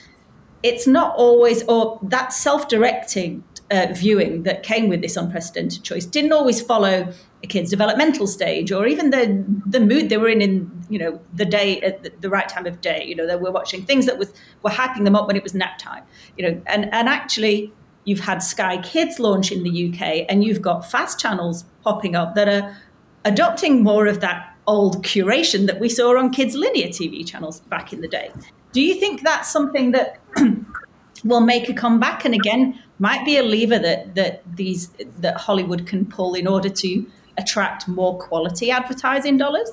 it's 0.63 0.87
not 0.87 1.15
always, 1.17 1.63
or 1.65 1.99
that 2.03 2.33
self 2.33 2.69
directing 2.69 3.45
uh, 3.71 3.87
viewing 3.93 4.43
that 4.43 4.63
came 4.63 4.89
with 4.89 5.01
this 5.01 5.17
unprecedented 5.17 5.83
choice 5.83 6.05
didn't 6.05 6.33
always 6.33 6.61
follow 6.61 7.13
a 7.43 7.47
kid's 7.47 7.71
developmental 7.71 8.27
stage 8.27 8.73
or 8.73 8.87
even 8.87 9.11
the 9.11 9.45
the 9.67 9.81
mood 9.81 10.09
they 10.09 10.17
were 10.17 10.29
in 10.29 10.43
in 10.43 10.71
you 10.89 10.99
know 10.99 11.21
the 11.35 11.45
day 11.45 11.81
at 11.81 12.03
the, 12.03 12.13
the 12.21 12.29
right 12.29 12.49
time 12.49 12.67
of 12.67 12.81
day. 12.81 13.05
You 13.07 13.15
know 13.15 13.27
they 13.27 13.37
were 13.37 13.51
watching 13.51 13.85
things 13.85 14.07
that 14.07 14.19
was 14.19 14.33
were 14.63 14.71
hyping 14.71 15.05
them 15.05 15.15
up 15.15 15.27
when 15.27 15.37
it 15.37 15.43
was 15.43 15.55
nap 15.55 15.79
time 15.79 16.03
you 16.37 16.45
know 16.45 16.61
and 16.67 16.93
and 16.93 17.09
actually 17.09 17.73
you've 18.05 18.21
had 18.21 18.39
sky 18.43 18.79
kids 18.79 19.19
launch 19.21 19.53
in 19.53 19.63
the 19.63 19.89
uk 19.89 20.27
and 20.29 20.43
you've 20.43 20.63
got 20.63 20.91
fast 20.91 21.21
channels 21.21 21.65
popping 21.83 22.17
up 22.17 22.35
that 22.35 22.49
are 22.49 22.77
adopting 23.25 23.83
more 23.83 24.07
of 24.07 24.21
that 24.21 24.57
old 24.67 25.05
curation 25.05 25.67
that 25.67 25.81
we 25.81 25.89
saw 25.89 26.17
on 26.17 26.31
kids 26.31 26.55
linear 26.55 26.89
tv 26.89 27.27
channels 27.27 27.61
back 27.61 27.93
in 27.93 28.01
the 28.01 28.09
day. 28.09 28.31
Do 28.73 28.81
you 28.81 28.95
think 28.95 29.23
that's 29.23 29.51
something 29.51 29.91
that 29.91 30.21
will 31.25 31.41
make 31.41 31.69
a 31.69 31.75
comeback 31.75 32.25
and 32.25 32.35
again 32.35 32.79
might 32.99 33.25
be 33.25 33.37
a 33.37 33.43
lever 33.43 33.79
that 33.79 34.15
that 34.15 34.43
these 34.57 34.89
that 35.19 35.37
hollywood 35.37 35.87
can 35.87 36.05
pull 36.07 36.35
in 36.35 36.47
order 36.47 36.69
to 36.69 37.07
attract 37.37 37.89
more 37.89 38.19
quality 38.19 38.71
advertising 38.71 39.37
dollars 39.37 39.71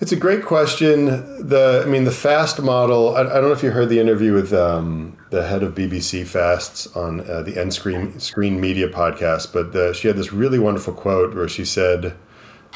It's 0.00 0.10
a 0.12 0.16
great 0.16 0.44
question. 0.44 1.06
The 1.06 1.82
I 1.86 1.88
mean, 1.88 2.04
the 2.04 2.10
fast 2.10 2.60
model. 2.60 3.14
I, 3.16 3.20
I 3.20 3.24
don't 3.24 3.44
know 3.44 3.52
if 3.52 3.62
you 3.62 3.70
heard 3.70 3.88
the 3.88 4.00
interview 4.00 4.34
with 4.34 4.52
um, 4.52 5.16
the 5.30 5.46
head 5.46 5.62
of 5.62 5.74
BBC 5.74 6.26
Fasts 6.26 6.88
on 6.96 7.20
uh, 7.20 7.42
the 7.42 7.58
End 7.58 7.72
Screen 7.72 8.18
Screen 8.18 8.60
Media 8.60 8.88
podcast, 8.88 9.52
but 9.52 9.72
the, 9.72 9.94
she 9.94 10.08
had 10.08 10.16
this 10.16 10.32
really 10.32 10.58
wonderful 10.58 10.92
quote 10.92 11.34
where 11.34 11.48
she 11.48 11.64
said, 11.64 12.16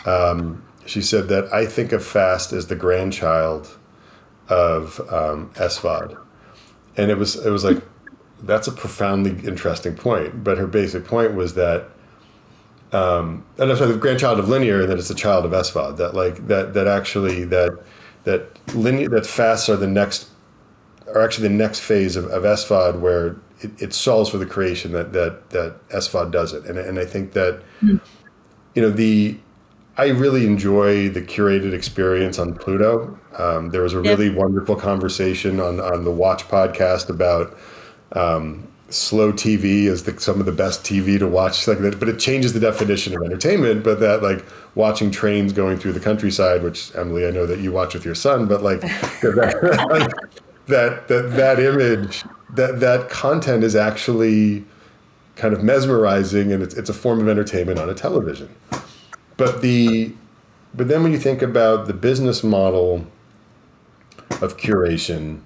um, 0.06 0.62
"She 0.86 1.02
said 1.02 1.26
that 1.28 1.52
I 1.52 1.66
think 1.66 1.90
of 1.90 2.04
fast 2.04 2.52
as 2.52 2.68
the 2.68 2.76
grandchild 2.76 3.76
of 4.48 5.00
um, 5.12 5.50
SVOD," 5.56 6.16
and 6.98 7.10
it 7.10 7.16
was 7.16 7.36
it 7.36 7.50
was 7.50 7.64
like 7.64 7.82
that's 8.42 8.68
a 8.68 8.72
profoundly 8.72 9.30
interesting 9.46 9.94
point. 9.94 10.44
But 10.44 10.58
her 10.58 10.66
basic 10.66 11.06
point 11.06 11.34
was 11.34 11.54
that 11.54 11.88
um, 12.92 13.44
and 13.58 13.70
that's 13.70 13.80
the 13.80 13.96
grandchild 13.96 14.38
of 14.38 14.48
linear, 14.48 14.80
and 14.82 14.90
that 14.90 14.98
it's 14.98 15.10
a 15.10 15.14
child 15.14 15.44
of 15.44 15.52
SVOD. 15.52 15.96
That 15.96 16.14
like 16.14 16.46
that 16.48 16.74
that 16.74 16.86
actually 16.86 17.44
that 17.44 17.78
that 18.24 18.74
linear 18.74 19.08
that 19.10 19.26
fasts 19.26 19.68
are 19.68 19.76
the 19.76 19.86
next 19.86 20.28
are 21.14 21.22
actually 21.22 21.48
the 21.48 21.54
next 21.54 21.80
phase 21.80 22.16
of, 22.16 22.26
of 22.26 22.42
SVOD 22.42 23.00
where 23.00 23.36
it, 23.60 23.82
it 23.82 23.92
solves 23.94 24.28
for 24.30 24.38
the 24.38 24.46
creation 24.46 24.92
that 24.92 25.12
that 25.12 25.50
that 25.50 25.88
SVOD 25.90 26.32
does 26.32 26.52
it. 26.52 26.64
And 26.64 26.78
and 26.78 26.98
I 26.98 27.04
think 27.04 27.32
that 27.32 27.62
you 27.82 28.82
know 28.82 28.90
the 28.90 29.38
I 29.98 30.10
really 30.10 30.46
enjoy 30.46 31.08
the 31.08 31.20
curated 31.20 31.72
experience 31.74 32.38
on 32.38 32.54
Pluto. 32.54 33.18
Um, 33.36 33.70
there 33.70 33.82
was 33.82 33.94
a 33.94 34.00
really 34.00 34.30
wonderful 34.30 34.76
conversation 34.76 35.58
on 35.58 35.80
on 35.80 36.04
the 36.04 36.12
Watch 36.12 36.46
podcast 36.46 37.08
about 37.08 37.58
um, 38.12 38.68
slow 38.90 39.32
TV 39.32 39.86
is 39.86 40.04
the, 40.04 40.18
some 40.20 40.38
of 40.38 40.46
the 40.46 40.52
best 40.52 40.84
TV 40.84 41.18
to 41.18 41.26
watch, 41.26 41.66
like 41.66 41.78
that. 41.80 41.98
But 41.98 42.08
it 42.08 42.20
changes 42.20 42.52
the 42.52 42.60
definition 42.60 43.16
of 43.16 43.22
entertainment. 43.24 43.82
But 43.82 43.98
that 43.98 44.22
like 44.22 44.44
watching 44.76 45.10
trains 45.10 45.52
going 45.52 45.78
through 45.78 45.94
the 45.94 46.00
countryside, 46.00 46.62
which 46.62 46.94
Emily, 46.94 47.26
I 47.26 47.32
know 47.32 47.46
that 47.46 47.58
you 47.58 47.72
watch 47.72 47.94
with 47.94 48.04
your 48.04 48.14
son, 48.14 48.46
but 48.46 48.62
like 48.62 48.80
that, 48.82 50.22
that 50.68 51.08
that 51.08 51.32
that 51.32 51.58
image, 51.58 52.24
that 52.54 52.78
that 52.78 53.10
content 53.10 53.64
is 53.64 53.74
actually 53.74 54.64
kind 55.34 55.52
of 55.52 55.64
mesmerizing, 55.64 56.52
and 56.52 56.62
it's 56.62 56.74
it's 56.74 56.88
a 56.88 56.94
form 56.94 57.20
of 57.20 57.28
entertainment 57.28 57.80
on 57.80 57.90
a 57.90 57.94
television. 57.94 58.48
But 59.38 59.62
the 59.62 60.12
but 60.74 60.88
then 60.88 61.02
when 61.02 61.12
you 61.12 61.18
think 61.18 61.40
about 61.40 61.86
the 61.86 61.94
business 61.94 62.44
model 62.44 63.06
of 64.42 64.58
curation, 64.58 65.40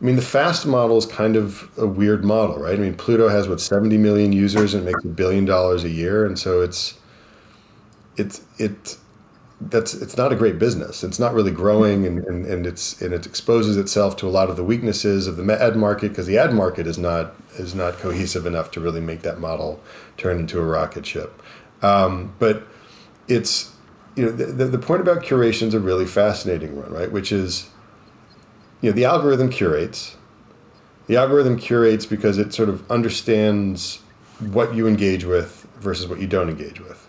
I 0.00 0.04
mean, 0.04 0.16
the 0.16 0.22
fast 0.22 0.66
model 0.66 0.98
is 0.98 1.06
kind 1.06 1.36
of 1.36 1.70
a 1.78 1.86
weird 1.86 2.24
model, 2.24 2.58
right? 2.58 2.74
I 2.74 2.76
mean, 2.76 2.94
Pluto 2.94 3.28
has 3.28 3.48
what 3.48 3.60
70 3.60 3.96
million 3.96 4.32
users 4.32 4.74
and 4.74 4.84
makes 4.84 5.02
a 5.04 5.08
billion 5.08 5.46
dollars 5.46 5.84
a 5.84 5.88
year, 5.88 6.26
and 6.26 6.38
so 6.38 6.60
it's 6.60 6.98
it's 8.16 8.42
it 8.58 8.98
that's 9.60 9.94
it's 9.94 10.16
not 10.16 10.32
a 10.32 10.36
great 10.36 10.58
business. 10.58 11.04
It's 11.04 11.20
not 11.20 11.34
really 11.34 11.52
growing, 11.52 12.04
and, 12.06 12.18
and, 12.24 12.44
and 12.44 12.66
it's 12.66 13.00
and 13.00 13.14
it 13.14 13.26
exposes 13.26 13.76
itself 13.76 14.16
to 14.16 14.26
a 14.26 14.30
lot 14.30 14.50
of 14.50 14.56
the 14.56 14.64
weaknesses 14.64 15.28
of 15.28 15.36
the 15.36 15.62
ad 15.62 15.76
market 15.76 16.08
because 16.08 16.26
the 16.26 16.36
ad 16.36 16.52
market 16.52 16.88
is 16.88 16.98
not 16.98 17.34
is 17.58 17.76
not 17.76 17.94
cohesive 17.94 18.44
enough 18.44 18.72
to 18.72 18.80
really 18.80 19.00
make 19.00 19.22
that 19.22 19.38
model 19.38 19.80
turn 20.16 20.40
into 20.40 20.58
a 20.58 20.64
rocket 20.64 21.06
ship. 21.06 21.40
Um, 21.80 22.34
but 22.38 22.66
it's 23.28 23.72
you 24.16 24.26
know 24.26 24.32
the, 24.32 24.66
the, 24.66 24.78
point 24.78 25.00
about 25.00 25.22
curation 25.22 25.68
is 25.68 25.74
a 25.74 25.80
really 25.80 26.06
fascinating 26.06 26.76
one, 26.76 26.92
right? 26.92 27.10
Which 27.10 27.32
is 27.32 27.68
you 28.80 28.90
know 28.90 28.94
the 28.94 29.04
algorithm 29.04 29.50
curates. 29.50 30.16
The 31.06 31.16
algorithm 31.16 31.58
curates 31.58 32.06
because 32.06 32.38
it 32.38 32.54
sort 32.54 32.68
of 32.68 32.90
understands 32.90 34.00
what 34.38 34.74
you 34.74 34.86
engage 34.86 35.24
with 35.24 35.66
versus 35.78 36.06
what 36.06 36.18
you 36.18 36.26
don't 36.26 36.48
engage 36.48 36.80
with. 36.80 37.08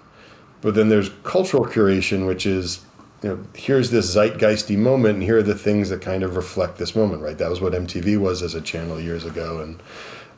But 0.62 0.76
then 0.76 0.90
there's 0.90 1.10
cultural 1.24 1.66
curation 1.66 2.28
which 2.28 2.46
is 2.46 2.84
you 3.22 3.30
know 3.30 3.46
here's 3.54 3.92
this 3.92 4.16
zeitgeisty 4.16 4.78
moment 4.78 5.16
and 5.16 5.24
here 5.24 5.38
are 5.38 5.44
the 5.44 5.56
things 5.56 5.90
that 5.90 6.02
kind 6.02 6.24
of 6.24 6.36
reflect 6.36 6.78
this 6.78 6.96
moment 6.96 7.22
right? 7.22 7.38
That 7.38 7.50
was 7.50 7.62
what 7.62 7.74
mtv 7.74 8.18
was 8.20 8.42
as 8.42 8.56
a 8.56 8.62
channel 8.62 9.00
years 9.00 9.26
ago 9.26 9.60
and 9.60 9.82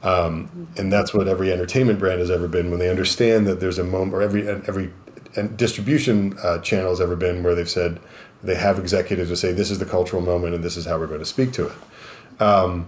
um, 0.04 0.68
and 0.78 0.94
that's 0.94 1.14
what 1.14 1.28
every 1.28 1.52
entertainment 1.52 1.98
brand 1.98 2.20
has 2.20 2.30
ever 2.30 2.48
been 2.48 2.70
when 2.70 2.80
they 2.80 2.90
understand 2.90 3.48
that 3.48 3.60
there's 3.60 3.80
a 3.80 3.84
moment 3.84 4.14
or 4.14 4.22
every 4.22 4.48
every 4.48 4.92
and 5.38 5.56
distribution 5.58 6.38
uh, 6.44 6.60
channel 6.60 6.90
has 6.90 7.00
ever 7.00 7.16
been 7.16 7.44
where 7.44 7.56
they've 7.56 7.70
said 7.70 8.00
they 8.44 8.56
have 8.56 8.80
executives 8.80 9.30
who 9.30 9.36
say 9.36 9.52
this 9.52 9.72
is 9.72 9.80
the 9.80 9.86
cultural 9.86 10.22
moment 10.22 10.54
and 10.54 10.64
this 10.64 10.78
is 10.78 10.86
how 10.86 10.98
we're 10.98 11.08
going 11.08 11.20
to 11.20 11.26
speak 11.26 11.52
to 11.54 11.68
it. 11.68 12.42
Um, 12.42 12.88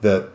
that 0.00 0.28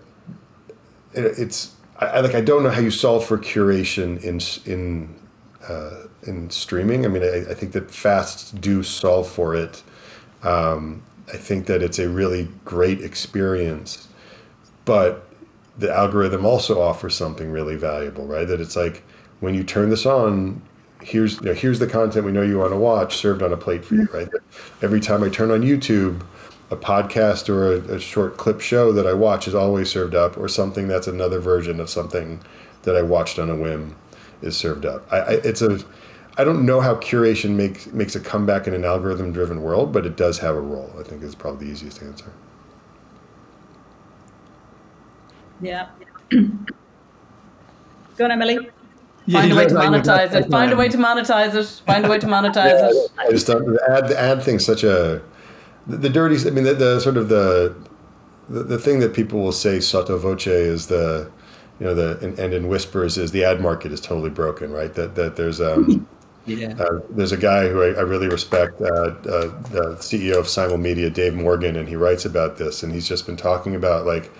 it, 1.13 1.25
it's 1.37 1.75
I, 1.99 2.05
I 2.07 2.19
like 2.21 2.35
I 2.35 2.41
don't 2.41 2.63
know 2.63 2.69
how 2.69 2.81
you 2.81 2.91
solve 2.91 3.25
for 3.25 3.37
curation 3.37 4.21
in 4.23 4.39
in 4.71 5.15
uh, 5.67 6.07
in 6.23 6.49
streaming. 6.49 7.05
I 7.05 7.09
mean, 7.09 7.23
I, 7.23 7.51
I 7.51 7.53
think 7.53 7.71
that 7.73 7.91
fasts 7.91 8.51
do 8.51 8.83
solve 8.83 9.27
for 9.27 9.55
it. 9.55 9.83
Um, 10.43 11.03
I 11.31 11.37
think 11.37 11.67
that 11.67 11.81
it's 11.81 11.99
a 11.99 12.09
really 12.09 12.49
great 12.65 13.01
experience, 13.01 14.07
but 14.85 15.27
the 15.77 15.93
algorithm 15.93 16.45
also 16.45 16.81
offers 16.81 17.15
something 17.15 17.51
really 17.51 17.75
valuable, 17.75 18.25
right? 18.25 18.47
That 18.47 18.59
it's 18.59 18.75
like 18.75 19.03
when 19.39 19.55
you 19.55 19.63
turn 19.63 19.89
this 19.89 20.05
on, 20.05 20.61
here's 21.03 21.39
you 21.39 21.47
know, 21.47 21.53
here's 21.53 21.79
the 21.79 21.87
content 21.87 22.25
we 22.25 22.31
know 22.31 22.41
you 22.41 22.59
want 22.59 22.71
to 22.71 22.77
watch 22.77 23.17
served 23.17 23.41
on 23.41 23.53
a 23.53 23.57
plate 23.57 23.83
for 23.85 23.95
you, 23.95 24.07
mm-hmm. 24.07 24.17
right? 24.17 24.29
Every 24.81 24.99
time 24.99 25.23
I 25.23 25.29
turn 25.29 25.51
on 25.51 25.61
YouTube, 25.61 26.23
a 26.69 26.75
podcast 26.75 27.49
or 27.49 27.73
a, 27.73 27.95
a 27.95 27.99
short 27.99 28.37
clip 28.37 28.61
show 28.61 28.91
that 28.93 29.05
I 29.05 29.13
watch 29.13 29.47
is 29.47 29.55
always 29.55 29.89
served 29.89 30.15
up, 30.15 30.37
or 30.37 30.47
something 30.47 30.87
that's 30.87 31.07
another 31.07 31.39
version 31.39 31.79
of 31.79 31.89
something 31.89 32.39
that 32.83 32.95
I 32.95 33.01
watched 33.01 33.39
on 33.39 33.49
a 33.49 33.55
whim 33.55 33.95
is 34.41 34.57
served 34.57 34.85
up. 34.85 35.11
I, 35.11 35.17
I 35.17 35.31
it's 35.43 35.61
a 35.61 35.79
I 36.37 36.43
don't 36.43 36.65
know 36.65 36.79
how 36.81 36.95
curation 36.95 37.51
makes 37.51 37.87
makes 37.87 38.15
a 38.15 38.19
comeback 38.19 38.67
in 38.67 38.73
an 38.73 38.85
algorithm 38.85 39.31
driven 39.31 39.61
world, 39.61 39.91
but 39.91 40.05
it 40.05 40.15
does 40.15 40.39
have 40.39 40.55
a 40.55 40.61
role. 40.61 40.93
I 40.99 41.03
think 41.03 41.23
is 41.23 41.35
probably 41.35 41.67
the 41.67 41.71
easiest 41.71 42.01
answer. 42.01 42.31
Yeah. 45.61 45.89
Go 46.31 48.25
on, 48.25 48.31
Emily. 48.31 48.69
Yeah, 49.27 49.41
Find 49.41 49.51
a 49.51 49.55
way 49.55 49.67
to 49.67 49.75
monetize 49.75 50.33
it. 50.33 50.49
Find 50.49 50.71
a 50.71 50.75
way 50.75 50.89
to 50.89 50.97
monetize 50.97 51.53
it. 51.53 51.81
Find 51.85 52.05
a 52.05 52.09
way 52.09 52.17
to 52.17 52.27
monetize 52.27 52.89
it. 52.89 53.11
I 53.19 53.29
just 53.29 53.47
don't 53.47 53.65
the 53.65 53.81
ad 53.89 54.07
the 54.07 54.19
ad 54.19 54.41
thing's 54.41 54.65
such 54.65 54.83
a 54.83 55.21
the, 55.87 55.97
the 55.97 56.09
dirty. 56.09 56.37
I 56.47 56.51
mean, 56.51 56.63
the, 56.63 56.73
the 56.73 56.99
sort 56.99 57.17
of 57.17 57.29
the, 57.29 57.75
the 58.49 58.63
the 58.63 58.77
thing 58.79 58.99
that 58.99 59.13
people 59.13 59.39
will 59.39 59.51
say 59.51 59.79
sotto 59.79 60.17
voce 60.17 60.47
is 60.47 60.87
the 60.87 61.29
you 61.79 61.85
know 61.85 61.93
the 61.93 62.17
and, 62.25 62.37
and 62.39 62.53
in 62.53 62.67
whispers 62.67 63.17
is 63.17 63.31
the 63.31 63.43
ad 63.43 63.61
market 63.61 63.91
is 63.91 64.01
totally 64.01 64.31
broken, 64.31 64.71
right? 64.71 64.93
That 64.93 65.15
that 65.15 65.35
there's 65.35 65.61
um. 65.61 66.07
Yeah. 66.47 66.73
Uh, 66.79 67.01
there's 67.11 67.31
a 67.31 67.37
guy 67.37 67.69
who 67.69 67.83
I, 67.83 67.89
I 67.89 68.01
really 68.01 68.27
respect, 68.27 68.81
uh, 68.81 68.85
uh, 68.85 69.13
the 69.69 69.95
CEO 69.99 70.39
of 70.39 70.47
Simulmedia, 70.47 71.13
Dave 71.13 71.35
Morgan, 71.35 71.75
and 71.75 71.87
he 71.87 71.95
writes 71.95 72.25
about 72.25 72.57
this, 72.57 72.81
and 72.81 72.91
he's 72.91 73.07
just 73.07 73.27
been 73.27 73.37
talking 73.37 73.75
about 73.75 74.07
like, 74.07 74.31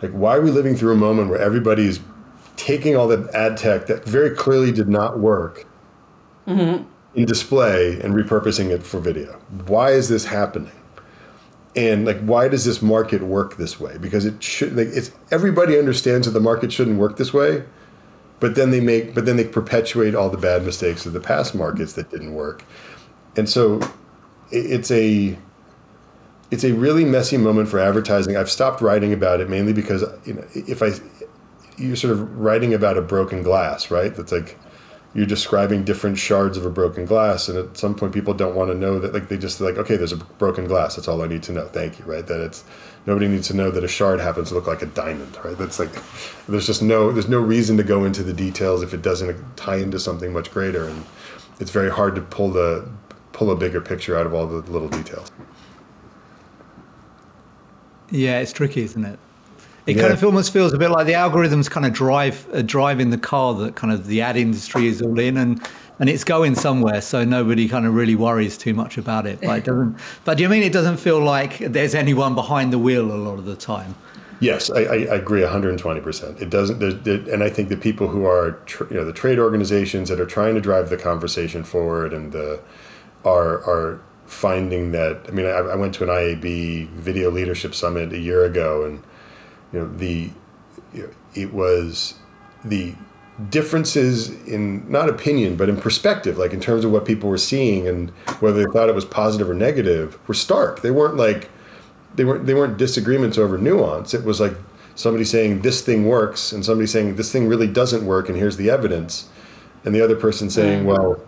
like 0.00 0.10
why 0.12 0.36
are 0.36 0.40
we 0.40 0.50
living 0.50 0.74
through 0.74 0.94
a 0.94 0.96
moment 0.96 1.28
where 1.28 1.38
everybody's 1.38 2.00
taking 2.58 2.94
all 2.96 3.08
the 3.08 3.30
ad 3.32 3.56
tech 3.56 3.86
that 3.86 4.04
very 4.04 4.30
clearly 4.36 4.70
did 4.70 4.88
not 4.88 5.18
work 5.18 5.66
mm-hmm. 6.46 6.84
in 7.14 7.24
display 7.24 7.98
and 8.00 8.14
repurposing 8.14 8.70
it 8.70 8.82
for 8.82 9.00
video? 9.00 9.32
Why 9.66 9.92
is 9.92 10.10
this 10.10 10.26
happening? 10.26 10.72
And 11.74 12.04
like, 12.04 12.20
why 12.20 12.48
does 12.48 12.64
this 12.64 12.82
market 12.82 13.22
work 13.22 13.56
this 13.56 13.80
way? 13.80 13.96
Because 13.98 14.26
it 14.26 14.42
should, 14.42 14.76
like, 14.76 14.88
it's 14.88 15.12
everybody 15.30 15.78
understands 15.78 16.26
that 16.26 16.32
the 16.32 16.40
market 16.40 16.72
shouldn't 16.72 16.98
work 16.98 17.16
this 17.16 17.32
way, 17.32 17.62
but 18.40 18.54
then 18.54 18.70
they 18.70 18.80
make 18.80 19.14
but 19.14 19.26
then 19.26 19.36
they 19.36 19.44
perpetuate 19.44 20.14
all 20.14 20.30
the 20.30 20.38
bad 20.38 20.64
mistakes 20.64 21.06
of 21.06 21.12
the 21.12 21.20
past 21.20 21.54
markets 21.54 21.94
that 21.94 22.10
didn't 22.10 22.34
work 22.34 22.64
and 23.36 23.48
so 23.48 23.80
it, 24.50 24.70
it's 24.70 24.90
a 24.90 25.36
it's 26.50 26.64
a 26.64 26.72
really 26.72 27.04
messy 27.04 27.36
moment 27.36 27.68
for 27.68 27.78
advertising 27.78 28.36
i've 28.36 28.50
stopped 28.50 28.80
writing 28.80 29.12
about 29.12 29.40
it 29.40 29.48
mainly 29.48 29.72
because 29.72 30.04
you 30.24 30.34
know 30.34 30.44
if 30.54 30.82
i 30.82 30.90
you're 31.78 31.96
sort 31.96 32.12
of 32.12 32.38
writing 32.38 32.74
about 32.74 32.96
a 32.96 33.02
broken 33.02 33.42
glass 33.42 33.90
right? 33.90 34.14
That's 34.14 34.32
like 34.32 34.58
you're 35.14 35.26
describing 35.26 35.84
different 35.84 36.18
shards 36.18 36.56
of 36.56 36.66
a 36.66 36.70
broken 36.70 37.06
glass 37.06 37.48
and 37.48 37.58
at 37.58 37.76
some 37.76 37.94
point 37.94 38.12
people 38.12 38.34
don't 38.34 38.54
want 38.54 38.70
to 38.70 38.76
know 38.76 38.98
that 38.98 39.14
like 39.14 39.28
they 39.28 39.38
just 39.38 39.60
like 39.60 39.76
okay 39.76 39.96
there's 39.96 40.12
a 40.12 40.16
broken 40.16 40.66
glass 40.66 40.96
that's 40.96 41.08
all 41.08 41.22
i 41.22 41.26
need 41.26 41.42
to 41.42 41.50
know 41.50 41.66
thank 41.68 41.98
you 41.98 42.04
right? 42.04 42.26
That 42.26 42.40
it's 42.40 42.62
nobody 43.06 43.26
needs 43.26 43.48
to 43.48 43.54
know 43.54 43.70
that 43.70 43.82
a 43.82 43.88
shard 43.88 44.20
happens 44.20 44.48
to 44.48 44.54
look 44.54 44.66
like 44.66 44.82
a 44.82 44.86
diamond 44.86 45.36
right? 45.44 45.56
That's 45.56 45.78
like 45.78 45.90
there's 46.46 46.66
just 46.66 46.82
no 46.82 47.10
there's 47.10 47.28
no 47.28 47.40
reason 47.40 47.76
to 47.78 47.82
go 47.82 48.04
into 48.04 48.22
the 48.22 48.34
details 48.34 48.82
if 48.82 48.92
it 48.92 49.02
doesn't 49.02 49.56
tie 49.56 49.76
into 49.76 49.98
something 49.98 50.32
much 50.32 50.50
greater 50.50 50.86
and 50.86 51.04
it's 51.58 51.70
very 51.70 51.90
hard 51.90 52.14
to 52.14 52.20
pull 52.20 52.50
the 52.50 52.88
pull 53.32 53.50
a 53.50 53.56
bigger 53.56 53.80
picture 53.80 54.16
out 54.18 54.26
of 54.26 54.34
all 54.34 54.46
the 54.46 54.70
little 54.70 54.88
details. 54.88 55.30
Yeah, 58.10 58.40
it's 58.40 58.52
tricky, 58.52 58.82
isn't 58.82 59.04
it? 59.04 59.18
It 59.88 59.96
Yeah. 59.96 60.02
kind 60.02 60.12
of 60.12 60.22
almost 60.22 60.52
feels 60.52 60.74
a 60.74 60.78
bit 60.78 60.90
like 60.90 61.06
the 61.06 61.14
algorithms 61.14 61.70
kind 61.70 61.86
of 61.86 61.94
drive 61.94 62.46
uh, 62.52 62.60
driving 62.60 63.08
the 63.08 63.16
car 63.16 63.54
that 63.54 63.74
kind 63.74 63.90
of 63.90 64.06
the 64.06 64.20
ad 64.20 64.36
industry 64.36 64.86
is 64.86 65.00
all 65.00 65.18
in, 65.18 65.38
and 65.38 65.66
and 65.98 66.10
it's 66.10 66.24
going 66.24 66.54
somewhere, 66.54 67.00
so 67.00 67.24
nobody 67.24 67.66
kind 67.68 67.86
of 67.86 67.94
really 67.94 68.14
worries 68.14 68.58
too 68.58 68.74
much 68.74 68.98
about 68.98 69.26
it. 69.26 69.40
But 69.40 69.58
it 69.58 69.64
doesn't. 69.64 69.96
But 70.26 70.36
do 70.36 70.42
you 70.42 70.50
mean 70.50 70.62
it 70.62 70.74
doesn't 70.74 70.98
feel 70.98 71.20
like 71.20 71.58
there's 71.58 71.94
anyone 71.94 72.34
behind 72.34 72.70
the 72.70 72.78
wheel 72.78 73.10
a 73.10 73.16
lot 73.16 73.38
of 73.38 73.46
the 73.46 73.56
time? 73.56 73.94
Yes, 74.40 74.70
I, 74.70 74.80
I, 74.82 75.16
agree 75.16 75.40
120%. 75.40 76.40
It 76.40 76.48
doesn't, 76.48 76.78
there, 76.78 76.92
there, 76.92 77.34
and 77.34 77.42
I 77.42 77.50
think 77.50 77.70
the 77.70 77.76
people 77.76 78.06
who 78.06 78.24
are, 78.24 78.52
tr- 78.66 78.84
you 78.88 78.94
know, 78.94 79.04
the 79.04 79.12
trade 79.12 79.40
organizations 79.40 80.08
that 80.10 80.20
are 80.20 80.26
trying 80.26 80.54
to 80.54 80.60
drive 80.60 80.90
the 80.90 80.96
conversation 80.96 81.64
forward 81.64 82.12
and 82.12 82.36
uh, 82.36 82.58
are, 83.24 83.58
are 83.68 84.00
finding 84.26 84.92
that, 84.92 85.22
I 85.26 85.32
mean, 85.32 85.46
I, 85.46 85.58
I 85.58 85.74
went 85.74 85.92
to 85.94 86.04
an 86.04 86.10
IAB 86.10 86.88
video 86.90 87.32
leadership 87.32 87.74
summit 87.74 88.12
a 88.12 88.18
year 88.18 88.44
ago 88.44 88.84
and, 88.84 89.02
you 89.72 89.80
know, 89.80 89.88
the, 89.96 90.30
you 90.92 91.02
know, 91.02 91.10
it 91.34 91.52
was 91.52 92.14
the 92.64 92.94
differences 93.50 94.30
in 94.46 94.90
not 94.90 95.08
opinion, 95.08 95.56
but 95.56 95.68
in 95.68 95.76
perspective, 95.76 96.38
like 96.38 96.52
in 96.52 96.60
terms 96.60 96.84
of 96.84 96.90
what 96.90 97.04
people 97.04 97.28
were 97.28 97.38
seeing 97.38 97.86
and 97.86 98.10
whether 98.40 98.64
they 98.64 98.70
thought 98.72 98.88
it 98.88 98.94
was 98.94 99.04
positive 99.04 99.48
or 99.48 99.54
negative 99.54 100.18
were 100.26 100.34
stark. 100.34 100.82
They 100.82 100.90
weren't 100.90 101.16
like, 101.16 101.50
they 102.14 102.24
weren't 102.24 102.46
they 102.46 102.54
weren't 102.54 102.76
disagreements 102.76 103.38
over 103.38 103.56
nuance. 103.58 104.12
It 104.14 104.24
was 104.24 104.40
like 104.40 104.54
somebody 104.96 105.24
saying 105.24 105.62
this 105.62 105.82
thing 105.82 106.06
works 106.06 106.52
and 106.52 106.64
somebody 106.64 106.86
saying 106.86 107.14
this 107.14 107.30
thing 107.30 107.46
really 107.46 107.68
doesn't 107.68 108.04
work 108.04 108.28
and 108.28 108.36
here's 108.36 108.56
the 108.56 108.70
evidence, 108.70 109.28
and 109.84 109.94
the 109.94 110.00
other 110.00 110.16
person 110.16 110.50
saying, 110.50 110.82
mm. 110.82 110.86
well, 110.86 111.20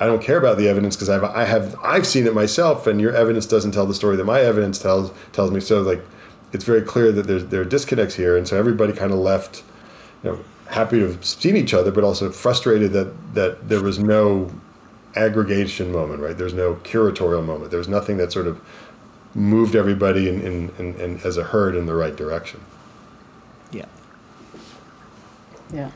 I 0.00 0.06
don't 0.06 0.22
care 0.22 0.38
about 0.38 0.56
the 0.56 0.68
evidence 0.68 0.96
because 0.96 1.10
I've 1.10 1.24
I 1.24 1.44
have 1.44 1.76
I've 1.82 2.06
seen 2.06 2.26
it 2.26 2.34
myself 2.34 2.86
and 2.86 3.00
your 3.00 3.14
evidence 3.14 3.44
doesn't 3.46 3.72
tell 3.72 3.84
the 3.84 3.94
story 3.94 4.16
that 4.16 4.24
my 4.24 4.40
evidence 4.40 4.78
tells 4.78 5.10
tells 5.32 5.50
me. 5.50 5.60
So 5.60 5.82
like, 5.82 6.02
it's 6.52 6.64
very 6.64 6.82
clear 6.82 7.12
that 7.12 7.26
there's 7.26 7.46
there 7.46 7.60
are 7.60 7.66
disconnects 7.66 8.14
here, 8.14 8.36
and 8.36 8.46
so 8.46 8.58
everybody 8.58 8.92
kind 8.92 9.12
of 9.12 9.18
left, 9.18 9.62
you 10.22 10.30
know, 10.30 10.44
happy 10.68 10.98
to 10.98 11.08
have 11.08 11.24
seen 11.24 11.56
each 11.56 11.74
other, 11.74 11.90
but 11.90 12.04
also 12.04 12.30
frustrated 12.30 12.92
that 12.92 13.34
that 13.34 13.68
there 13.68 13.82
was 13.82 13.98
no 13.98 14.50
aggregation 15.16 15.90
moment, 15.92 16.20
right? 16.20 16.36
There's 16.36 16.54
no 16.54 16.74
curatorial 16.76 17.44
moment. 17.44 17.70
There's 17.70 17.88
nothing 17.88 18.16
that 18.18 18.32
sort 18.32 18.46
of 18.46 18.60
moved 19.34 19.76
everybody 19.76 20.28
in, 20.28 20.40
in, 20.40 20.70
in, 20.78 20.94
in 21.00 21.20
as 21.24 21.36
a 21.36 21.44
herd 21.44 21.74
in 21.74 21.86
the 21.86 21.94
right 21.94 22.16
direction. 22.16 22.60
Yeah. 23.72 23.86
Yeah. 25.72 25.90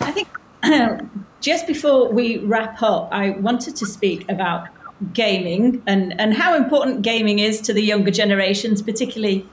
I 0.00 0.12
think 0.12 0.28
just 1.40 1.66
before 1.66 2.10
we 2.10 2.38
wrap 2.38 2.82
up, 2.82 3.08
I 3.12 3.30
wanted 3.30 3.76
to 3.76 3.86
speak 3.86 4.28
about 4.30 4.68
gaming 5.12 5.82
and, 5.86 6.18
and 6.20 6.34
how 6.34 6.54
important 6.54 7.02
gaming 7.02 7.38
is 7.38 7.60
to 7.62 7.72
the 7.72 7.82
younger 7.82 8.10
generations, 8.10 8.82
particularly 8.82 9.46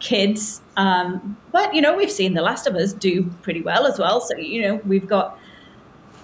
kids. 0.00 0.60
Um, 0.76 1.36
but 1.52 1.74
you 1.74 1.80
know, 1.80 1.96
we've 1.96 2.10
seen 2.10 2.34
The 2.34 2.42
Last 2.42 2.66
of 2.66 2.74
Us 2.74 2.92
do 2.92 3.24
pretty 3.42 3.62
well 3.62 3.86
as 3.86 3.98
well. 3.98 4.20
So 4.20 4.36
you 4.36 4.62
know, 4.62 4.76
we've 4.86 5.06
got 5.06 5.38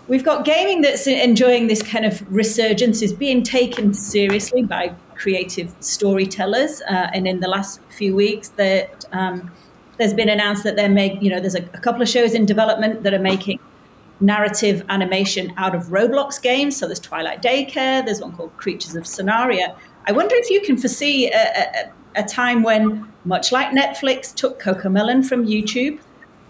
we've 0.08 0.24
got 0.24 0.44
gaming 0.44 0.82
that's 0.82 1.06
enjoying 1.06 1.66
this 1.66 1.82
kind 1.82 2.04
of 2.04 2.22
resurgence, 2.32 3.02
is 3.02 3.12
being 3.12 3.42
taken 3.42 3.94
seriously 3.94 4.62
by 4.62 4.94
creative 5.14 5.74
storytellers. 5.80 6.82
Uh, 6.82 7.10
and 7.14 7.26
in 7.26 7.40
the 7.40 7.48
last 7.48 7.80
few 7.90 8.14
weeks, 8.14 8.48
that 8.50 9.04
um, 9.12 9.50
there's 9.98 10.14
been 10.14 10.28
announced 10.28 10.64
that 10.64 10.76
they're 10.76 10.90
you 10.90 11.30
know 11.30 11.40
there's 11.40 11.54
a, 11.54 11.62
a 11.74 11.80
couple 11.80 12.02
of 12.02 12.08
shows 12.08 12.34
in 12.34 12.46
development 12.46 13.02
that 13.02 13.14
are 13.14 13.18
making 13.18 13.58
narrative 14.20 14.84
animation 14.88 15.52
out 15.56 15.74
of 15.74 15.84
Roblox 15.86 16.40
games. 16.40 16.76
So 16.76 16.86
there's 16.86 17.00
Twilight 17.00 17.42
Daycare, 17.42 18.04
there's 18.04 18.20
one 18.20 18.32
called 18.32 18.56
Creatures 18.56 18.94
of 18.94 19.04
Sonaria. 19.04 19.76
I 20.06 20.12
wonder 20.12 20.34
if 20.36 20.50
you 20.50 20.60
can 20.60 20.76
foresee 20.76 21.30
a, 21.30 21.36
a, 21.36 21.92
a 22.16 22.22
time 22.22 22.62
when, 22.62 23.06
much 23.24 23.52
like 23.52 23.70
Netflix 23.70 24.34
took 24.34 24.60
Cocomelon 24.60 25.26
from 25.26 25.46
YouTube, 25.46 25.98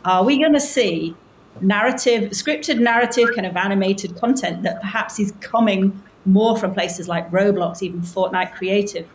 are 0.04 0.24
we 0.24 0.38
going 0.38 0.52
to 0.52 0.60
see 0.60 1.16
narrative, 1.60 2.30
scripted 2.30 2.78
narrative, 2.78 3.30
kind 3.34 3.46
of 3.46 3.56
animated 3.56 4.16
content 4.16 4.62
that 4.62 4.80
perhaps 4.80 5.18
is 5.18 5.32
coming 5.40 6.02
more 6.26 6.56
from 6.56 6.74
places 6.74 7.08
like 7.08 7.30
Roblox, 7.30 7.82
even 7.82 8.00
Fortnite 8.00 8.52
Creative? 8.54 9.08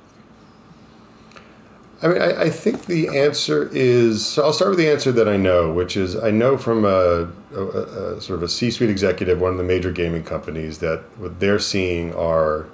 I 2.02 2.08
mean, 2.08 2.22
I, 2.22 2.44
I 2.44 2.50
think 2.50 2.86
the 2.86 3.10
answer 3.20 3.70
is. 3.74 4.26
So 4.26 4.44
I'll 4.44 4.54
start 4.54 4.72
with 4.72 4.80
the 4.80 4.90
answer 4.90 5.12
that 5.12 5.28
I 5.28 5.36
know, 5.36 5.72
which 5.74 5.98
is 5.98 6.16
I 6.16 6.32
know 6.32 6.58
from 6.58 6.86
a, 6.86 7.30
a, 7.54 7.62
a 7.62 8.22
sort 8.22 8.38
of 8.38 8.44
a 8.44 8.48
C-suite 8.48 8.90
executive, 8.90 9.42
one 9.42 9.52
of 9.52 9.58
the 9.58 9.66
major 9.66 9.92
gaming 9.92 10.24
companies, 10.24 10.78
that 10.80 11.04
what 11.18 11.42
they're 11.42 11.60
seeing 11.60 12.16
are 12.16 12.68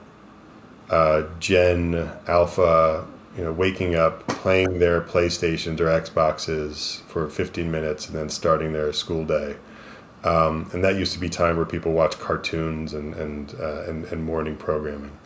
uh, 0.92 1.24
Gen 1.40 2.12
Alpha, 2.28 3.08
you 3.38 3.44
know, 3.44 3.52
waking 3.52 3.96
up, 3.96 4.28
playing 4.28 4.80
their 4.80 5.02
PlayStations 5.02 5.80
or 5.80 5.88
Xboxes 5.88 7.02
for 7.02 7.30
15 7.30 7.70
minutes, 7.70 8.08
and 8.08 8.16
then 8.16 8.30
starting 8.30 8.74
their 8.74 8.94
school 8.94 9.26
day. 9.26 9.58
Um, 10.24 10.70
and 10.74 10.84
that 10.84 10.96
used 10.96 11.14
to 11.14 11.20
be 11.20 11.30
time 11.30 11.58
where 11.58 11.66
people 11.66 11.92
watch 11.92 12.18
cartoons 12.18 12.94
and 12.94 13.14
and, 13.14 13.54
uh, 13.60 13.84
and 13.84 14.06
and 14.06 14.24
morning 14.24 14.56
programming. 14.56 15.18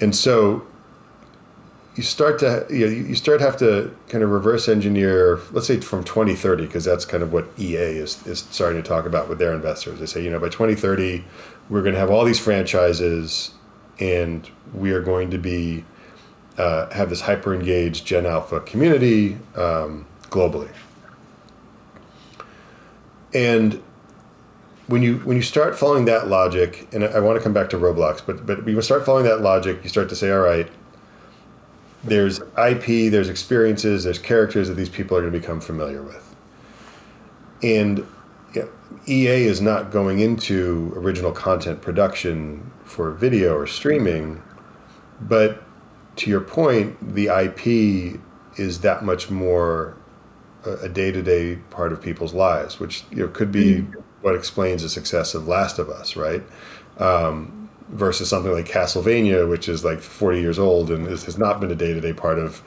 And 0.00 0.14
so 0.14 0.66
you 1.94 2.02
start 2.02 2.38
to 2.38 2.66
you, 2.70 2.86
know, 2.86 2.92
you 2.92 3.14
start 3.14 3.40
have 3.40 3.56
to 3.58 3.94
kind 4.08 4.24
of 4.24 4.30
reverse 4.30 4.68
engineer 4.68 5.40
let's 5.52 5.66
say 5.66 5.78
from 5.80 6.02
2030 6.04 6.66
because 6.66 6.84
that's 6.84 7.04
kind 7.04 7.22
of 7.22 7.32
what 7.32 7.46
ea 7.58 7.74
is, 7.74 8.26
is 8.26 8.40
starting 8.50 8.82
to 8.82 8.88
talk 8.88 9.04
about 9.04 9.28
with 9.28 9.38
their 9.38 9.52
investors 9.52 10.00
they 10.00 10.06
say 10.06 10.22
you 10.22 10.30
know 10.30 10.38
by 10.38 10.48
2030 10.48 11.22
we're 11.68 11.82
going 11.82 11.92
to 11.92 12.00
have 12.00 12.10
all 12.10 12.24
these 12.24 12.38
franchises 12.38 13.52
and 14.00 14.50
we 14.72 14.92
are 14.92 15.02
going 15.02 15.30
to 15.30 15.38
be 15.38 15.84
uh, 16.58 16.90
have 16.90 17.08
this 17.10 17.22
hyper 17.22 17.54
engaged 17.54 18.06
gen 18.06 18.26
alpha 18.26 18.60
community 18.60 19.38
um, 19.56 20.06
globally 20.24 20.70
and 23.34 23.82
when 24.86 25.02
you 25.02 25.18
when 25.18 25.36
you 25.36 25.42
start 25.42 25.78
following 25.78 26.04
that 26.04 26.28
logic 26.28 26.86
and 26.92 27.04
I, 27.04 27.20
want 27.20 27.38
to 27.38 27.42
come 27.42 27.52
back 27.52 27.70
to 27.70 27.76
roblox 27.76 28.20
but 28.24 28.44
but 28.46 28.64
when 28.64 28.74
you 28.74 28.82
start 28.82 29.06
following 29.06 29.24
that 29.24 29.40
logic 29.40 29.80
you 29.82 29.88
start 29.88 30.08
to 30.10 30.16
say 30.16 30.30
all 30.30 30.40
right 30.40 30.68
there's 32.04 32.40
IP, 32.40 33.10
there's 33.10 33.28
experiences, 33.28 34.04
there's 34.04 34.18
characters 34.18 34.68
that 34.68 34.74
these 34.74 34.88
people 34.88 35.16
are 35.16 35.20
going 35.20 35.32
to 35.32 35.38
become 35.38 35.60
familiar 35.60 36.02
with. 36.02 36.34
And 37.62 38.06
EA 39.06 39.44
is 39.44 39.60
not 39.60 39.90
going 39.90 40.18
into 40.18 40.92
original 40.96 41.32
content 41.32 41.80
production 41.80 42.70
for 42.84 43.12
video 43.12 43.56
or 43.56 43.66
streaming, 43.66 44.42
but 45.20 45.62
to 46.22 46.30
your 46.30 46.40
point, 46.40 47.14
the 47.14 47.26
IP 47.26 48.20
is 48.56 48.80
that 48.82 49.04
much 49.04 49.28
more 49.28 49.96
a 50.64 50.88
day 50.88 51.10
to 51.10 51.20
day 51.20 51.56
part 51.70 51.92
of 51.92 52.00
people's 52.00 52.32
lives, 52.32 52.78
which 52.78 53.02
you 53.10 53.18
know 53.18 53.28
could 53.28 53.50
be 53.50 53.80
what 54.20 54.36
explains 54.36 54.82
the 54.82 54.88
success 54.88 55.34
of 55.34 55.48
Last 55.48 55.80
of 55.80 55.90
Us, 55.90 56.14
right? 56.14 56.42
Um, 56.98 57.68
versus 57.88 58.28
something 58.28 58.52
like 58.52 58.66
Castlevania, 58.66 59.48
which 59.48 59.68
is 59.68 59.84
like 59.84 60.00
40 60.00 60.40
years 60.40 60.58
old 60.60 60.92
and 60.92 61.08
is, 61.08 61.24
has 61.24 61.36
not 61.36 61.60
been 61.60 61.72
a 61.72 61.74
day 61.74 61.92
to 61.92 62.00
day 62.00 62.12
part 62.12 62.38
of 62.38 62.62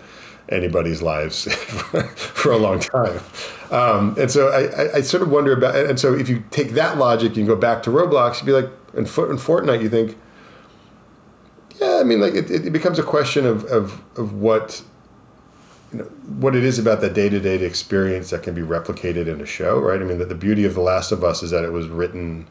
anybody's 0.49 1.01
lives 1.01 1.45
for 1.53 2.51
a 2.51 2.57
long 2.57 2.79
time. 2.79 3.21
Um, 3.71 4.15
and 4.19 4.29
so 4.29 4.49
I, 4.49 4.83
I, 4.83 4.93
I, 4.95 5.01
sort 5.01 5.23
of 5.23 5.31
wonder 5.31 5.53
about, 5.53 5.75
and 5.75 5.99
so 5.99 6.13
if 6.13 6.29
you 6.29 6.43
take 6.51 6.71
that 6.71 6.97
logic, 6.97 7.35
and 7.37 7.47
go 7.47 7.55
back 7.55 7.81
to 7.83 7.89
Roblox, 7.89 8.41
you'd 8.41 8.45
be 8.45 8.51
like, 8.51 8.69
in, 8.93 8.99
in 8.99 9.05
Fortnite, 9.05 9.81
you 9.81 9.89
think, 9.89 10.17
yeah, 11.79 11.97
I 11.99 12.03
mean, 12.03 12.21
like 12.21 12.33
it, 12.33 12.49
it 12.49 12.71
becomes 12.71 12.99
a 12.99 13.03
question 13.03 13.45
of, 13.45 13.65
of, 13.65 14.01
of 14.17 14.33
what, 14.33 14.83
you 15.91 15.99
know, 15.99 16.05
what 16.39 16.55
it 16.55 16.63
is 16.63 16.79
about 16.79 17.01
that 17.01 17.13
day 17.13 17.29
to 17.29 17.39
day 17.39 17.55
experience 17.63 18.29
that 18.29 18.43
can 18.43 18.53
be 18.53 18.61
replicated 18.61 19.27
in 19.27 19.41
a 19.41 19.45
show, 19.45 19.79
right? 19.79 20.01
I 20.01 20.03
mean, 20.03 20.17
the, 20.17 20.25
the 20.25 20.35
beauty 20.35 20.65
of 20.65 20.73
The 20.73 20.81
Last 20.81 21.11
of 21.11 21.23
Us 21.23 21.43
is 21.43 21.51
that 21.51 21.63
it 21.63 21.71
was 21.71 21.87
written, 21.87 22.47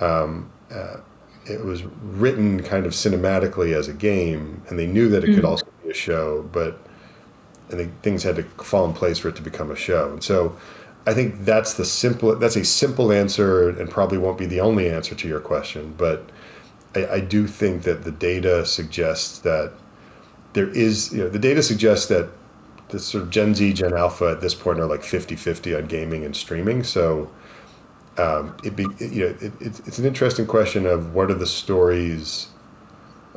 um, 0.00 0.50
uh, 0.70 0.98
it 1.46 1.64
was 1.64 1.84
written 1.84 2.62
kind 2.62 2.84
of 2.84 2.92
cinematically 2.92 3.74
as 3.74 3.88
a 3.88 3.94
game, 3.94 4.62
and 4.68 4.78
they 4.78 4.86
knew 4.86 5.08
that 5.08 5.24
it 5.24 5.28
mm-hmm. 5.28 5.36
could 5.36 5.44
also 5.44 5.66
be 5.82 5.90
a 5.90 5.94
show, 5.94 6.42
but 6.52 6.78
and 7.70 8.02
things 8.02 8.22
had 8.22 8.36
to 8.36 8.42
fall 8.64 8.86
in 8.86 8.94
place 8.94 9.18
for 9.18 9.28
it 9.28 9.36
to 9.36 9.42
become 9.42 9.70
a 9.70 9.76
show. 9.76 10.10
And 10.10 10.24
so, 10.24 10.56
I 11.06 11.14
think 11.14 11.44
that's 11.44 11.74
the 11.74 11.84
simple. 11.84 12.34
That's 12.36 12.56
a 12.56 12.64
simple 12.64 13.12
answer, 13.12 13.68
and 13.68 13.90
probably 13.90 14.18
won't 14.18 14.38
be 14.38 14.46
the 14.46 14.60
only 14.60 14.90
answer 14.90 15.14
to 15.14 15.28
your 15.28 15.40
question, 15.40 15.94
but 15.96 16.30
I, 17.06 17.14
I 17.14 17.20
do 17.20 17.46
think 17.46 17.82
that 17.82 18.04
the 18.04 18.10
data 18.10 18.64
suggests 18.64 19.38
that 19.40 19.72
there 20.52 20.68
is, 20.68 21.12
you 21.12 21.24
know, 21.24 21.28
the 21.28 21.38
data 21.38 21.62
suggests 21.62 22.06
that 22.06 22.30
the 22.88 22.98
sort 22.98 23.24
of 23.24 23.30
Gen 23.30 23.54
Z, 23.54 23.72
Gen 23.74 23.94
Alpha 23.94 24.30
at 24.30 24.40
this 24.40 24.54
point 24.54 24.80
are 24.80 24.86
like 24.86 25.02
50 25.02 25.36
50 25.36 25.74
on 25.74 25.86
gaming 25.86 26.24
and 26.24 26.34
streaming. 26.34 26.82
So 26.82 27.30
um, 28.16 28.56
it 28.64 28.74
be, 28.74 28.86
it, 28.98 29.12
you 29.12 29.24
know, 29.24 29.36
it, 29.40 29.52
it's, 29.60 29.80
it's 29.80 29.98
an 29.98 30.04
interesting 30.04 30.46
question 30.46 30.86
of 30.86 31.14
what 31.14 31.30
are 31.30 31.34
the 31.34 31.46
stories 31.46 32.48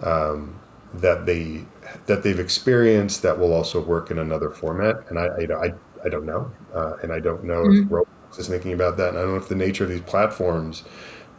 um, 0.01 0.59
that 0.93 1.25
they 1.25 1.65
that 2.05 2.23
they've 2.23 2.39
experienced 2.39 3.21
that 3.21 3.37
will 3.37 3.53
also 3.53 3.81
work 3.81 4.11
in 4.11 4.19
another 4.19 4.49
format. 4.49 5.03
And 5.09 5.19
I, 5.19 5.25
I, 5.25 5.65
I, 5.65 5.73
I 6.05 6.09
don't 6.09 6.25
know. 6.25 6.51
Uh, 6.73 6.95
and 7.03 7.11
I 7.11 7.19
don't 7.19 7.43
know 7.43 7.63
mm-hmm. 7.63 7.83
if 7.83 7.89
Roblox 7.89 8.39
is 8.39 8.47
thinking 8.47 8.73
about 8.73 8.97
that. 8.97 9.09
And 9.09 9.17
I 9.17 9.21
don't 9.21 9.31
know 9.31 9.37
if 9.37 9.49
the 9.49 9.55
nature 9.55 9.83
of 9.83 9.89
these 9.89 10.01
platforms 10.01 10.83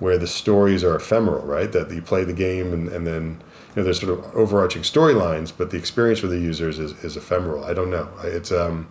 where 0.02 0.18
the 0.18 0.26
stories 0.26 0.82
are 0.82 0.96
ephemeral, 0.96 1.46
right? 1.46 1.70
That 1.70 1.88
you 1.92 2.02
play 2.02 2.24
the 2.24 2.32
game 2.32 2.72
and, 2.72 2.88
and 2.88 3.06
then 3.06 3.40
you 3.68 3.76
know 3.76 3.84
there's 3.84 4.00
sort 4.00 4.18
of 4.18 4.34
overarching 4.34 4.82
storylines, 4.82 5.52
but 5.56 5.70
the 5.70 5.78
experience 5.78 6.18
for 6.18 6.26
the 6.26 6.40
users 6.40 6.80
is, 6.80 6.92
is 7.04 7.16
ephemeral. 7.16 7.64
I 7.64 7.72
don't 7.72 7.88
know. 7.88 8.08
It's 8.24 8.50
um, 8.50 8.90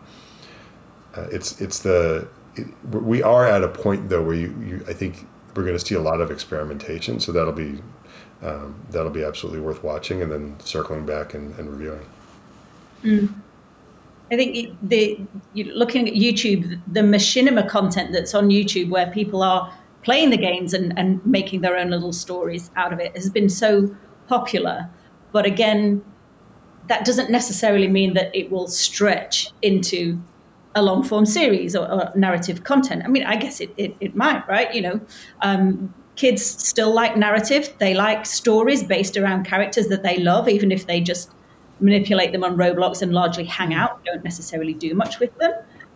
uh, 1.13 1.27
it's 1.29 1.59
it's 1.59 1.79
the 1.79 2.29
it, 2.55 2.67
we 2.89 3.21
are 3.21 3.45
at 3.45 3.61
a 3.61 3.67
point 3.67 4.07
though 4.07 4.23
where 4.23 4.35
you, 4.35 4.55
you 4.65 4.85
I 4.87 4.93
think 4.93 5.27
we're 5.53 5.65
going 5.65 5.77
to 5.77 5.85
see 5.85 5.95
a 5.95 6.01
lot 6.01 6.21
of 6.21 6.31
experimentation, 6.31 7.19
so 7.19 7.33
that'll 7.33 7.51
be 7.51 7.81
um, 8.41 8.73
that'll 8.89 9.11
be 9.11 9.25
absolutely 9.25 9.59
worth 9.59 9.83
watching 9.83 10.21
and 10.21 10.31
then 10.31 10.57
circling 10.61 11.05
back 11.05 11.33
and, 11.33 11.53
and 11.59 11.69
reviewing. 11.69 12.05
Mm. 13.03 13.33
I 14.31 14.37
think 14.37 14.77
the 14.81 15.19
looking 15.55 16.07
at 16.07 16.13
YouTube, 16.13 16.79
the 16.87 17.01
machinima 17.01 17.67
content 17.67 18.13
that's 18.13 18.33
on 18.33 18.47
YouTube, 18.47 18.89
where 18.89 19.07
people 19.07 19.43
are 19.43 19.73
playing 20.03 20.29
the 20.29 20.37
games 20.37 20.73
and, 20.73 20.97
and 20.97 21.25
making 21.25 21.61
their 21.61 21.77
own 21.77 21.89
little 21.89 22.13
stories 22.13 22.71
out 22.75 22.91
of 22.91 22.99
it 22.99 23.15
has 23.15 23.29
been 23.29 23.49
so 23.49 23.95
popular. 24.27 24.89
But 25.31 25.45
again, 25.45 26.03
that 26.87 27.05
doesn't 27.05 27.29
necessarily 27.29 27.87
mean 27.87 28.13
that 28.15 28.35
it 28.35 28.51
will 28.51 28.67
stretch 28.67 29.51
into 29.61 30.19
a 30.75 30.81
long 30.81 31.03
form 31.03 31.25
series 31.25 31.75
or, 31.75 31.89
or, 31.91 32.11
narrative 32.15 32.63
content. 32.63 33.03
I 33.03 33.07
mean, 33.09 33.23
I 33.23 33.35
guess 33.35 33.59
it, 33.59 33.73
it, 33.77 33.95
it 33.99 34.15
might, 34.15 34.47
right? 34.47 34.73
You 34.73 34.81
know, 34.81 35.01
um, 35.41 35.93
kids 36.15 36.43
still 36.43 36.93
like 36.93 37.17
narrative. 37.17 37.73
They 37.77 37.93
like 37.93 38.25
stories 38.25 38.83
based 38.83 39.17
around 39.17 39.45
characters 39.45 39.87
that 39.87 40.03
they 40.03 40.17
love, 40.17 40.47
even 40.47 40.71
if 40.71 40.87
they 40.87 41.01
just 41.01 41.31
manipulate 41.81 42.31
them 42.31 42.43
on 42.43 42.55
Roblox 42.55 43.01
and 43.01 43.11
largely 43.11 43.43
hang 43.43 43.73
out, 43.73 44.03
don't 44.05 44.23
necessarily 44.23 44.73
do 44.73 44.93
much 44.93 45.19
with 45.19 45.35
them. 45.39 45.51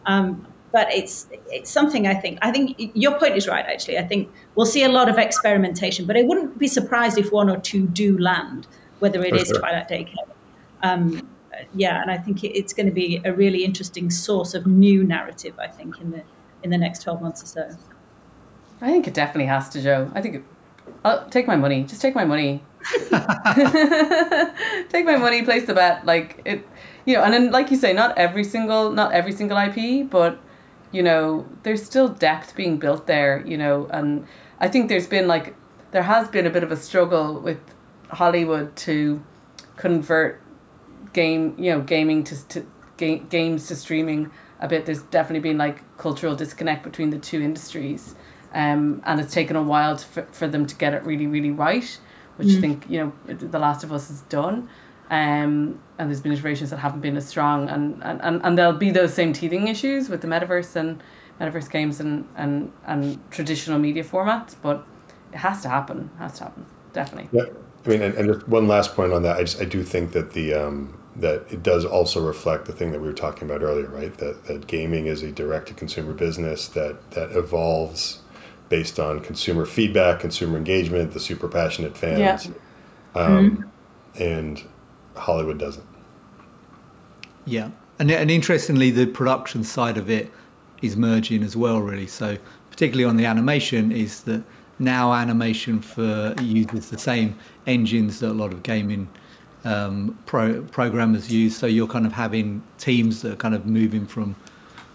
Um, 0.05 0.47
but 0.75 0.91
it's 0.93 1.27
it's 1.57 1.71
something 1.71 2.05
I 2.05 2.13
think 2.13 2.37
I 2.41 2.51
think 2.51 2.91
your 2.93 3.17
point 3.17 3.37
is 3.37 3.47
right. 3.47 3.65
Actually, 3.65 3.97
I 3.97 4.03
think 4.03 4.29
we'll 4.55 4.65
see 4.65 4.83
a 4.83 4.89
lot 4.89 5.07
of 5.07 5.17
experimentation, 5.17 6.05
but 6.05 6.17
I 6.17 6.23
wouldn't 6.23 6.59
be 6.59 6.67
surprised 6.67 7.17
if 7.17 7.31
one 7.31 7.49
or 7.49 7.57
two 7.61 7.87
do 7.87 8.17
land, 8.17 8.67
whether 8.99 9.23
it 9.23 9.29
For 9.29 9.35
is 9.37 9.47
sure. 9.47 9.59
Twilight 9.59 9.87
Daycare. 9.87 10.27
Um, 10.83 11.29
yeah, 11.73 12.01
and 12.01 12.11
I 12.11 12.17
think 12.17 12.43
it's 12.43 12.73
going 12.73 12.87
to 12.87 12.91
be 12.91 13.21
a 13.23 13.31
really 13.31 13.63
interesting 13.63 14.09
source 14.09 14.53
of 14.53 14.67
new 14.67 15.05
narrative. 15.05 15.57
I 15.57 15.67
think 15.67 16.01
in 16.01 16.11
the 16.11 16.23
in 16.63 16.71
the 16.71 16.77
next 16.77 17.03
twelve 17.03 17.21
months 17.21 17.41
or 17.41 17.47
so. 17.47 17.77
I 18.81 18.91
think 18.91 19.07
it 19.07 19.13
definitely 19.13 19.45
has 19.45 19.69
to, 19.69 19.81
Jo. 19.81 20.11
I 20.13 20.21
think 20.21 20.35
it, 20.35 20.43
I'll 21.05 21.29
take 21.29 21.47
my 21.47 21.55
money. 21.55 21.83
Just 21.83 22.01
take 22.01 22.15
my 22.15 22.25
money. 22.25 22.61
take 24.89 25.05
my 25.05 25.15
money. 25.15 25.41
Place 25.43 25.67
the 25.67 25.73
bet. 25.73 26.05
Like 26.05 26.41
it, 26.43 26.67
you 27.05 27.15
know. 27.15 27.23
And 27.23 27.33
then, 27.33 27.51
like 27.51 27.71
you 27.71 27.77
say, 27.77 27.93
not 27.93 28.17
every 28.17 28.43
single, 28.43 28.91
not 28.91 29.13
every 29.13 29.31
single 29.31 29.57
IP, 29.57 30.09
but 30.09 30.41
you 30.95 31.03
know, 31.03 31.45
there's 31.63 31.83
still 31.83 32.07
depth 32.07 32.55
being 32.55 32.77
built 32.77 33.05
there, 33.05 33.43
you 33.45 33.57
know, 33.57 33.85
and 33.91 34.25
I 34.61 34.69
think 34.69 34.87
there's 34.87 35.07
been 35.07 35.27
like, 35.27 35.53
there 35.91 36.03
has 36.03 36.29
been 36.29 36.45
a 36.45 36.49
bit 36.49 36.63
of 36.63 36.71
a 36.71 36.77
struggle 36.77 37.37
with 37.41 37.59
Hollywood 38.07 38.73
to 38.87 39.21
convert 39.75 40.41
game, 41.11 41.53
you 41.57 41.69
know, 41.71 41.81
gaming 41.81 42.23
to, 42.23 42.47
to 42.47 42.65
ga- 42.95 43.19
games 43.29 43.67
to 43.67 43.75
streaming 43.75 44.31
a 44.61 44.69
bit. 44.69 44.85
There's 44.85 45.03
definitely 45.03 45.49
been 45.49 45.57
like 45.57 45.83
cultural 45.97 46.33
disconnect 46.33 46.83
between 46.83 47.09
the 47.09 47.19
two 47.19 47.41
industries. 47.41 48.15
Um, 48.53 49.01
and 49.05 49.19
it's 49.19 49.33
taken 49.33 49.57
a 49.57 49.63
while 49.63 49.97
to, 49.97 50.05
for, 50.05 50.21
for 50.31 50.47
them 50.47 50.65
to 50.65 50.75
get 50.75 50.93
it 50.93 51.03
really, 51.03 51.27
really 51.27 51.51
right, 51.51 51.99
which 52.37 52.47
mm. 52.47 52.57
I 52.57 52.61
think, 52.61 52.89
you 52.89 52.99
know, 53.27 53.35
The 53.35 53.59
Last 53.59 53.83
of 53.83 53.91
Us 53.91 54.07
has 54.07 54.21
done. 54.21 54.69
Um, 55.09 55.79
and 55.97 56.09
there's 56.09 56.21
been 56.21 56.31
iterations 56.31 56.69
that 56.71 56.77
haven't 56.77 57.01
been 57.01 57.15
as 57.17 57.27
strong 57.27 57.69
and, 57.69 58.01
and, 58.03 58.21
and, 58.21 58.41
and 58.43 58.57
there'll 58.57 58.73
be 58.73 58.91
those 58.91 59.13
same 59.13 59.33
teething 59.33 59.67
issues 59.67 60.09
with 60.09 60.21
the 60.21 60.27
metaverse 60.27 60.75
and 60.75 61.01
metaverse 61.39 61.69
games 61.69 61.99
and, 61.99 62.27
and, 62.35 62.71
and 62.85 63.19
traditional 63.31 63.79
media 63.79 64.03
formats 64.03 64.55
but 64.61 64.85
it 65.31 65.37
has 65.37 65.61
to 65.61 65.69
happen 65.69 66.09
it 66.15 66.19
has 66.19 66.37
to 66.37 66.45
happen 66.45 66.65
definitely 66.93 67.29
yeah 67.31 67.45
i 67.85 67.89
mean 67.89 68.01
and, 68.01 68.15
and 68.15 68.33
just 68.33 68.47
one 68.47 68.67
last 68.67 68.95
point 68.95 69.13
on 69.13 69.23
that 69.23 69.37
i 69.37 69.41
just 69.41 69.61
i 69.61 69.65
do 69.65 69.83
think 69.83 70.11
that 70.11 70.33
the 70.33 70.53
um, 70.53 70.99
that 71.15 71.45
it 71.49 71.63
does 71.63 71.85
also 71.85 72.25
reflect 72.25 72.65
the 72.65 72.73
thing 72.73 72.91
that 72.91 72.99
we 72.99 73.07
were 73.07 73.13
talking 73.13 73.49
about 73.49 73.61
earlier 73.61 73.87
right 73.87 74.17
that, 74.17 74.45
that 74.45 74.67
gaming 74.67 75.05
is 75.05 75.23
a 75.23 75.31
direct 75.31 75.67
to 75.67 75.73
consumer 75.73 76.13
business 76.13 76.67
that 76.69 77.11
that 77.11 77.31
evolves 77.31 78.19
based 78.69 78.99
on 78.99 79.19
consumer 79.19 79.65
feedback 79.65 80.19
consumer 80.19 80.57
engagement 80.57 81.13
the 81.13 81.19
super 81.19 81.47
passionate 81.47 81.97
fans 81.97 82.47
yeah. 82.47 83.21
um, 83.21 83.51
mm-hmm. 83.51 84.21
and 84.21 84.63
Hollywood 85.15 85.57
doesn't. 85.57 85.85
Yeah, 87.45 87.71
and 87.99 88.11
and 88.11 88.31
interestingly, 88.31 88.91
the 88.91 89.05
production 89.05 89.63
side 89.63 89.97
of 89.97 90.09
it 90.09 90.31
is 90.81 90.97
merging 90.97 91.43
as 91.43 91.55
well, 91.55 91.81
really. 91.81 92.07
So 92.07 92.37
particularly 92.69 93.05
on 93.05 93.17
the 93.17 93.25
animation, 93.25 93.91
is 93.91 94.21
that 94.23 94.43
now 94.79 95.13
animation 95.13 95.79
for 95.79 96.35
uses 96.41 96.89
the 96.89 96.97
same 96.97 97.37
engines 97.65 98.19
that 98.19 98.31
a 98.31 98.33
lot 98.33 98.51
of 98.51 98.63
gaming 98.63 99.07
um, 99.63 100.17
pro, 100.25 100.61
programmers 100.63 101.31
use. 101.31 101.57
So 101.57 101.65
you're 101.65 101.87
kind 101.87 102.05
of 102.05 102.13
having 102.13 102.61
teams 102.77 103.21
that 103.21 103.33
are 103.33 103.37
kind 103.37 103.55
of 103.55 103.65
moving 103.65 104.05
from 104.05 104.35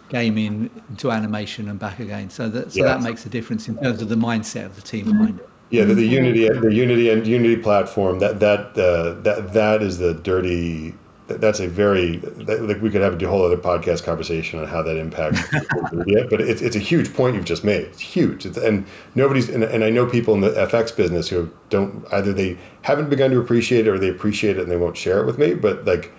gaming 0.08 0.70
to 0.98 1.10
animation 1.10 1.68
and 1.68 1.78
back 1.78 2.00
again. 2.00 2.30
So 2.30 2.48
that 2.48 2.72
so 2.72 2.82
that 2.84 3.02
makes 3.02 3.26
a 3.26 3.28
difference 3.28 3.68
in 3.68 3.76
terms 3.78 4.02
of 4.02 4.08
the 4.08 4.16
mindset 4.16 4.66
of 4.66 4.76
the 4.76 4.82
team 4.82 5.06
behind 5.06 5.40
it. 5.40 5.49
Yeah, 5.70 5.84
the, 5.84 5.94
the 5.94 6.06
Unity, 6.06 6.48
the 6.48 6.74
Unity 6.74 7.10
and 7.10 7.26
Unity 7.26 7.56
platform. 7.56 8.18
That 8.18 8.40
that 8.40 8.76
uh, 8.76 9.20
that 9.22 9.52
that 9.52 9.82
is 9.82 9.98
the 9.98 10.14
dirty. 10.14 10.94
That's 11.28 11.60
a 11.60 11.68
very 11.68 12.16
that, 12.16 12.62
like 12.62 12.82
we 12.82 12.90
could 12.90 13.02
have 13.02 13.22
a 13.22 13.28
whole 13.28 13.44
other 13.44 13.56
podcast 13.56 14.02
conversation 14.02 14.58
on 14.58 14.66
how 14.66 14.82
that 14.82 14.96
impacts. 14.96 15.40
yeah, 16.06 16.24
but 16.28 16.40
it's 16.40 16.60
it's 16.60 16.74
a 16.74 16.80
huge 16.80 17.14
point 17.14 17.36
you've 17.36 17.44
just 17.44 17.62
made. 17.62 17.82
It's 17.82 18.00
huge, 18.00 18.46
it's, 18.46 18.58
and 18.58 18.84
nobody's 19.14 19.48
and, 19.48 19.62
and 19.62 19.84
I 19.84 19.90
know 19.90 20.06
people 20.06 20.34
in 20.34 20.40
the 20.40 20.50
FX 20.50 20.96
business 20.96 21.28
who 21.28 21.52
don't 21.68 22.04
either 22.12 22.32
they 22.32 22.58
haven't 22.82 23.10
begun 23.10 23.30
to 23.30 23.38
appreciate 23.38 23.86
it 23.86 23.90
or 23.90 23.96
they 23.96 24.08
appreciate 24.08 24.56
it 24.56 24.62
and 24.62 24.72
they 24.72 24.76
won't 24.76 24.96
share 24.96 25.20
it 25.20 25.26
with 25.26 25.38
me. 25.38 25.54
But 25.54 25.84
like 25.84 26.10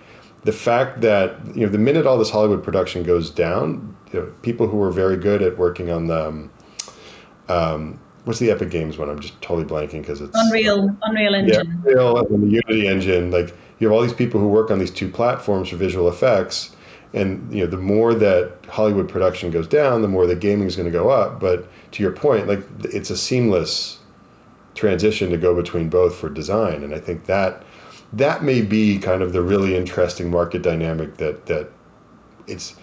the 0.44 0.52
fact 0.52 1.02
that 1.02 1.54
you 1.54 1.66
know 1.66 1.70
the 1.70 1.76
minute 1.78 2.06
all 2.06 2.16
this 2.16 2.30
Hollywood 2.30 2.64
production 2.64 3.02
goes 3.02 3.28
down, 3.28 3.94
you 4.14 4.20
know, 4.20 4.32
people 4.40 4.68
who 4.68 4.82
are 4.82 4.90
very 4.90 5.18
good 5.18 5.42
at 5.42 5.58
working 5.58 5.90
on 5.90 6.06
the 6.06 6.26
um, 6.28 6.50
um, 7.50 8.00
what's 8.24 8.38
the 8.38 8.50
Epic 8.50 8.70
Games 8.70 8.98
one? 8.98 9.08
I'm 9.08 9.20
just 9.20 9.40
totally 9.40 9.64
blanking 9.64 10.00
because 10.00 10.20
it's 10.20 10.32
Unreal, 10.34 10.96
Unreal 11.02 11.34
Engine. 11.34 11.82
Yeah, 11.84 11.92
Unreal 11.92 12.18
and 12.18 12.42
the 12.42 12.60
Unity 12.66 12.86
engine. 12.88 13.30
Like 13.30 13.54
you 13.78 13.88
have 13.88 13.94
all 13.94 14.02
these 14.02 14.12
people 14.12 14.40
who 14.40 14.48
work 14.48 14.70
on 14.70 14.78
these 14.78 14.90
two 14.90 15.08
platforms 15.08 15.68
for 15.68 15.76
visual 15.76 16.08
effects, 16.08 16.74
and 17.12 17.52
you 17.52 17.64
know 17.64 17.70
the 17.70 17.76
more 17.76 18.14
that 18.14 18.52
Hollywood 18.68 19.08
production 19.08 19.50
goes 19.50 19.66
down, 19.66 20.02
the 20.02 20.08
more 20.08 20.26
the 20.26 20.36
gaming 20.36 20.66
is 20.66 20.76
going 20.76 20.86
to 20.86 20.92
go 20.92 21.10
up. 21.10 21.40
But 21.40 21.68
to 21.92 22.02
your 22.02 22.12
point, 22.12 22.46
like 22.46 22.64
it's 22.84 23.10
a 23.10 23.16
seamless 23.16 23.98
transition 24.74 25.30
to 25.30 25.36
go 25.36 25.54
between 25.54 25.88
both 25.88 26.14
for 26.14 26.28
design, 26.28 26.82
and 26.82 26.94
I 26.94 27.00
think 27.00 27.26
that 27.26 27.64
that 28.12 28.44
may 28.44 28.60
be 28.60 28.98
kind 28.98 29.22
of 29.22 29.32
the 29.32 29.42
really 29.42 29.74
interesting 29.76 30.30
market 30.30 30.62
dynamic 30.62 31.16
that 31.16 31.46
that 31.46 31.70
it's 32.46 32.76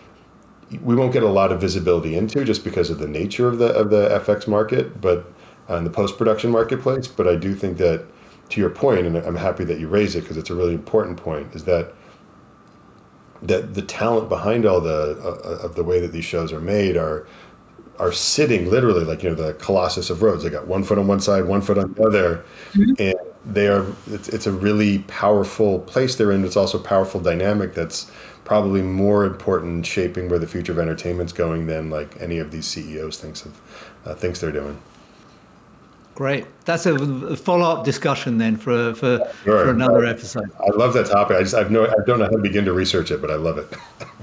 we 0.83 0.95
won't 0.95 1.13
get 1.13 1.23
a 1.23 1.29
lot 1.29 1.51
of 1.51 1.59
visibility 1.59 2.15
into 2.15 2.43
just 2.45 2.63
because 2.63 2.89
of 2.89 2.99
the 2.99 3.07
nature 3.07 3.47
of 3.47 3.57
the 3.57 3.67
of 3.67 3.89
the 3.89 4.09
FX 4.09 4.47
market, 4.47 5.01
but 5.01 5.31
uh, 5.69 5.75
in 5.75 5.83
the 5.83 5.89
post 5.89 6.17
production 6.17 6.51
marketplace. 6.51 7.07
But 7.07 7.27
I 7.27 7.35
do 7.35 7.55
think 7.55 7.77
that, 7.77 8.05
to 8.49 8.61
your 8.61 8.69
point, 8.69 9.05
and 9.05 9.17
I'm 9.17 9.35
happy 9.35 9.63
that 9.65 9.79
you 9.79 9.87
raise 9.87 10.15
it 10.15 10.21
because 10.21 10.37
it's 10.37 10.49
a 10.49 10.55
really 10.55 10.73
important 10.73 11.17
point, 11.17 11.55
is 11.55 11.63
that 11.65 11.93
that 13.41 13.73
the 13.73 13.81
talent 13.81 14.29
behind 14.29 14.65
all 14.65 14.81
the 14.81 15.17
uh, 15.23 15.65
of 15.65 15.75
the 15.75 15.83
way 15.83 15.99
that 15.99 16.11
these 16.11 16.25
shows 16.25 16.51
are 16.51 16.61
made 16.61 16.97
are 16.97 17.27
are 17.97 18.11
sitting 18.11 18.69
literally 18.69 19.03
like 19.03 19.23
you 19.23 19.29
know 19.29 19.35
the 19.35 19.53
colossus 19.55 20.09
of 20.09 20.21
Rhodes. 20.21 20.43
They 20.43 20.49
got 20.49 20.67
one 20.67 20.83
foot 20.83 20.97
on 20.97 21.07
one 21.07 21.19
side, 21.19 21.45
one 21.45 21.61
foot 21.61 21.77
on 21.77 21.93
the 21.93 22.03
other, 22.03 22.45
mm-hmm. 22.73 22.93
and 22.99 23.15
they 23.45 23.67
are. 23.67 23.85
It's, 24.07 24.29
it's 24.29 24.47
a 24.47 24.51
really 24.51 24.99
powerful 24.99 25.79
place 25.79 26.15
they're 26.15 26.31
in. 26.31 26.45
It's 26.45 26.57
also 26.57 26.79
a 26.79 26.83
powerful 26.83 27.19
dynamic 27.19 27.73
that's 27.73 28.11
probably 28.49 28.81
more 28.81 29.25
important 29.25 29.71
in 29.71 29.83
shaping 29.83 30.27
where 30.27 30.39
the 30.39 30.47
future 30.47 30.71
of 30.71 30.79
entertainment's 30.79 31.31
going 31.31 31.67
than 31.67 31.91
like 31.91 32.19
any 32.19 32.39
of 32.39 32.49
these 32.49 32.65
CEOs 32.65 33.19
thinks 33.19 33.45
of 33.45 33.61
uh, 34.05 34.15
thinks 34.15 34.41
they're 34.41 34.51
doing. 34.51 34.81
Great. 36.15 36.47
That's 36.65 36.87
a 36.87 37.37
follow-up 37.37 37.85
discussion 37.85 38.39
then 38.39 38.57
for 38.57 38.95
for, 38.95 39.19
sure. 39.43 39.65
for 39.65 39.69
another 39.69 40.03
episode. 40.03 40.51
I 40.59 40.75
love 40.75 40.93
that 40.95 41.05
topic. 41.05 41.37
I 41.37 41.43
just 41.43 41.53
I've 41.53 41.69
no 41.69 41.85
I 41.85 41.93
don't 42.07 42.17
know 42.17 42.25
how 42.25 42.31
to 42.31 42.39
begin 42.39 42.65
to 42.65 42.73
research 42.73 43.11
it, 43.11 43.21
but 43.21 43.29
I 43.29 43.35
love 43.35 43.59
it. 43.59 43.71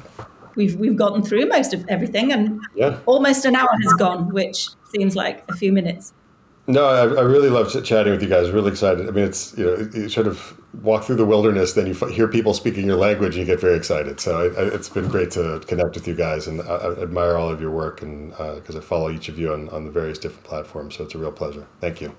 we've 0.56 0.74
we've 0.74 0.96
gotten 0.96 1.22
through 1.22 1.46
most 1.46 1.72
of 1.72 1.88
everything, 1.88 2.32
and 2.32 2.60
yeah. 2.74 2.98
almost 3.06 3.44
an 3.44 3.54
hour 3.54 3.70
has 3.84 3.92
gone, 3.94 4.32
which 4.32 4.70
seems 4.92 5.14
like 5.14 5.44
a 5.48 5.54
few 5.54 5.72
minutes. 5.72 6.12
No, 6.68 6.84
I, 6.86 7.02
I 7.02 7.22
really 7.22 7.48
love 7.48 7.72
chatting 7.84 8.12
with 8.12 8.22
you 8.22 8.28
guys. 8.28 8.50
Really 8.50 8.72
excited. 8.72 9.06
I 9.06 9.12
mean, 9.12 9.24
it's 9.24 9.56
you 9.56 9.64
know, 9.64 9.90
you 9.94 10.08
sort 10.08 10.26
of 10.26 10.60
walk 10.82 11.04
through 11.04 11.16
the 11.16 11.24
wilderness, 11.24 11.72
then 11.74 11.86
you 11.86 11.94
hear 12.08 12.28
people 12.28 12.52
speaking 12.54 12.86
your 12.86 12.96
language, 12.96 13.36
and 13.36 13.46
you 13.46 13.52
get 13.52 13.60
very 13.60 13.76
excited. 13.76 14.18
So 14.20 14.40
I, 14.40 14.60
I, 14.60 14.74
it's 14.74 14.88
been 14.88 15.08
great 15.08 15.30
to 15.32 15.60
connect 15.66 15.94
with 15.94 16.08
you 16.08 16.14
guys, 16.14 16.48
and 16.48 16.60
I, 16.60 16.92
admire 17.00 17.36
all 17.36 17.48
of 17.48 17.60
your 17.60 17.70
work, 17.70 18.02
and 18.02 18.30
because 18.30 18.74
uh, 18.74 18.78
I 18.78 18.82
follow 18.82 19.10
each 19.10 19.28
of 19.28 19.38
you 19.38 19.52
on, 19.52 19.68
on 19.68 19.84
the 19.84 19.90
various 19.90 20.18
different 20.18 20.44
platforms. 20.44 20.96
So 20.96 21.04
it's 21.04 21.14
a 21.14 21.18
real 21.18 21.32
pleasure. 21.32 21.66
Thank 21.80 22.00
you. 22.00 22.14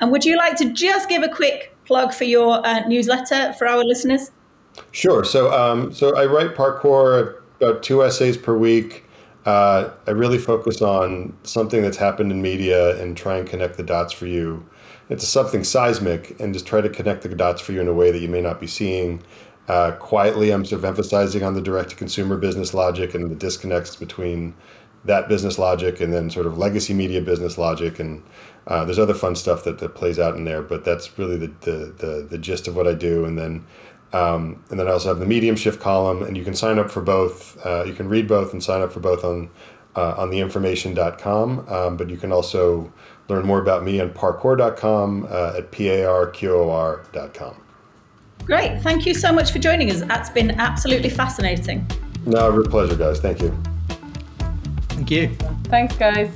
And 0.00 0.12
would 0.12 0.24
you 0.24 0.36
like 0.36 0.56
to 0.56 0.72
just 0.72 1.08
give 1.08 1.22
a 1.22 1.28
quick 1.28 1.74
plug 1.84 2.12
for 2.12 2.24
your 2.24 2.64
uh, 2.64 2.86
newsletter 2.86 3.54
for 3.54 3.66
our 3.66 3.82
listeners? 3.82 4.30
Sure. 4.92 5.24
So, 5.24 5.52
um, 5.52 5.92
so 5.92 6.16
I 6.16 6.26
write 6.26 6.54
PARQOR 6.54 7.40
about 7.60 7.82
two 7.82 8.04
essays 8.04 8.36
per 8.36 8.56
week. 8.56 9.04
Uh, 9.44 9.90
I 10.06 10.10
really 10.10 10.38
focus 10.38 10.82
on 10.82 11.36
something 11.42 11.82
that's 11.82 11.96
happened 11.96 12.30
in 12.30 12.42
media 12.42 13.00
and 13.00 13.16
try 13.16 13.38
and 13.38 13.48
connect 13.48 13.76
the 13.76 13.82
dots 13.82 14.12
for 14.12 14.26
you. 14.26 14.68
It's 15.08 15.26
something 15.26 15.64
seismic 15.64 16.38
and 16.38 16.52
just 16.52 16.66
try 16.66 16.80
to 16.80 16.88
connect 16.90 17.22
the 17.22 17.30
dots 17.30 17.60
for 17.62 17.72
you 17.72 17.80
in 17.80 17.88
a 17.88 17.94
way 17.94 18.10
that 18.10 18.18
you 18.18 18.28
may 18.28 18.42
not 18.42 18.60
be 18.60 18.66
seeing. 18.66 19.22
Uh, 19.66 19.92
quietly, 19.92 20.50
I'm 20.50 20.64
sort 20.64 20.80
of 20.80 20.84
emphasizing 20.84 21.42
on 21.42 21.54
the 21.54 21.62
direct 21.62 21.90
to 21.90 21.96
consumer 21.96 22.36
business 22.36 22.74
logic 22.74 23.14
and 23.14 23.30
the 23.30 23.34
disconnects 23.34 23.96
between 23.96 24.54
that 25.04 25.28
business 25.28 25.58
logic 25.58 26.00
and 26.00 26.12
then 26.12 26.28
sort 26.30 26.46
of 26.46 26.58
legacy 26.58 26.92
media 26.92 27.20
business 27.20 27.56
logic. 27.56 27.98
And 27.98 28.22
uh, 28.66 28.84
there's 28.84 28.98
other 28.98 29.14
fun 29.14 29.34
stuff 29.36 29.64
that, 29.64 29.78
that 29.78 29.94
plays 29.94 30.18
out 30.18 30.36
in 30.36 30.44
there, 30.44 30.62
but 30.62 30.84
that's 30.84 31.18
really 31.18 31.36
the, 31.36 31.52
the, 31.60 31.94
the, 31.96 32.26
the 32.30 32.38
gist 32.38 32.68
of 32.68 32.76
what 32.76 32.86
I 32.86 32.94
do. 32.94 33.24
And 33.24 33.38
then 33.38 33.64
um, 34.12 34.62
and 34.70 34.78
then 34.80 34.88
I 34.88 34.92
also 34.92 35.08
have 35.08 35.18
the 35.18 35.26
medium 35.26 35.56
shift 35.56 35.80
column, 35.80 36.22
and 36.22 36.36
you 36.36 36.44
can 36.44 36.54
sign 36.54 36.78
up 36.78 36.90
for 36.90 37.02
both. 37.02 37.58
Uh, 37.64 37.84
you 37.84 37.92
can 37.92 38.08
read 38.08 38.26
both 38.26 38.52
and 38.52 38.62
sign 38.62 38.80
up 38.82 38.92
for 38.92 39.00
both 39.00 39.24
on 39.24 39.50
uh, 39.96 40.14
on 40.16 40.30
theinformation.com. 40.30 41.68
Um, 41.68 41.96
but 41.96 42.08
you 42.08 42.16
can 42.16 42.32
also 42.32 42.92
learn 43.28 43.44
more 43.44 43.60
about 43.60 43.84
me 43.84 44.00
on 44.00 44.10
parqor.com 44.10 45.26
uh, 45.28 45.54
at 45.58 45.70
parqor.com. 45.72 47.56
Great. 48.44 48.80
Thank 48.80 49.04
you 49.04 49.12
so 49.12 49.32
much 49.32 49.50
for 49.52 49.58
joining 49.58 49.90
us. 49.90 50.00
That's 50.00 50.30
been 50.30 50.52
absolutely 50.52 51.10
fascinating. 51.10 51.86
No, 52.24 52.48
real 52.48 52.70
pleasure, 52.70 52.96
guys. 52.96 53.20
Thank 53.20 53.42
you. 53.42 53.54
Thank 54.88 55.10
you. 55.10 55.28
Thanks, 55.64 55.96
guys. 55.96 56.30